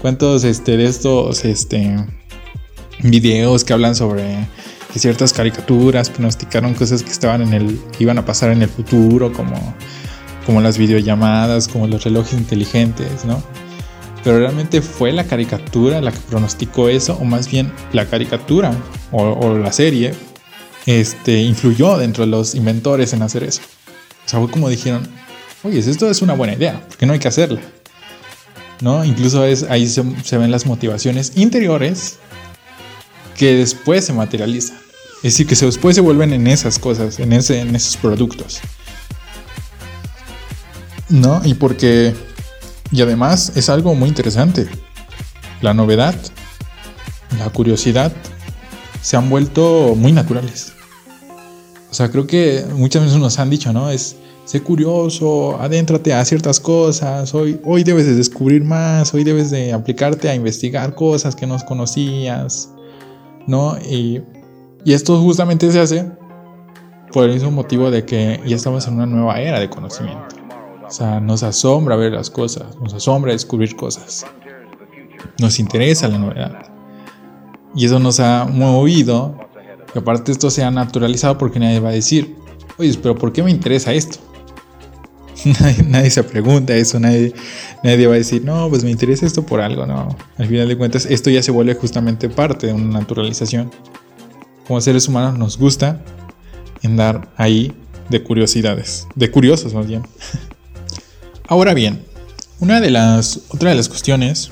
¿Cuántos 0.00 0.44
este, 0.44 0.76
de 0.76 0.86
estos 0.86 1.44
este, 1.44 1.96
videos 3.02 3.64
que 3.64 3.72
hablan 3.72 3.94
sobre 3.94 4.48
que 4.92 4.98
ciertas 4.98 5.32
caricaturas 5.32 6.08
pronosticaron 6.08 6.74
cosas 6.74 7.02
que 7.02 7.10
estaban 7.10 7.42
en 7.42 7.52
el 7.52 7.78
que 7.92 8.04
iban 8.04 8.18
a 8.18 8.24
pasar 8.24 8.50
en 8.50 8.62
el 8.62 8.68
futuro, 8.68 9.32
como, 9.32 10.60
las 10.62 10.78
videollamadas, 10.78 11.68
como 11.68 11.86
los 11.86 12.04
relojes 12.04 12.32
inteligentes, 12.34 13.24
¿no? 13.24 13.42
Pero 14.24 14.38
realmente 14.38 14.80
fue 14.80 15.12
la 15.12 15.24
caricatura 15.24 16.00
la 16.00 16.12
que 16.12 16.18
pronosticó 16.20 16.88
eso, 16.88 17.18
o 17.20 17.24
más 17.24 17.50
bien 17.50 17.72
la 17.92 18.06
caricatura 18.06 18.72
o, 19.12 19.22
o 19.22 19.58
la 19.58 19.72
serie 19.72 20.14
este, 20.86 21.42
influyó 21.42 21.98
dentro 21.98 22.24
de 22.24 22.30
los 22.30 22.54
inventores 22.54 23.12
en 23.12 23.22
hacer 23.22 23.42
eso. 23.44 23.60
O 24.24 24.28
sea, 24.28 24.40
fue 24.40 24.50
como 24.50 24.68
dijeron, 24.68 25.06
oye, 25.62 25.78
esto 25.78 26.08
es 26.08 26.22
una 26.22 26.34
buena 26.34 26.54
idea, 26.54 26.84
porque 26.88 27.06
no 27.06 27.12
hay 27.12 27.18
que 27.18 27.28
hacerla. 27.28 27.60
¿No? 28.80 29.04
Incluso 29.04 29.44
es, 29.44 29.64
ahí 29.64 29.88
se, 29.88 30.04
se, 30.22 30.38
ven 30.38 30.50
las 30.50 30.66
motivaciones 30.66 31.32
interiores 31.36 32.18
que 33.36 33.54
después 33.54 34.04
se 34.04 34.12
materializan. 34.12 34.76
Es 35.16 35.34
decir, 35.34 35.46
que 35.46 35.54
después 35.54 35.94
se 35.94 36.00
vuelven 36.00 36.32
en 36.32 36.46
esas 36.46 36.78
cosas, 36.78 37.18
en, 37.18 37.32
ese, 37.32 37.60
en 37.60 37.74
esos 37.74 37.96
productos. 37.96 38.60
¿No? 41.08 41.40
Y 41.44 41.54
porque... 41.54 42.14
Y 42.92 43.02
además 43.02 43.52
es 43.56 43.68
algo 43.68 43.94
muy 43.94 44.08
interesante. 44.08 44.68
La 45.60 45.74
novedad, 45.74 46.14
la 47.38 47.50
curiosidad, 47.50 48.12
se 49.02 49.16
han 49.16 49.28
vuelto 49.28 49.94
muy 49.96 50.12
naturales. 50.12 50.72
O 51.90 51.94
sea, 51.94 52.10
creo 52.10 52.26
que 52.26 52.64
muchas 52.74 53.04
veces 53.04 53.18
nos 53.18 53.38
han 53.38 53.50
dicho, 53.50 53.72
¿no? 53.72 53.90
Es, 53.90 54.16
sé 54.46 54.62
curioso, 54.62 55.60
adéntrate 55.60 56.14
a 56.14 56.24
ciertas 56.24 56.60
cosas, 56.60 57.34
hoy, 57.34 57.60
hoy 57.64 57.82
debes 57.82 58.06
de 58.06 58.14
descubrir 58.14 58.62
más, 58.62 59.12
hoy 59.12 59.24
debes 59.24 59.50
de 59.50 59.72
aplicarte 59.72 60.28
a 60.28 60.36
investigar 60.36 60.94
cosas 60.94 61.34
que 61.34 61.48
no 61.48 61.58
conocías, 61.66 62.70
¿no? 63.46 63.76
Y, 63.78 64.22
esto 64.84 65.20
justamente 65.20 65.72
se 65.72 65.80
hace 65.80 66.12
por 67.12 67.24
el 67.24 67.34
mismo 67.34 67.50
motivo 67.50 67.90
de 67.90 68.04
que 68.04 68.40
ya 68.46 68.54
estamos 68.54 68.86
en 68.86 68.94
una 68.94 69.06
nueva 69.06 69.40
era 69.40 69.58
de 69.58 69.68
conocimiento. 69.68 70.36
O 70.86 70.90
sea, 70.92 71.18
nos 71.18 71.42
asombra 71.42 71.96
ver 71.96 72.12
las 72.12 72.30
cosas, 72.30 72.76
nos 72.80 72.94
asombra 72.94 73.32
descubrir 73.32 73.74
cosas, 73.74 74.24
nos 75.40 75.58
interesa 75.58 76.06
la 76.06 76.18
novedad. 76.18 76.70
Y 77.74 77.86
eso 77.86 77.98
nos 77.98 78.20
ha 78.20 78.44
movido, 78.44 79.36
que 79.92 79.98
aparte 79.98 80.30
esto 80.30 80.50
se 80.50 80.62
ha 80.62 80.70
naturalizado 80.70 81.36
porque 81.36 81.58
nadie 81.58 81.80
va 81.80 81.88
a 81.88 81.92
decir, 81.92 82.36
oye, 82.78 82.96
pero 83.02 83.16
¿por 83.16 83.32
qué 83.32 83.42
me 83.42 83.50
interesa 83.50 83.92
esto? 83.92 84.20
Nadie, 85.88 86.10
se 86.10 86.22
pregunta 86.24 86.74
eso, 86.74 86.98
nadie, 86.98 87.34
nadie 87.82 88.06
va 88.06 88.14
a 88.14 88.18
decir, 88.18 88.44
no, 88.44 88.68
pues 88.68 88.84
me 88.84 88.90
interesa 88.90 89.26
esto 89.26 89.44
por 89.44 89.60
algo, 89.60 89.86
no. 89.86 90.16
Al 90.38 90.46
final 90.46 90.68
de 90.68 90.76
cuentas, 90.76 91.06
esto 91.06 91.30
ya 91.30 91.42
se 91.42 91.50
vuelve 91.50 91.74
justamente 91.74 92.28
parte 92.28 92.68
de 92.68 92.72
una 92.72 93.00
naturalización. 93.00 93.70
Como 94.66 94.80
seres 94.80 95.06
humanos 95.08 95.38
nos 95.38 95.58
gusta 95.58 96.00
andar 96.82 97.28
ahí 97.36 97.72
de 98.08 98.22
curiosidades, 98.22 99.06
de 99.14 99.30
curiosos 99.30 99.74
más 99.74 99.86
bien. 99.86 100.02
Ahora 101.48 101.74
bien, 101.74 102.04
Una 102.58 102.80
de 102.80 102.90
las, 102.90 103.40
otra 103.50 103.68
de 103.70 103.76
las 103.76 103.88
cuestiones 103.88 104.50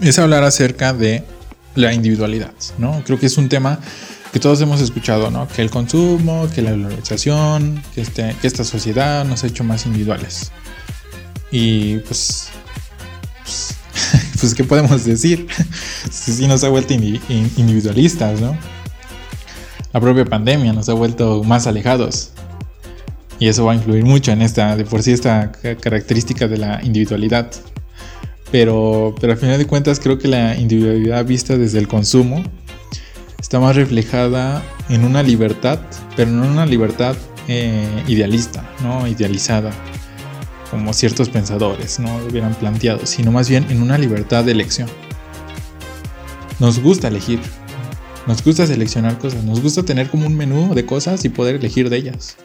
es 0.00 0.18
hablar 0.18 0.44
acerca 0.44 0.92
de 0.92 1.24
la 1.74 1.94
individualidad, 1.94 2.52
¿no? 2.76 3.02
Creo 3.04 3.18
que 3.18 3.26
es 3.26 3.38
un 3.38 3.48
tema 3.48 3.80
que 4.32 4.38
todos 4.40 4.60
hemos 4.60 4.80
escuchado, 4.80 5.30
¿no? 5.30 5.48
Que 5.48 5.62
el 5.62 5.70
consumo, 5.70 6.48
que 6.54 6.62
la 6.62 6.72
globalización, 6.72 7.82
que, 7.94 8.00
este, 8.02 8.34
que 8.40 8.46
esta 8.46 8.64
sociedad 8.64 9.24
nos 9.24 9.42
ha 9.44 9.48
hecho 9.48 9.64
más 9.64 9.86
individuales. 9.86 10.52
Y 11.50 11.98
pues, 11.98 12.48
pues, 13.42 13.76
pues 14.40 14.54
¿qué 14.54 14.64
podemos 14.64 15.04
decir? 15.04 15.48
sí 16.10 16.46
nos 16.46 16.62
ha 16.64 16.68
vuelto 16.68 16.94
indi- 16.94 17.20
in- 17.28 17.50
individualistas, 17.56 18.40
¿no? 18.40 18.56
La 19.92 20.00
propia 20.00 20.24
pandemia 20.24 20.72
nos 20.72 20.88
ha 20.88 20.92
vuelto 20.94 21.42
más 21.42 21.66
alejados. 21.66 22.30
Y 23.40 23.48
eso 23.48 23.64
va 23.64 23.72
a 23.72 23.74
influir 23.74 24.04
mucho 24.04 24.30
en 24.30 24.42
esta, 24.42 24.76
de 24.76 24.84
por 24.84 25.02
sí, 25.02 25.10
esta 25.12 25.50
ca- 25.50 25.74
característica 25.74 26.46
de 26.46 26.58
la 26.58 26.80
individualidad. 26.84 27.50
Pero, 28.52 29.14
pero 29.20 29.32
al 29.32 29.38
final 29.38 29.58
de 29.58 29.66
cuentas 29.66 29.98
creo 29.98 30.18
que 30.18 30.28
la 30.28 30.56
individualidad 30.56 31.24
vista 31.24 31.56
desde 31.56 31.78
el 31.78 31.88
consumo 31.88 32.44
está 33.40 33.58
más 33.58 33.74
reflejada 33.74 34.62
en 34.88 35.04
una 35.04 35.22
libertad, 35.22 35.80
pero 36.14 36.30
no 36.30 36.46
una 36.46 36.66
libertad 36.66 37.16
eh, 37.48 38.04
idealista, 38.06 38.68
no 38.82 39.06
idealizada, 39.08 39.72
como 40.70 40.92
ciertos 40.92 41.30
pensadores 41.30 41.98
no 41.98 42.20
lo 42.20 42.26
hubieran 42.26 42.54
planteado, 42.54 43.06
sino 43.06 43.32
más 43.32 43.48
bien 43.48 43.66
en 43.70 43.82
una 43.82 43.98
libertad 43.98 44.44
de 44.44 44.52
elección. 44.52 44.88
Nos 46.60 46.78
gusta 46.78 47.08
elegir, 47.08 47.40
nos 48.26 48.44
gusta 48.44 48.66
seleccionar 48.66 49.18
cosas, 49.18 49.42
nos 49.42 49.60
gusta 49.60 49.82
tener 49.82 50.10
como 50.10 50.26
un 50.26 50.36
menú 50.36 50.74
de 50.74 50.84
cosas 50.84 51.24
y 51.24 51.30
poder 51.30 51.56
elegir 51.56 51.88
de 51.88 51.96
ellas. 51.96 52.36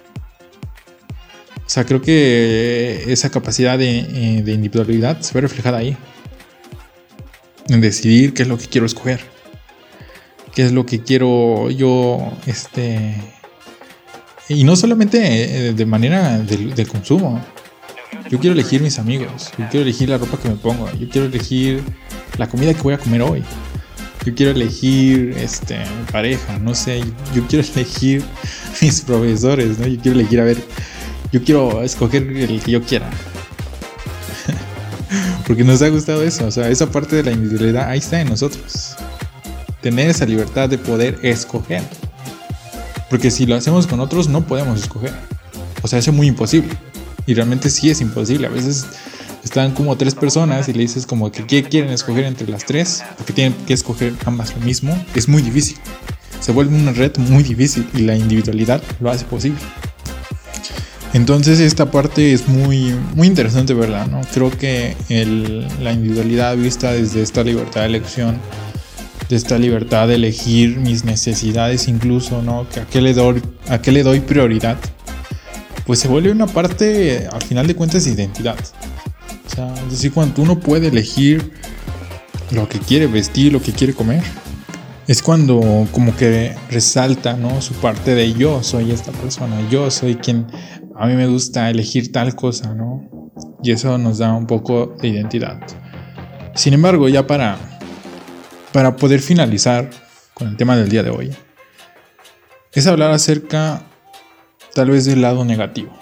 O 1.66 1.70
sea, 1.70 1.84
creo 1.84 2.02
que 2.02 3.04
esa 3.08 3.30
capacidad 3.30 3.78
de, 3.78 4.00
eh, 4.00 4.42
de 4.44 4.54
individualidad 4.54 5.20
se 5.22 5.34
ve 5.34 5.42
reflejada 5.42 5.80
ahí. 5.80 5.98
En 7.68 7.82
decidir 7.82 8.34
qué 8.34 8.44
es 8.44 8.48
lo 8.48 8.58
que 8.58 8.68
quiero 8.68 8.86
escoger. 8.86 9.35
Qué 10.56 10.64
es 10.64 10.72
lo 10.72 10.86
que 10.86 11.02
quiero 11.02 11.70
yo, 11.70 12.32
este... 12.48 13.16
Y 14.48 14.64
no 14.64 14.76
solamente 14.76 15.68
eh, 15.68 15.74
de 15.74 15.86
manera 15.86 16.40
del 16.40 16.88
consumo. 16.88 17.44
Yo 18.30 18.40
quiero 18.40 18.54
elegir 18.54 18.82
mis 18.82 18.98
amigos. 18.98 19.52
Yo 19.58 19.66
quiero 19.70 19.84
elegir 19.84 20.10
la 20.10 20.18
ropa 20.18 20.38
que 20.38 20.50
me 20.50 20.56
pongo. 20.56 20.90
Yo 20.94 21.10
quiero 21.10 21.28
elegir 21.28 21.84
la 22.38 22.48
comida 22.48 22.74
que 22.74 22.82
voy 22.82 22.94
a 22.94 22.98
comer 22.98 23.22
hoy. 23.22 23.44
Yo 24.26 24.34
quiero 24.34 24.52
elegir 24.52 25.36
este, 25.38 25.78
mi 25.78 26.12
pareja, 26.12 26.58
no 26.58 26.74
sé. 26.74 27.04
Yo 27.36 27.46
quiero 27.48 27.66
elegir 27.76 28.24
mis 28.82 29.02
profesores, 29.02 29.78
¿no? 29.78 29.88
Yo 29.88 30.00
quiero 30.00 30.20
elegir, 30.20 30.40
a 30.40 30.46
ver, 30.46 30.58
yo 31.32 31.44
quiero 31.44 31.84
escoger 31.84 32.24
el 32.24 32.62
que 32.62 32.72
yo 32.72 32.82
quiera. 32.82 33.10
Porque 35.48 35.64
nos 35.64 35.82
ha 35.82 35.90
gustado 35.90 36.24
eso, 36.24 36.48
o 36.48 36.52
sea, 36.52 36.70
esa 36.70 36.90
parte 36.90 37.18
de 37.18 37.24
la 37.24 37.32
individualidad 37.32 37.90
ahí 37.90 38.00
está 38.00 38.22
en 38.22 38.30
nosotros. 38.30 38.96
Tener 39.86 40.10
esa 40.10 40.26
libertad 40.26 40.68
de 40.68 40.80
poder 40.80 41.20
escoger. 41.22 41.84
Porque 43.08 43.30
si 43.30 43.46
lo 43.46 43.54
hacemos 43.56 43.86
con 43.86 44.00
otros 44.00 44.28
no 44.28 44.42
podemos 44.48 44.80
escoger. 44.82 45.14
O 45.84 45.88
sea, 45.88 46.00
es 46.00 46.12
muy 46.12 46.26
imposible. 46.26 46.74
Y 47.28 47.36
realmente 47.36 47.70
sí 47.70 47.92
es 47.92 48.02
imposible. 48.02 48.48
A 48.48 48.50
veces 48.50 48.88
están 49.44 49.76
como 49.76 49.96
tres 49.96 50.16
personas 50.16 50.68
y 50.70 50.74
le 50.74 50.80
dices 50.80 51.06
como 51.06 51.32
que 51.32 51.46
¿qué 51.46 51.62
quieren 51.62 51.92
escoger 51.92 52.26
entre 52.26 52.48
las 52.48 52.66
tres, 52.66 53.04
porque 53.16 53.32
tienen 53.32 53.54
que 53.68 53.76
escoger 53.76 54.14
ambas 54.26 54.56
lo 54.56 54.66
mismo. 54.66 55.00
Es 55.14 55.30
muy 55.30 55.44
difícil. 55.44 55.78
Se 56.40 56.52
vuelve 56.52 56.76
una 56.76 56.92
red 56.92 57.16
muy 57.18 57.44
difícil 57.44 57.88
y 57.94 58.00
la 58.00 58.16
individualidad 58.18 58.82
lo 59.00 59.12
hace 59.12 59.26
posible. 59.26 59.60
Entonces 61.14 61.60
esta 61.60 61.92
parte 61.92 62.34
es 62.34 62.48
muy, 62.48 62.96
muy 63.14 63.28
interesante, 63.28 63.76
¿verdad? 63.76 64.08
¿no? 64.08 64.22
Creo 64.34 64.50
que 64.50 64.98
el- 65.10 65.68
la 65.84 65.92
individualidad 65.94 66.58
vista 66.58 66.92
desde 66.92 67.22
esta 67.22 67.44
libertad 67.44 67.82
de 67.82 67.86
elección, 67.86 68.40
de 69.30 69.36
esta 69.36 69.58
libertad 69.58 70.08
de 70.08 70.16
elegir 70.16 70.78
mis 70.78 71.04
necesidades 71.04 71.88
incluso, 71.88 72.42
¿no? 72.42 72.62
A 72.62 72.86
qué 72.92 73.02
le 73.02 73.14
doy, 73.14 73.42
a 73.70 73.82
qué 73.82 73.92
le 73.92 74.04
doy 74.04 74.20
prioridad, 74.20 74.78
pues 75.86 76.00
se 76.00 76.08
vuelve 76.08 76.32
una 76.32 76.48
parte, 76.48 77.28
al 77.32 77.42
final 77.42 77.68
de 77.68 77.76
cuentas, 77.76 78.06
de 78.06 78.12
identidad. 78.12 78.58
O 79.46 79.50
sea, 79.50 79.74
es 79.86 79.92
decir, 79.92 80.12
cuando 80.14 80.42
uno 80.42 80.60
puede 80.60 80.88
elegir 80.88 81.52
lo 82.52 82.68
que 82.68 82.80
quiere 82.80 83.08
vestir, 83.08 83.52
lo 83.54 83.62
que 83.62 83.72
quiere 83.72 83.94
comer, 83.94 84.24
es 85.08 85.22
cuando 85.22 85.88
como 85.92 86.16
que 86.16 86.56
resalta, 86.72 87.36
¿no? 87.36 87.62
Su 87.62 87.74
parte 87.76 88.16
de 88.16 88.34
yo 88.34 88.64
soy 88.64 88.92
esta 88.92 89.12
persona, 89.12 89.58
yo 89.70 89.92
soy 89.92 90.16
quien 90.16 90.48
a 90.98 91.08
mí 91.08 91.14
me 91.14 91.28
gusta 91.28 91.70
elegir 91.70 92.12
tal 92.12 92.36
cosa, 92.36 92.74
¿no? 92.74 93.32
Y 93.62 93.72
eso 93.72 93.98
nos 93.98 94.18
da 94.20 94.34
un 94.34 94.48
poco 94.48 94.96
de 95.02 95.10
identidad. 95.10 95.60
Sin 96.56 96.74
embargo, 96.74 97.10
ya 97.10 97.28
para, 97.28 97.75
para 98.76 98.98
poder 98.98 99.22
finalizar 99.22 99.90
con 100.34 100.50
el 100.50 100.58
tema 100.58 100.76
del 100.76 100.90
día 100.90 101.02
de 101.02 101.10
hoy, 101.10 101.32
es 102.74 102.86
hablar 102.88 103.12
acerca 103.12 103.84
tal 104.74 104.90
vez 104.90 105.06
del 105.06 105.22
lado 105.22 105.46
negativo. 105.46 105.98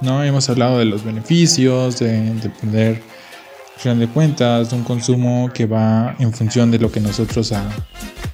¿no? 0.00 0.24
Hemos 0.24 0.48
hablado 0.48 0.78
de 0.78 0.86
los 0.86 1.04
beneficios, 1.04 1.98
de, 1.98 2.32
de 2.36 2.48
poder, 2.48 3.02
al 3.74 3.80
final 3.82 3.98
de 4.00 4.08
cuentas, 4.08 4.70
de 4.70 4.76
un 4.76 4.82
consumo 4.82 5.50
que 5.52 5.66
va 5.66 6.16
en 6.18 6.32
función 6.32 6.70
de 6.70 6.78
lo 6.78 6.90
que 6.90 7.00
nosotros 7.00 7.52
a- 7.52 7.68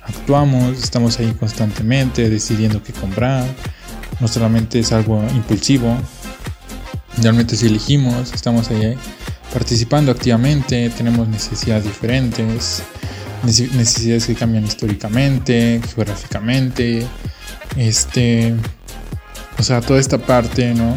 actuamos, 0.02 0.78
estamos 0.78 1.18
ahí 1.18 1.32
constantemente 1.32 2.30
decidiendo 2.30 2.80
qué 2.84 2.92
comprar, 2.92 3.44
no 4.20 4.28
solamente 4.28 4.78
es 4.78 4.92
algo 4.92 5.20
impulsivo, 5.34 5.96
realmente 7.20 7.56
si 7.56 7.66
elegimos, 7.66 8.32
estamos 8.32 8.70
ahí 8.70 8.94
participando 9.52 10.12
activamente, 10.12 10.88
tenemos 10.90 11.26
necesidades 11.26 11.82
diferentes, 11.82 12.84
necesidades 13.42 14.26
que 14.26 14.34
cambian 14.34 14.64
históricamente, 14.64 15.80
geográficamente, 15.94 17.06
este, 17.76 18.54
o 19.58 19.62
sea, 19.62 19.80
toda 19.80 20.00
esta 20.00 20.18
parte, 20.18 20.74
¿no? 20.74 20.96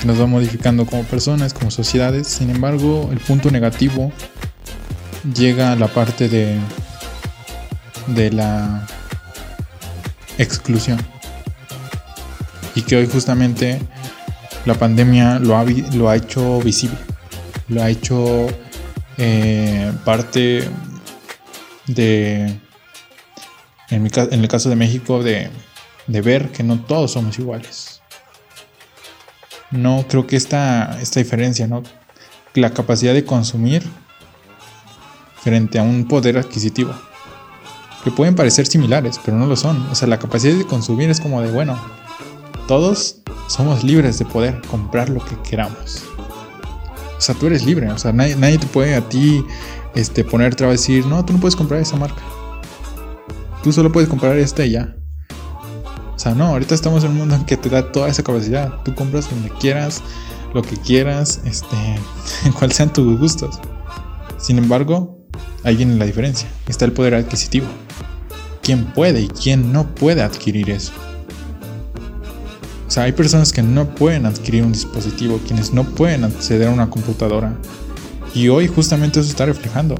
Que 0.00 0.06
nos 0.06 0.20
va 0.20 0.26
modificando 0.26 0.86
como 0.86 1.02
personas, 1.04 1.52
como 1.54 1.70
sociedades. 1.70 2.28
Sin 2.28 2.50
embargo, 2.50 3.08
el 3.12 3.18
punto 3.18 3.50
negativo 3.50 4.12
llega 5.34 5.72
a 5.72 5.76
la 5.76 5.88
parte 5.88 6.28
de, 6.28 6.58
de 8.06 8.30
la 8.30 8.86
exclusión. 10.38 10.98
Y 12.74 12.82
que 12.82 12.96
hoy 12.96 13.08
justamente 13.08 13.80
la 14.64 14.74
pandemia 14.74 15.38
lo 15.38 15.56
ha, 15.56 15.64
lo 15.64 16.08
ha 16.08 16.16
hecho 16.16 16.60
visible, 16.60 16.98
lo 17.68 17.82
ha 17.82 17.90
hecho 17.90 18.46
eh, 19.16 19.90
parte 20.04 20.68
de, 21.88 22.60
en, 23.90 24.06
el 24.30 24.48
caso 24.48 24.68
de 24.68 24.76
México, 24.76 25.22
de, 25.22 25.50
de 26.06 26.20
ver 26.20 26.50
que 26.52 26.62
no 26.62 26.80
todos 26.80 27.12
somos 27.12 27.38
iguales. 27.38 28.00
No 29.70 30.04
creo 30.08 30.26
que 30.26 30.36
esta, 30.36 30.98
esta 31.00 31.20
diferencia, 31.20 31.66
¿no? 31.66 31.82
La 32.54 32.70
capacidad 32.70 33.12
de 33.12 33.24
consumir 33.24 33.82
frente 35.42 35.78
a 35.78 35.82
un 35.82 36.06
poder 36.06 36.38
adquisitivo. 36.38 36.92
Que 38.04 38.10
pueden 38.10 38.34
parecer 38.34 38.66
similares, 38.66 39.20
pero 39.24 39.36
no 39.36 39.46
lo 39.46 39.56
son. 39.56 39.86
O 39.90 39.94
sea, 39.94 40.08
la 40.08 40.18
capacidad 40.18 40.56
de 40.56 40.64
consumir 40.64 41.10
es 41.10 41.20
como 41.20 41.42
de, 41.42 41.50
bueno, 41.50 41.78
todos 42.66 43.16
somos 43.48 43.82
libres 43.84 44.18
de 44.18 44.24
poder 44.24 44.60
comprar 44.70 45.08
lo 45.08 45.24
que 45.24 45.36
queramos. 45.42 46.04
O 47.18 47.20
sea, 47.20 47.34
tú 47.34 47.46
eres 47.46 47.66
libre. 47.66 47.90
O 47.90 47.98
sea, 47.98 48.12
nadie, 48.12 48.36
nadie 48.36 48.58
te 48.58 48.66
puede 48.66 48.94
a 48.94 49.08
ti 49.08 49.44
este, 49.94 50.24
poner 50.24 50.54
traba 50.54 50.72
y 50.72 50.76
decir, 50.76 51.04
no, 51.06 51.24
tú 51.24 51.32
no 51.32 51.40
puedes 51.40 51.56
comprar 51.56 51.80
esa 51.80 51.96
marca. 51.96 52.22
Tú 53.62 53.72
solo 53.72 53.90
puedes 53.90 54.08
comprar 54.08 54.38
esta 54.38 54.64
y 54.64 54.72
ya. 54.72 54.94
O 56.14 56.18
sea, 56.18 56.34
no, 56.34 56.46
ahorita 56.46 56.74
estamos 56.74 57.04
en 57.04 57.10
un 57.10 57.18
mundo 57.18 57.34
en 57.34 57.44
que 57.44 57.56
te 57.56 57.68
da 57.68 57.92
toda 57.92 58.08
esa 58.08 58.22
capacidad. 58.22 58.82
Tú 58.84 58.94
compras 58.94 59.28
donde 59.28 59.50
quieras, 59.50 60.02
lo 60.54 60.62
que 60.62 60.76
quieras, 60.76 61.40
este, 61.44 61.76
cuál 62.58 62.72
sean 62.72 62.92
tus 62.92 63.18
gustos. 63.18 63.58
Sin 64.38 64.58
embargo, 64.58 65.26
ahí 65.64 65.76
viene 65.76 65.96
la 65.96 66.06
diferencia. 66.06 66.48
Está 66.68 66.84
el 66.84 66.92
poder 66.92 67.14
adquisitivo. 67.14 67.66
¿Quién 68.62 68.84
puede 68.86 69.22
y 69.22 69.28
quién 69.28 69.72
no 69.72 69.94
puede 69.94 70.22
adquirir 70.22 70.70
eso? 70.70 70.92
O 72.88 72.90
sea, 72.90 73.02
hay 73.02 73.12
personas 73.12 73.52
que 73.52 73.62
no 73.62 73.86
pueden 73.86 74.24
adquirir 74.24 74.62
un 74.62 74.72
dispositivo, 74.72 75.38
quienes 75.46 75.74
no 75.74 75.84
pueden 75.84 76.24
acceder 76.24 76.68
a 76.68 76.70
una 76.70 76.88
computadora. 76.88 77.54
Y 78.34 78.48
hoy 78.48 78.66
justamente 78.66 79.20
eso 79.20 79.28
está 79.28 79.44
reflejando. 79.44 79.94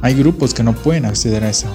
Hay 0.00 0.14
grupos 0.14 0.54
que 0.54 0.62
no 0.62 0.74
pueden 0.74 1.06
acceder 1.06 1.42
a 1.42 1.50
esa, 1.50 1.70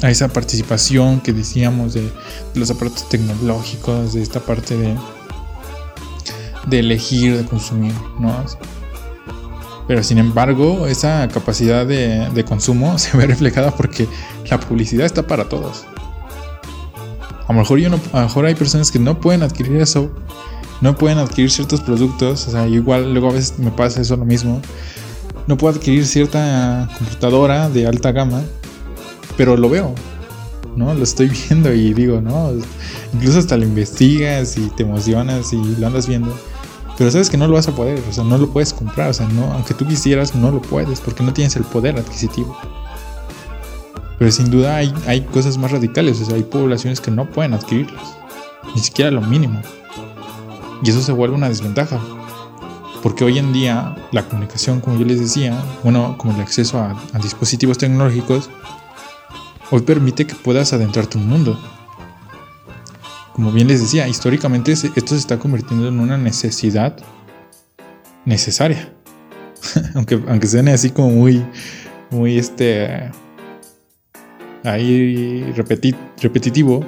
a 0.00 0.10
esa 0.10 0.28
participación 0.28 1.20
que 1.20 1.34
decíamos 1.34 1.92
de, 1.92 2.10
los 2.54 2.70
aparatos 2.70 3.06
tecnológicos, 3.10 4.14
de 4.14 4.22
esta 4.22 4.40
parte 4.40 4.74
de, 4.74 4.96
de 6.66 6.78
elegir, 6.78 7.36
de 7.36 7.44
consumir, 7.44 7.92
¿no? 8.18 8.34
Pero 9.86 10.02
sin 10.02 10.16
embargo, 10.16 10.86
esa 10.86 11.28
capacidad 11.28 11.84
de 11.84 12.44
consumo 12.48 12.98
se 12.98 13.14
ve 13.18 13.26
reflejada 13.26 13.70
porque 13.70 14.08
la 14.48 14.58
publicidad 14.58 15.04
está 15.04 15.26
para 15.26 15.46
todos. 15.46 15.84
A 17.48 17.52
lo 17.52 17.58
mejor 17.58 17.78
yo 17.80 17.90
no, 17.90 17.98
a 18.12 18.20
lo 18.20 18.22
mejor 18.26 18.46
hay 18.46 18.54
personas 18.54 18.92
que 18.92 19.00
no 19.00 19.20
pueden 19.20 19.42
adquirir 19.42 19.80
eso 19.80 20.10
no 20.80 20.96
pueden 20.96 21.18
adquirir 21.18 21.50
ciertos 21.50 21.80
productos, 21.80 22.46
o 22.46 22.50
sea, 22.50 22.66
igual 22.68 23.12
luego 23.12 23.30
a 23.30 23.32
veces 23.32 23.58
me 23.58 23.70
pasa 23.70 24.00
eso 24.00 24.16
lo 24.16 24.24
mismo. 24.24 24.60
No 25.46 25.56
puedo 25.56 25.74
adquirir 25.74 26.06
cierta 26.06 26.88
computadora 26.98 27.68
de 27.68 27.86
alta 27.86 28.12
gama, 28.12 28.42
pero 29.36 29.56
lo 29.56 29.68
veo, 29.68 29.94
¿no? 30.76 30.94
Lo 30.94 31.02
estoy 31.02 31.28
viendo 31.48 31.72
y 31.72 31.94
digo, 31.94 32.20
¿no? 32.20 32.52
Incluso 33.12 33.38
hasta 33.38 33.56
lo 33.56 33.64
investigas 33.64 34.56
y 34.56 34.68
te 34.70 34.84
emocionas 34.84 35.52
y 35.52 35.56
lo 35.78 35.86
andas 35.86 36.06
viendo. 36.06 36.32
Pero 36.96 37.10
sabes 37.10 37.30
que 37.30 37.36
no 37.36 37.46
lo 37.46 37.54
vas 37.54 37.68
a 37.68 37.74
poder, 37.74 38.00
o 38.08 38.12
sea, 38.12 38.24
no 38.24 38.38
lo 38.38 38.50
puedes 38.50 38.72
comprar, 38.72 39.10
o 39.10 39.14
sea, 39.14 39.26
no, 39.28 39.52
aunque 39.52 39.74
tú 39.74 39.86
quisieras, 39.86 40.34
no 40.34 40.50
lo 40.50 40.60
puedes 40.60 41.00
porque 41.00 41.22
no 41.22 41.32
tienes 41.32 41.56
el 41.56 41.64
poder 41.64 41.96
adquisitivo. 41.96 42.56
Pero 44.18 44.30
sin 44.30 44.50
duda 44.50 44.76
hay, 44.76 44.92
hay 45.06 45.22
cosas 45.22 45.58
más 45.58 45.70
radicales, 45.70 46.20
o 46.20 46.24
sea, 46.24 46.36
hay 46.36 46.42
poblaciones 46.42 47.00
que 47.00 47.10
no 47.10 47.30
pueden 47.30 47.54
adquirirlas, 47.54 48.16
ni 48.74 48.80
siquiera 48.80 49.10
lo 49.10 49.20
mínimo. 49.20 49.62
Y 50.82 50.90
eso 50.90 51.02
se 51.02 51.12
vuelve 51.12 51.36
una 51.36 51.48
desventaja. 51.48 52.00
Porque 53.02 53.24
hoy 53.24 53.38
en 53.38 53.52
día 53.52 53.94
la 54.10 54.24
comunicación, 54.24 54.80
como 54.80 54.98
yo 54.98 55.04
les 55.04 55.20
decía, 55.20 55.56
bueno, 55.84 56.16
como 56.18 56.34
el 56.34 56.40
acceso 56.40 56.78
a, 56.80 57.00
dispositivos 57.22 57.78
tecnológicos, 57.78 58.50
hoy 59.70 59.82
permite 59.82 60.26
que 60.26 60.34
puedas 60.34 60.72
adentrarte 60.72 61.16
en 61.16 61.24
un 61.24 61.30
mundo. 61.30 61.58
Como 63.34 63.52
bien 63.52 63.68
les 63.68 63.80
decía, 63.80 64.08
históricamente 64.08 64.72
esto 64.72 64.90
se 64.92 65.16
está 65.16 65.38
convirtiendo 65.38 65.86
en 65.86 66.00
una 66.00 66.18
necesidad 66.18 66.96
necesaria. 68.24 68.92
aunque, 69.94 70.20
aunque 70.28 70.48
suene 70.48 70.72
así 70.72 70.90
como 70.90 71.10
muy, 71.10 71.46
muy 72.10 72.36
este, 72.36 73.12
ahí 74.72 75.52
repetitivo, 75.54 76.84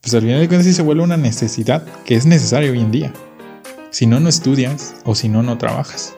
pues 0.00 0.14
al 0.14 0.22
final 0.22 0.40
de 0.40 0.48
cuentas 0.48 0.66
sí 0.66 0.72
se 0.72 0.82
vuelve 0.82 1.02
una 1.02 1.16
necesidad 1.16 1.84
que 2.04 2.14
es 2.14 2.26
necesaria 2.26 2.70
hoy 2.70 2.80
en 2.80 2.90
día. 2.90 3.12
Si 3.90 4.06
no, 4.06 4.20
no 4.20 4.28
estudias 4.28 4.94
o 5.04 5.14
si 5.14 5.28
no, 5.28 5.42
no 5.42 5.58
trabajas. 5.58 6.14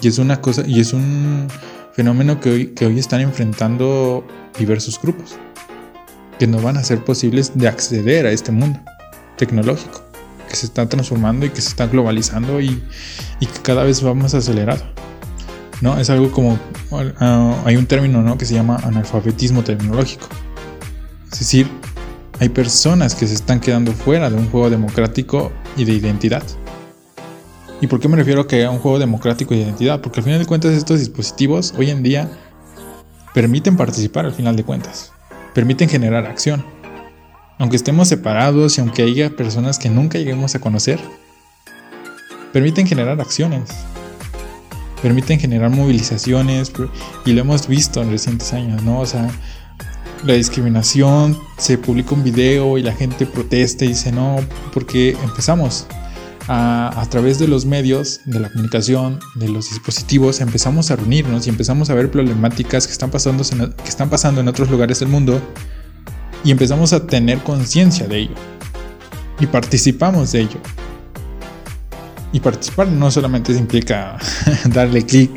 Y 0.00 0.08
es 0.08 0.18
una 0.18 0.40
cosa, 0.40 0.64
y 0.66 0.80
es 0.80 0.92
un 0.92 1.48
fenómeno 1.92 2.40
que 2.40 2.50
hoy, 2.50 2.66
que 2.68 2.86
hoy 2.86 2.98
están 2.98 3.20
enfrentando 3.20 4.26
diversos 4.58 5.00
grupos, 5.00 5.36
que 6.38 6.46
no 6.46 6.60
van 6.60 6.76
a 6.76 6.82
ser 6.82 7.04
posibles 7.04 7.56
de 7.56 7.68
acceder 7.68 8.26
a 8.26 8.32
este 8.32 8.50
mundo 8.50 8.80
tecnológico, 9.36 10.02
que 10.48 10.56
se 10.56 10.66
está 10.66 10.88
transformando 10.88 11.46
y 11.46 11.50
que 11.50 11.60
se 11.60 11.68
está 11.68 11.86
globalizando 11.86 12.60
y, 12.60 12.82
y 13.38 13.46
que 13.46 13.60
cada 13.62 13.84
vez 13.84 14.04
va 14.04 14.14
más 14.14 14.34
acelerado. 14.34 14.82
¿No? 15.82 15.98
Es 15.98 16.08
algo 16.08 16.30
como, 16.30 16.58
uh, 16.90 17.54
hay 17.66 17.76
un 17.76 17.86
término 17.86 18.22
¿no? 18.22 18.38
que 18.38 18.46
se 18.46 18.54
llama 18.54 18.76
analfabetismo 18.84 19.62
tecnológico. 19.62 20.28
Es 21.30 21.40
decir, 21.40 21.68
hay 22.38 22.48
personas 22.48 23.14
que 23.14 23.26
se 23.26 23.34
están 23.34 23.60
quedando 23.60 23.92
fuera 23.92 24.30
de 24.30 24.36
un 24.36 24.48
juego 24.48 24.70
democrático 24.70 25.52
y 25.76 25.84
de 25.84 25.92
identidad. 25.92 26.44
¿Y 27.80 27.88
por 27.88 27.98
qué 27.98 28.06
me 28.06 28.16
refiero 28.16 28.42
a 28.42 28.46
que 28.46 28.64
a 28.64 28.70
un 28.70 28.78
juego 28.78 29.00
democrático 29.00 29.54
y 29.54 29.58
de 29.58 29.64
identidad? 29.64 30.00
Porque 30.00 30.20
al 30.20 30.24
final 30.24 30.38
de 30.38 30.46
cuentas 30.46 30.72
estos 30.72 31.00
dispositivos 31.00 31.74
hoy 31.76 31.90
en 31.90 32.04
día 32.04 32.30
permiten 33.34 33.76
participar 33.76 34.24
al 34.24 34.32
final 34.32 34.54
de 34.54 34.62
cuentas. 34.62 35.12
Permiten 35.52 35.88
generar 35.88 36.26
acción. 36.26 36.64
Aunque 37.58 37.76
estemos 37.76 38.06
separados 38.06 38.78
y 38.78 38.80
aunque 38.80 39.02
haya 39.02 39.30
personas 39.30 39.80
que 39.80 39.90
nunca 39.90 40.18
lleguemos 40.18 40.54
a 40.54 40.60
conocer, 40.60 41.00
permiten 42.52 42.86
generar 42.86 43.20
acciones. 43.20 43.70
Permiten 45.02 45.40
generar 45.40 45.70
movilizaciones 45.70 46.72
y 47.26 47.32
lo 47.32 47.40
hemos 47.40 47.66
visto 47.66 48.00
en 48.02 48.10
recientes 48.10 48.52
años, 48.52 48.82
¿no? 48.82 49.00
O 49.00 49.06
sea, 49.06 49.28
la 50.24 50.34
discriminación, 50.34 51.36
se 51.58 51.78
publica 51.78 52.14
un 52.14 52.22
video 52.22 52.78
y 52.78 52.82
la 52.82 52.92
gente 52.92 53.26
protesta 53.26 53.84
y 53.84 53.88
dice 53.88 54.12
no, 54.12 54.36
porque 54.72 55.16
empezamos 55.24 55.86
a, 56.46 57.00
a, 57.00 57.06
través 57.10 57.38
de 57.38 57.48
los 57.48 57.66
medios, 57.66 58.20
de 58.24 58.40
la 58.40 58.50
comunicación, 58.50 59.18
de 59.34 59.48
los 59.48 59.70
dispositivos, 59.70 60.40
empezamos 60.40 60.90
a 60.90 60.96
reunirnos 60.96 61.46
y 61.46 61.50
empezamos 61.50 61.90
a 61.90 61.94
ver 61.94 62.10
problemáticas 62.10 62.86
que 62.86 62.92
están 62.92 63.10
pasando 63.10 63.42
que 63.42 63.88
están 63.88 64.10
pasando 64.10 64.40
en 64.40 64.48
otros 64.48 64.70
lugares 64.70 65.00
del 65.00 65.08
mundo 65.08 65.40
y 66.44 66.50
empezamos 66.50 66.92
a 66.92 67.06
tener 67.06 67.38
conciencia 67.38 68.06
de 68.06 68.18
ello 68.18 68.34
y 69.40 69.46
participamos 69.46 70.32
de 70.32 70.42
ello. 70.42 70.60
Y 72.32 72.40
participar 72.40 72.88
no 72.88 73.10
solamente 73.10 73.52
implica 73.52 74.16
darle 74.66 75.04
clic 75.04 75.30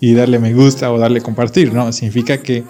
y 0.00 0.14
darle 0.14 0.38
me 0.38 0.54
gusta 0.54 0.90
o 0.90 0.98
darle 0.98 1.20
compartir, 1.20 1.72
no, 1.72 1.92
significa 1.92 2.38
que 2.38 2.64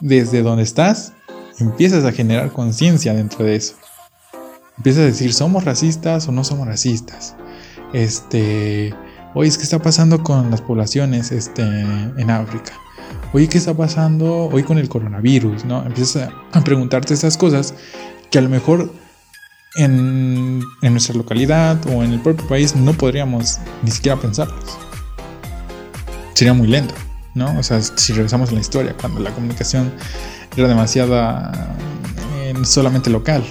desde 0.00 0.42
donde 0.42 0.62
estás, 0.62 1.12
empiezas 1.58 2.04
a 2.04 2.12
generar 2.12 2.50
conciencia 2.50 3.14
dentro 3.14 3.44
de 3.44 3.56
eso. 3.56 3.74
Empiezas 4.76 5.02
a 5.02 5.06
decir, 5.06 5.32
¿somos 5.32 5.64
racistas 5.64 6.26
o 6.28 6.32
no 6.32 6.42
somos 6.44 6.66
racistas? 6.66 7.36
Este, 7.92 8.92
oye, 9.34 9.50
¿qué 9.50 9.62
está 9.62 9.78
pasando 9.78 10.22
con 10.22 10.50
las 10.50 10.60
poblaciones 10.60 11.30
este, 11.30 11.62
en 11.62 12.30
África? 12.30 12.72
Oye, 13.32 13.48
¿qué 13.48 13.58
está 13.58 13.74
pasando 13.74 14.46
hoy 14.46 14.62
con 14.62 14.78
el 14.78 14.88
coronavirus? 14.88 15.64
¿no? 15.64 15.84
Empiezas 15.84 16.30
a, 16.52 16.64
preguntarte 16.64 17.14
esas 17.14 17.36
cosas 17.36 17.74
que 18.30 18.38
a 18.38 18.42
lo 18.42 18.48
mejor 18.48 18.92
en, 19.76 20.62
en 20.82 20.92
nuestra 20.92 21.14
localidad 21.14 21.78
o 21.86 22.02
en 22.02 22.12
el 22.12 22.20
propio 22.20 22.46
país 22.46 22.74
no 22.76 22.92
podríamos 22.92 23.58
ni 23.82 23.90
siquiera 23.90 24.20
pensarlas. 24.20 24.78
Sería 26.34 26.54
muy 26.54 26.68
lento. 26.68 26.94
¿no? 27.34 27.58
O 27.58 27.62
sea, 27.62 27.82
si 27.82 28.12
regresamos 28.12 28.50
a 28.50 28.52
la 28.52 28.60
historia, 28.60 28.94
cuando 28.98 29.20
la 29.20 29.30
comunicación 29.32 29.92
era 30.56 30.68
demasiada 30.68 31.74
eh, 32.38 32.54
solamente 32.64 33.10
local, 33.10 33.44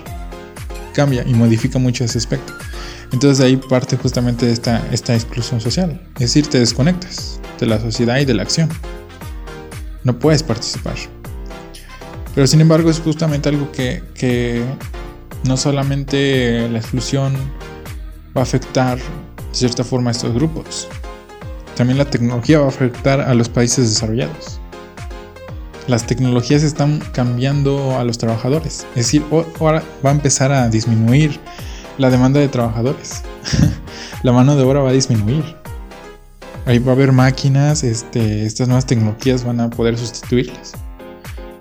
cambia 0.94 1.24
y 1.28 1.34
modifica 1.34 1.80
mucho 1.80 2.04
ese 2.04 2.18
aspecto. 2.18 2.54
Entonces 3.12 3.44
ahí 3.46 3.58
parte 3.58 3.98
justamente 3.98 4.46
de 4.46 4.54
esta, 4.54 4.84
esta 4.92 5.14
exclusión 5.14 5.62
social, 5.62 6.02
es 6.16 6.22
decir, 6.22 6.48
te 6.48 6.60
desconectas 6.60 7.40
de 7.60 7.68
la 7.68 7.80
sociedad 7.80 8.18
y 8.20 8.26
de 8.26 8.34
la 8.34 8.44
acción. 8.44 8.70
No 10.04 10.18
puedes 10.18 10.42
participar. 10.42 10.96
Pero 12.34 12.48
sin 12.48 12.62
embargo 12.62 12.90
es 12.90 13.00
justamente 13.00 13.50
algo 13.50 13.72
que, 13.72 14.02
que 14.16 14.64
no 15.46 15.58
solamente 15.58 16.68
la 16.70 16.80
exclusión 16.80 17.34
va 18.36 18.42
a 18.42 18.44
afectar 18.44 18.98
de 18.98 19.04
cierta 19.52 19.84
forma 19.84 20.10
a 20.10 20.12
estos 20.12 20.34
grupos, 20.34 20.88
también 21.76 21.98
la 21.98 22.06
tecnología 22.06 22.60
va 22.60 22.66
a 22.66 22.70
afectar 22.70 23.22
a 23.22 23.34
los 23.34 23.50
países 23.50 23.90
desarrollados. 23.90 24.60
Las 25.88 26.06
tecnologías 26.06 26.64
están 26.64 27.00
cambiando 27.14 27.98
a 27.98 28.04
los 28.04 28.18
trabajadores. 28.18 28.86
Es 28.92 29.08
decir, 29.08 29.24
ahora 29.60 29.84
va 30.06 30.12
a 30.12 30.14
empezar 30.14 30.52
a 30.52 30.70
disminuir 30.70 31.40
la 31.98 32.10
demanda 32.10 32.40
de 32.40 32.48
trabajadores. 32.48 33.24
la 34.24 34.32
mano 34.32 34.56
de 34.56 34.64
obra 34.64 34.82
va 34.82 34.90
a 34.90 34.94
disminuir. 34.94 35.44
Ahí 36.66 36.80
va 36.80 36.94
a 36.94 36.96
haber 36.96 37.12
máquinas, 37.12 37.84
este, 37.84 38.46
estas 38.46 38.68
nuevas 38.68 38.86
tecnologías 38.86 39.44
van 39.44 39.60
a 39.60 39.70
poder 39.70 39.98
sustituirlas. 39.98 40.74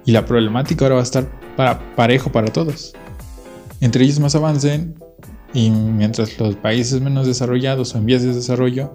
Y 0.05 0.13
la 0.13 0.25
problemática 0.25 0.85
ahora 0.85 0.97
va 0.97 1.01
a 1.01 1.05
estar 1.05 1.27
para, 1.57 1.95
parejo 1.97 2.31
para 2.31 2.49
todos. 2.49 2.95
Entre 3.83 4.05
ellos 4.05 4.21
más 4.21 4.37
avancen 4.37 4.95
y 5.53 5.69
mientras 5.71 6.39
los 6.39 6.55
países 6.55 7.01
menos 7.01 7.27
desarrollados 7.27 7.95
o 7.95 7.99
en 7.99 8.07
vías 8.07 8.23
de 8.23 8.33
desarrollo 8.33 8.95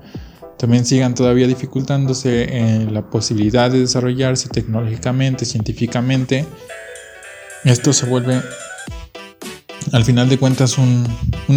también 0.57 0.85
sigan 0.85 1.13
todavía 1.13 1.45
dificultándose 1.45 2.57
en 2.57 2.93
la 2.93 3.09
posibilidad 3.09 3.69
de 3.69 3.81
desarrollarse 3.81 4.47
tecnológicamente, 4.47 5.45
científicamente, 5.45 6.45
esto 7.65 7.91
se 7.91 8.05
vuelve 8.05 8.41
al 9.91 10.05
final 10.05 10.29
de 10.29 10.39
cuentas 10.39 10.77
un, 10.77 11.05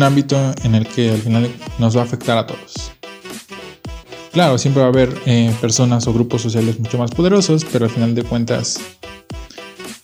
ámbito 0.02 0.36
en 0.64 0.74
el 0.74 0.86
que 0.88 1.10
al 1.10 1.18
final 1.18 1.48
nos 1.78 1.96
va 1.96 2.00
a 2.00 2.04
afectar 2.04 2.36
a 2.36 2.46
todos. 2.48 2.90
Claro, 4.32 4.58
siempre 4.58 4.80
va 4.82 4.88
a 4.88 4.90
haber 4.90 5.16
eh, 5.24 5.54
personas 5.60 6.06
o 6.08 6.12
grupos 6.12 6.42
sociales 6.42 6.80
mucho 6.80 6.98
más 6.98 7.12
poderosos, 7.12 7.64
pero 7.72 7.84
al 7.84 7.90
final 7.92 8.14
de 8.16 8.24
cuentas 8.24 8.80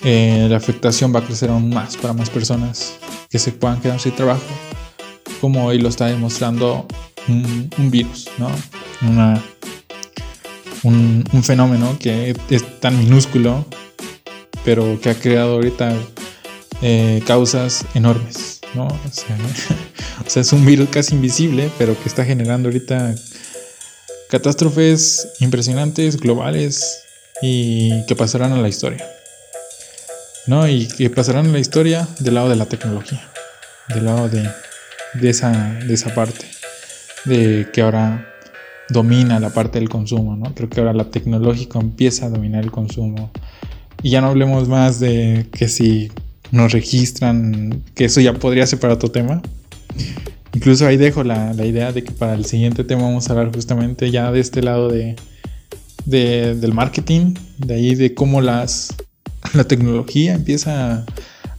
eh, 0.04 0.46
la 0.48 0.56
afectación 0.56 1.12
va 1.12 1.18
a 1.18 1.24
crecer 1.24 1.50
aún 1.50 1.70
más 1.70 1.96
para 1.96 2.12
más 2.12 2.30
personas 2.30 2.94
que 3.30 3.38
se 3.38 3.52
puedan 3.52 3.80
quedar 3.80 4.00
sin 4.00 4.12
trabajo, 4.12 4.42
como 5.40 5.66
hoy 5.66 5.78
lo 5.78 5.88
está 5.88 6.06
demostrando 6.06 6.86
un, 7.28 7.90
virus, 7.90 8.28
¿no? 8.38 8.50
Una, 9.02 9.42
un, 10.82 11.24
fenómeno 11.42 11.96
que 11.98 12.34
es 12.50 12.80
tan 12.80 12.98
minúsculo, 12.98 13.66
pero 14.64 15.00
que 15.00 15.10
ha 15.10 15.14
creado 15.14 15.54
ahorita 15.54 15.94
eh, 16.82 17.22
causas 17.26 17.84
enormes, 17.94 18.60
¿no? 18.74 18.88
O 20.26 20.30
sea, 20.30 20.42
es 20.42 20.52
un 20.52 20.64
virus 20.64 20.88
casi 20.88 21.14
invisible, 21.14 21.70
pero 21.78 21.96
que 22.00 22.08
está 22.08 22.24
generando 22.24 22.68
ahorita 22.68 23.14
catástrofes 24.28 25.28
impresionantes, 25.40 26.16
globales, 26.16 27.06
y 27.42 28.04
que 28.06 28.16
pasarán 28.16 28.52
a 28.52 28.60
la 28.60 28.68
historia. 28.68 29.06
¿No? 30.46 30.68
Y 30.68 30.86
que 30.88 31.10
pasarán 31.10 31.52
la 31.52 31.58
historia 31.58 32.06
del 32.20 32.34
lado 32.34 32.48
de 32.48 32.56
la 32.56 32.66
tecnología, 32.66 33.22
del 33.88 34.04
lado 34.04 34.28
de, 34.28 34.48
de, 35.14 35.30
esa, 35.30 35.74
de 35.74 35.92
esa 35.92 36.14
parte, 36.14 36.46
de 37.24 37.68
que 37.72 37.82
ahora 37.82 38.32
domina 38.88 39.40
la 39.40 39.50
parte 39.50 39.78
del 39.78 39.88
consumo, 39.88 40.36
¿no? 40.36 40.54
Creo 40.54 40.68
que 40.68 40.80
ahora 40.80 40.92
la 40.92 41.10
tecnológica 41.10 41.78
empieza 41.80 42.26
a 42.26 42.30
dominar 42.30 42.62
el 42.62 42.70
consumo. 42.70 43.30
Y 44.02 44.10
ya 44.10 44.20
no 44.20 44.28
hablemos 44.28 44.68
más 44.68 45.00
de 45.00 45.46
que 45.52 45.68
si 45.68 46.12
nos 46.50 46.72
registran, 46.72 47.82
que 47.94 48.04
eso 48.04 48.20
ya 48.20 48.34
podría 48.34 48.66
ser 48.66 48.78
para 48.78 48.94
otro 48.94 49.10
tema. 49.10 49.42
Incluso 50.54 50.86
ahí 50.86 50.96
dejo 50.96 51.24
la, 51.24 51.52
la, 51.52 51.66
idea 51.66 51.92
de 51.92 52.04
que 52.04 52.12
para 52.12 52.34
el 52.34 52.44
siguiente 52.44 52.84
tema 52.84 53.02
vamos 53.02 53.28
a 53.28 53.32
hablar 53.32 53.52
justamente 53.52 54.10
ya 54.10 54.30
de 54.32 54.40
este 54.40 54.62
lado 54.62 54.88
de, 54.88 55.16
de 56.06 56.54
del 56.54 56.72
marketing, 56.72 57.34
de 57.58 57.74
ahí 57.74 57.94
de 57.94 58.14
cómo 58.14 58.40
las, 58.40 58.94
la 59.54 59.64
tecnología 59.64 60.34
empieza 60.34 60.92
a 60.94 61.06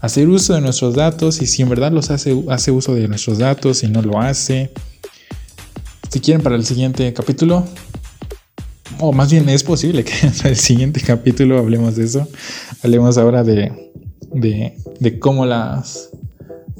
hacer 0.02 0.28
uso 0.28 0.54
de 0.54 0.62
nuestros 0.62 0.96
datos 0.96 1.42
y 1.42 1.48
si 1.48 1.62
en 1.62 1.70
verdad 1.70 1.92
los 1.92 2.12
hace, 2.12 2.44
hace 2.50 2.72
uso 2.72 2.96
de 2.96 3.08
nuestros 3.08 3.38
datos 3.38 3.84
y 3.84 3.88
no 3.88 4.02
lo 4.02 4.20
hace. 4.20 4.72
Si 6.10 6.20
quieren 6.20 6.42
para 6.42 6.56
el 6.56 6.66
siguiente 6.66 7.14
capítulo, 7.14 7.66
o 9.00 9.12
más 9.12 9.32
bien 9.32 9.50
es 9.50 9.64
posible 9.64 10.04
que 10.04 10.14
en 10.28 10.34
el 10.46 10.56
siguiente 10.56 11.02
capítulo 11.02 11.58
hablemos 11.58 11.96
de 11.96 12.06
eso. 12.06 12.28
Hablemos 12.84 13.18
ahora 13.18 13.44
de, 13.44 13.92
de, 14.32 15.20
cómo 15.20 15.46
las, 15.46 16.10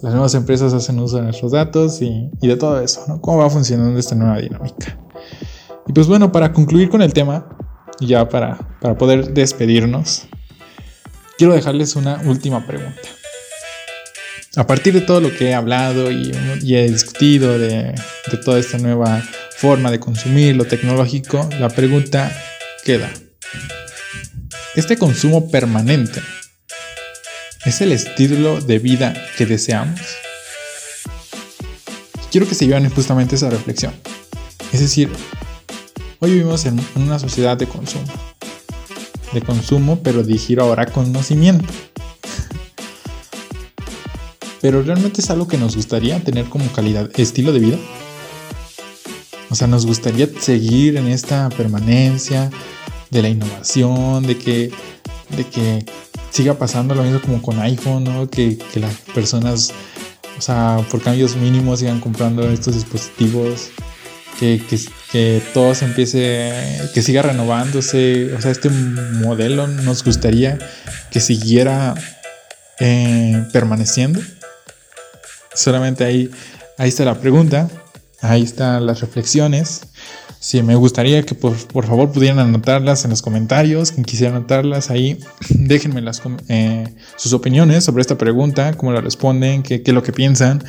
las 0.02 0.14
nuevas 0.14 0.34
empresas 0.36 0.74
hacen 0.74 1.00
uso 1.00 1.18
de 1.18 1.24
nuestros 1.24 1.52
datos 1.52 2.02
y, 2.02 2.30
de 2.42 2.56
todo 2.56 2.82
eso. 2.82 3.20
Cómo 3.22 3.40
va 3.40 3.50
funcionando 3.50 3.98
esta 4.00 4.16
nueva 4.16 4.40
dinámica. 4.40 4.98
Y 5.88 5.94
pues 5.94 6.08
bueno, 6.08 6.32
para 6.32 6.52
concluir 6.54 6.90
con 6.90 7.02
el 7.02 7.14
tema, 7.14 7.48
ya 8.00 8.28
para, 8.28 8.58
para 8.82 8.98
poder 8.98 9.34
despedirnos, 9.34 10.28
quiero 11.38 11.54
dejarles 11.54 11.96
una 11.96 12.22
última 12.26 12.66
pregunta. 12.66 13.02
A 14.56 14.66
partir 14.66 14.94
de 14.94 15.02
todo 15.02 15.22
lo 15.22 15.36
que 15.36 15.50
he 15.50 15.54
hablado 15.54 16.12
y, 16.12 16.32
he 16.64 16.90
discutido 16.90 17.60
de, 17.60 17.94
de 18.32 18.38
toda 18.44 18.60
esta 18.60 18.78
nueva 18.80 19.22
forma 19.56 19.92
de 19.92 20.00
consumir 20.00 20.56
lo 20.56 20.66
tecnológico, 20.66 21.48
la 21.60 21.70
pregunta 21.70 22.32
queda. 22.84 23.12
¿Este 24.76 24.98
consumo 24.98 25.50
permanente 25.50 26.22
es 27.66 27.82
el 27.82 27.92
estilo 27.92 28.60
de 28.62 28.80
vida 28.80 29.14
que 29.38 29.46
deseamos? 29.46 30.02
Quiero 32.32 32.48
que 32.48 32.56
se 32.56 32.66
lleven 32.66 32.90
justamente 32.90 33.36
esa 33.36 33.50
reflexión. 33.50 33.94
Es 34.74 34.80
decir, 34.80 35.10
hoy 36.20 36.32
vivimos 36.32 36.66
en 36.66 36.80
una 36.96 37.20
sociedad 37.20 37.58
de 37.58 37.68
consumo. 37.68 38.37
De 39.38 39.44
consumo, 39.44 40.00
pero 40.02 40.24
dirigir 40.24 40.60
ahora 40.60 40.88
conocimiento. 40.88 41.72
Pero 44.62 44.82
realmente 44.82 45.22
es 45.22 45.30
algo 45.30 45.48
que 45.48 45.60
nos 45.60 45.76
gustaría 45.76 46.20
tener 46.24 46.46
como 46.46 46.66
calidad, 46.72 47.08
estilo 47.20 47.54
de 47.54 47.60
vida. 47.60 47.78
O 49.52 49.56
sea, 49.56 49.68
nos 49.68 49.86
gustaría 49.86 50.28
seguir 50.40 50.98
en 50.98 51.06
esta 51.06 51.50
permanencia 51.50 52.50
de 53.12 53.22
la 53.22 53.30
innovación, 53.30 54.26
de 54.26 54.40
que, 54.40 54.72
de 55.36 55.44
que 55.44 55.86
siga 56.32 56.56
pasando 56.56 56.96
lo 56.96 57.04
mismo 57.04 57.22
como 57.22 57.40
con 57.40 57.60
iPhone, 57.60 58.06
¿no? 58.06 58.28
Que, 58.28 58.58
que 58.58 58.80
las 58.80 58.96
personas, 59.14 59.72
o 60.36 60.42
sea, 60.42 60.84
por 60.90 61.00
cambios 61.04 61.36
mínimos 61.36 61.78
sigan 61.78 62.00
comprando 62.00 62.50
estos 62.50 62.74
dispositivos, 62.74 63.70
que, 64.40 64.62
que, 64.70 64.80
que 65.12 65.42
todo 65.54 65.74
se 65.76 65.86
empiece, 65.86 66.54
que 66.94 67.02
siga 67.02 67.22
renovándose. 67.22 68.34
O 68.36 68.42
sea, 68.42 68.52
este 68.52 68.70
modelo 68.70 69.68
nos 69.68 70.04
gustaría 70.04 70.58
que 71.12 71.20
siguiera 71.20 71.96
eh, 72.80 73.46
permaneciendo. 73.52 74.22
Solamente 75.54 76.04
ahí, 76.04 76.30
ahí 76.78 76.90
está 76.90 77.06
la 77.06 77.20
pregunta. 77.20 77.70
Ahí 78.22 78.44
están 78.44 78.86
las 78.86 79.02
reflexiones. 79.02 79.82
Sí, 80.40 80.62
me 80.62 80.76
gustaría 80.76 81.24
que 81.24 81.36
por, 81.36 81.56
por, 81.68 81.86
favor 81.86 82.12
pudieran 82.12 82.40
anotarlas 82.40 83.04
en 83.04 83.12
los 83.12 83.22
comentarios. 83.22 83.92
Quien 83.92 84.06
quisiera 84.06 84.36
anotarlas 84.36 84.90
ahí, 84.90 85.20
déjenme 85.50 86.02
las, 86.02 86.22
eh, 86.48 86.94
sus 87.16 87.34
opiniones 87.34 87.84
sobre 87.84 88.02
esta 88.02 88.18
pregunta, 88.18 88.74
cómo 88.74 88.92
la 88.92 89.02
responden, 89.02 89.64
qué, 89.64 89.82
qué 89.82 89.92
es 89.92 89.96
lo 89.96 90.04
que 90.04 90.14
piensan. 90.14 90.64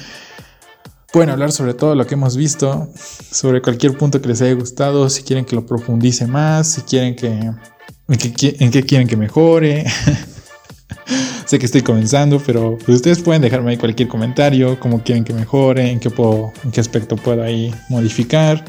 Pueden 1.13 1.31
hablar 1.31 1.53
sobre 1.53 1.73
todo 1.73 1.95
lo 1.95 2.07
que 2.07 2.15
hemos 2.15 2.37
visto, 2.37 2.89
sobre 2.95 3.63
cualquier 3.63 3.97
punto 3.97 4.21
que 4.21 4.29
les 4.29 4.43
haya 4.43 4.53
gustado, 4.53 5.09
si 5.09 5.23
quieren 5.23 5.47
que 5.47 5.57
lo 5.57 5.65
profundice 5.65 6.27
más, 6.27 6.73
si 6.73 6.83
quieren 6.83 7.17
que. 7.17 7.29
en 7.29 8.19
qué, 8.19 8.57
en 8.61 8.71
qué 8.71 8.83
quieren 8.83 9.09
que 9.09 9.17
mejore. 9.17 9.87
sé 11.47 11.59
que 11.59 11.65
estoy 11.65 11.81
comenzando, 11.81 12.43
pero 12.45 12.77
pues 12.85 12.97
ustedes 12.97 13.21
pueden 13.21 13.41
dejarme 13.41 13.71
ahí 13.71 13.77
cualquier 13.79 14.07
comentario, 14.07 14.79
cómo 14.79 15.03
quieren 15.03 15.25
que 15.25 15.33
mejore, 15.33 15.91
en 15.91 15.99
qué, 15.99 16.11
puedo, 16.11 16.53
en 16.63 16.71
qué 16.71 16.81
aspecto 16.81 17.17
puedo 17.17 17.43
ahí 17.43 17.75
modificar, 17.89 18.63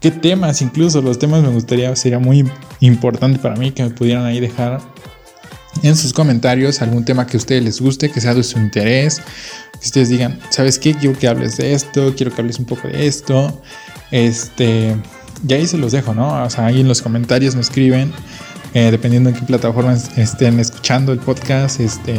qué 0.00 0.10
temas, 0.10 0.62
incluso 0.62 1.02
los 1.02 1.18
temas 1.18 1.42
me 1.42 1.50
gustaría, 1.50 1.94
sería 1.96 2.18
muy 2.18 2.50
importante 2.80 3.38
para 3.38 3.56
mí 3.56 3.72
que 3.72 3.82
me 3.82 3.90
pudieran 3.90 4.24
ahí 4.24 4.40
dejar 4.40 4.80
en 5.88 5.96
sus 5.96 6.12
comentarios 6.12 6.80
algún 6.82 7.04
tema 7.04 7.26
que 7.26 7.36
a 7.36 7.38
ustedes 7.38 7.62
les 7.62 7.80
guste, 7.80 8.10
que 8.10 8.20
sea 8.20 8.34
de 8.34 8.42
su 8.42 8.58
interés, 8.58 9.20
que 9.72 9.84
ustedes 9.84 10.08
digan, 10.08 10.38
¿sabes 10.50 10.78
qué? 10.78 10.94
Quiero 10.94 11.18
que 11.18 11.28
hables 11.28 11.56
de 11.56 11.74
esto, 11.74 12.14
quiero 12.16 12.34
que 12.34 12.40
hables 12.40 12.58
un 12.58 12.64
poco 12.64 12.88
de 12.88 13.06
esto, 13.06 13.62
este, 14.10 14.96
y 15.46 15.52
ahí 15.52 15.66
se 15.66 15.78
los 15.78 15.92
dejo, 15.92 16.14
¿no? 16.14 16.42
O 16.42 16.50
sea, 16.50 16.66
ahí 16.66 16.80
en 16.80 16.88
los 16.88 17.02
comentarios 17.02 17.54
me 17.54 17.60
escriben 17.60 18.12
eh, 18.74 18.90
dependiendo 18.90 19.30
en 19.30 19.36
qué 19.36 19.42
plataforma 19.42 19.94
estén 20.16 20.58
escuchando 20.58 21.12
el 21.12 21.20
podcast, 21.20 21.78
este, 21.78 22.18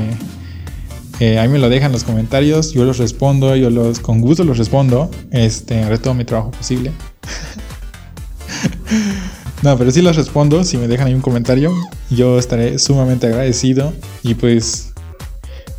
eh, 1.19 1.37
ahí 1.37 1.49
me 1.49 1.59
lo 1.59 1.67
dejan 1.67 1.87
en 1.87 1.93
los 1.93 2.03
comentarios, 2.03 2.71
yo 2.71 2.85
los 2.85 2.97
respondo, 2.97 3.55
yo 3.55 3.69
los 3.69 3.99
con 3.99 4.21
gusto 4.21 4.43
los 4.43 4.57
respondo, 4.57 5.11
este, 5.31 5.83
haré 5.83 5.97
todo 5.97 6.13
mi 6.13 6.23
trabajo 6.23 6.51
posible. 6.51 6.91
no, 9.65 9.77
pero 9.77 9.89
sí 9.89 10.01
los 10.01 10.15
respondo, 10.15 10.63
si 10.63 10.77
me 10.77 10.87
dejan 10.87 11.07
ahí 11.07 11.13
un 11.15 11.21
comentario, 11.21 11.73
yo 12.11 12.37
estaré 12.37 12.77
sumamente 12.77 13.25
agradecido 13.25 13.93
y 14.21 14.35
pues 14.35 14.93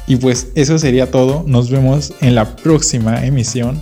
y 0.08 0.16
pues 0.16 0.48
eso 0.54 0.78
sería 0.78 1.10
todo. 1.10 1.44
Nos 1.46 1.70
vemos 1.70 2.12
en 2.20 2.34
la 2.34 2.56
próxima 2.56 3.24
emisión. 3.24 3.80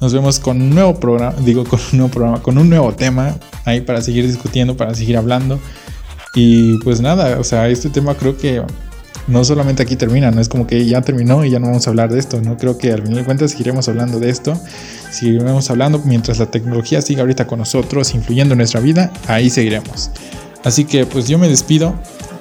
Nos 0.00 0.12
vemos 0.12 0.40
con 0.40 0.60
un 0.60 0.70
nuevo 0.70 0.98
programa, 0.98 1.36
digo 1.40 1.64
con 1.64 1.78
un 1.92 1.98
nuevo 1.98 2.12
programa, 2.12 2.42
con 2.42 2.58
un 2.58 2.68
nuevo 2.68 2.92
tema 2.94 3.36
ahí 3.64 3.80
para 3.80 4.02
seguir 4.02 4.26
discutiendo, 4.26 4.76
para 4.76 4.92
seguir 4.94 5.16
hablando. 5.16 5.60
Y 6.34 6.78
pues 6.78 7.00
nada, 7.00 7.38
o 7.38 7.44
sea, 7.44 7.68
este 7.68 7.90
tema 7.90 8.16
creo 8.16 8.36
que 8.36 8.60
no 9.26 9.44
solamente 9.44 9.82
aquí 9.82 9.96
termina, 9.96 10.30
no 10.30 10.40
es 10.40 10.48
como 10.48 10.66
que 10.66 10.84
ya 10.84 11.00
terminó 11.00 11.44
y 11.44 11.50
ya 11.50 11.58
no 11.58 11.66
vamos 11.66 11.86
a 11.86 11.90
hablar 11.90 12.12
de 12.12 12.18
esto, 12.18 12.40
no 12.42 12.56
creo 12.56 12.76
que 12.76 12.92
al 12.92 13.02
final 13.02 13.16
de 13.16 13.24
cuentas 13.24 13.52
seguiremos 13.52 13.88
hablando 13.88 14.20
de 14.20 14.30
esto, 14.30 14.58
seguiremos 15.10 15.70
hablando 15.70 16.00
mientras 16.04 16.38
la 16.38 16.46
tecnología 16.46 17.00
siga 17.00 17.22
ahorita 17.22 17.46
con 17.46 17.58
nosotros, 17.58 18.14
influyendo 18.14 18.52
en 18.52 18.58
nuestra 18.58 18.80
vida, 18.80 19.12
ahí 19.26 19.50
seguiremos. 19.50 20.10
Así 20.62 20.84
que 20.84 21.06
pues 21.06 21.28
yo 21.28 21.38
me 21.38 21.48
despido, 21.48 21.94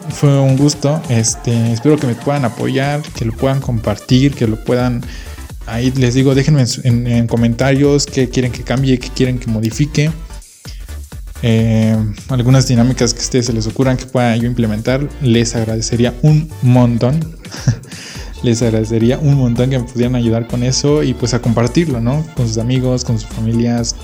fue 0.10 0.40
un 0.40 0.58
gusto, 0.58 1.02
este, 1.10 1.74
espero 1.74 1.98
que 1.98 2.08
me 2.08 2.16
puedan 2.16 2.46
apoyar, 2.46 3.02
que 3.02 3.26
lo 3.26 3.34
puedan 3.34 3.62
compartir, 3.62 4.34
que 4.34 4.48
lo 4.48 4.62
puedan, 4.64 5.02
ahí 5.66 5.92
les 5.92 6.14
digo, 6.14 6.36
déjenme 6.36 6.66
en, 6.84 7.08
en 7.08 7.28
comentarios 7.28 8.06
qué 8.06 8.30
quieren 8.30 8.52
que 8.52 8.64
cambie, 8.64 9.00
qué 9.00 9.10
quieren 9.10 9.40
que 9.40 9.48
modifique. 9.48 10.12
Eh, 11.46 11.98
algunas 12.30 12.70
dinámicas 12.70 13.14
que 13.14 13.20
a 13.20 13.24
ustedes 13.24 13.48
se 13.48 13.54
les 13.54 13.68
ocurran 13.68 13.98
que 13.98 14.06
pueda 14.06 14.36
yo 14.38 14.48
implementar, 14.48 15.08
les 15.22 15.56
agradecería 15.56 16.14
un 16.22 16.50
montón. 16.62 17.20
les 18.44 18.62
agradecería 18.62 19.20
un 19.20 19.36
montón 19.36 19.70
que 19.70 19.80
me 19.80 19.86
pudieran 19.86 20.16
ayudar 20.16 20.48
con 20.48 20.64
eso 20.64 21.04
y 21.04 21.14
pues 21.14 21.34
a 21.34 21.42
compartirlo, 21.42 22.00
¿no? 22.00 22.26
Con 22.36 22.48
sus 22.48 22.58
amigos, 22.58 23.04
con 23.04 23.20
sus 23.20 23.30
familias, 23.30 23.96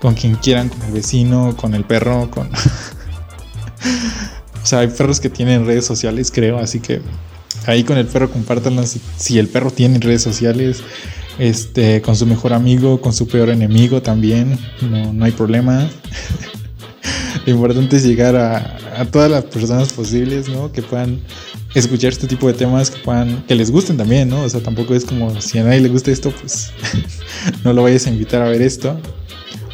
con 0.00 0.14
quien 0.14 0.34
quieran, 0.34 0.68
con 0.68 0.82
el 0.82 0.92
vecino, 0.92 1.56
con 1.56 1.74
el 1.74 1.84
perro, 1.84 2.28
con... 2.30 2.48
o 4.62 4.66
sea, 4.66 4.80
hay 4.80 4.88
perros 4.88 5.20
que 5.20 5.30
tienen 5.30 5.64
redes 5.64 5.86
sociales, 5.86 6.32
creo, 6.32 6.58
así 6.58 6.80
que 6.80 7.00
ahí 7.66 7.84
con 7.84 7.96
el 7.96 8.06
perro 8.06 8.28
compártanlo 8.28 8.84
si, 8.86 9.00
si 9.16 9.38
el 9.38 9.48
perro 9.48 9.70
tiene 9.70 10.00
redes 10.00 10.22
sociales. 10.22 10.82
Este, 11.38 12.02
con 12.02 12.14
su 12.14 12.26
mejor 12.26 12.52
amigo, 12.52 13.00
con 13.00 13.14
su 13.14 13.26
peor 13.26 13.48
enemigo 13.48 14.02
también, 14.02 14.58
no, 14.82 15.14
no 15.14 15.24
hay 15.24 15.32
problema. 15.32 15.88
Lo 17.46 17.52
importante 17.52 17.96
es 17.96 18.04
llegar 18.04 18.36
a, 18.36 19.04
todas 19.10 19.30
las 19.30 19.44
personas 19.44 19.92
posibles, 19.92 20.48
¿no? 20.48 20.70
Que 20.70 20.82
puedan 20.82 21.20
escuchar 21.74 22.12
este 22.12 22.26
tipo 22.26 22.46
de 22.46 22.54
temas, 22.54 22.90
que 22.90 22.98
puedan, 23.00 23.42
que 23.46 23.54
les 23.54 23.70
gusten 23.70 23.96
también, 23.96 24.28
¿no? 24.28 24.42
O 24.42 24.48
sea, 24.48 24.60
tampoco 24.60 24.94
es 24.94 25.04
como 25.04 25.40
si 25.40 25.58
a 25.58 25.64
nadie 25.64 25.80
le 25.80 25.88
gusta 25.88 26.10
esto, 26.10 26.30
pues 26.30 26.70
no 27.64 27.72
lo 27.72 27.82
vayas 27.82 28.06
a 28.06 28.10
invitar 28.10 28.42
a 28.42 28.48
ver 28.48 28.62
esto. 28.62 28.98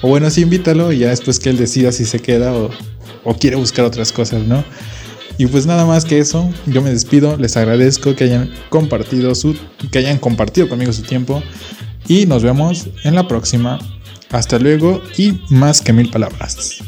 O 0.01 0.09
bueno, 0.09 0.31
sí 0.31 0.43
invítalo 0.43 0.93
y 0.93 0.99
ya 0.99 1.11
después 1.11 1.39
que 1.39 1.51
él 1.51 1.59
decida 1.59 1.93
si 1.93 2.05
se 2.05 2.21
queda 2.21 2.55
o, 2.55 2.71
o 3.25 3.35
quiere 3.35 3.57
buscar 3.57 3.85
otras 3.85 4.13
cosas, 4.13 4.45
¿no? 4.45 4.65
Y 5.39 5.47
pues 5.47 5.67
nada 5.67 5.87
más 5.87 6.05
que 6.05 6.19
eso, 6.19 6.51
yo 6.67 6.83
me 6.83 6.91
despido, 6.91 7.37
les 7.37 7.57
agradezco 7.57 8.15
que 8.17 8.25
hayan 8.25 8.51
compartido 8.71 9.35
su 9.37 9.57
que 9.93 9.99
hayan 9.99 10.19
compartido 10.19 10.69
conmigo 10.69 10.93
su 10.93 11.03
tiempo 11.03 11.43
y 12.09 12.27
nos 12.27 12.43
vemos 12.43 12.89
en 13.05 13.15
la 13.15 13.29
próxima. 13.29 13.79
Hasta 14.31 14.59
luego 14.59 15.01
y 15.17 15.41
más 15.49 15.81
que 15.81 15.93
mil 15.93 16.11
palabras. 16.11 16.83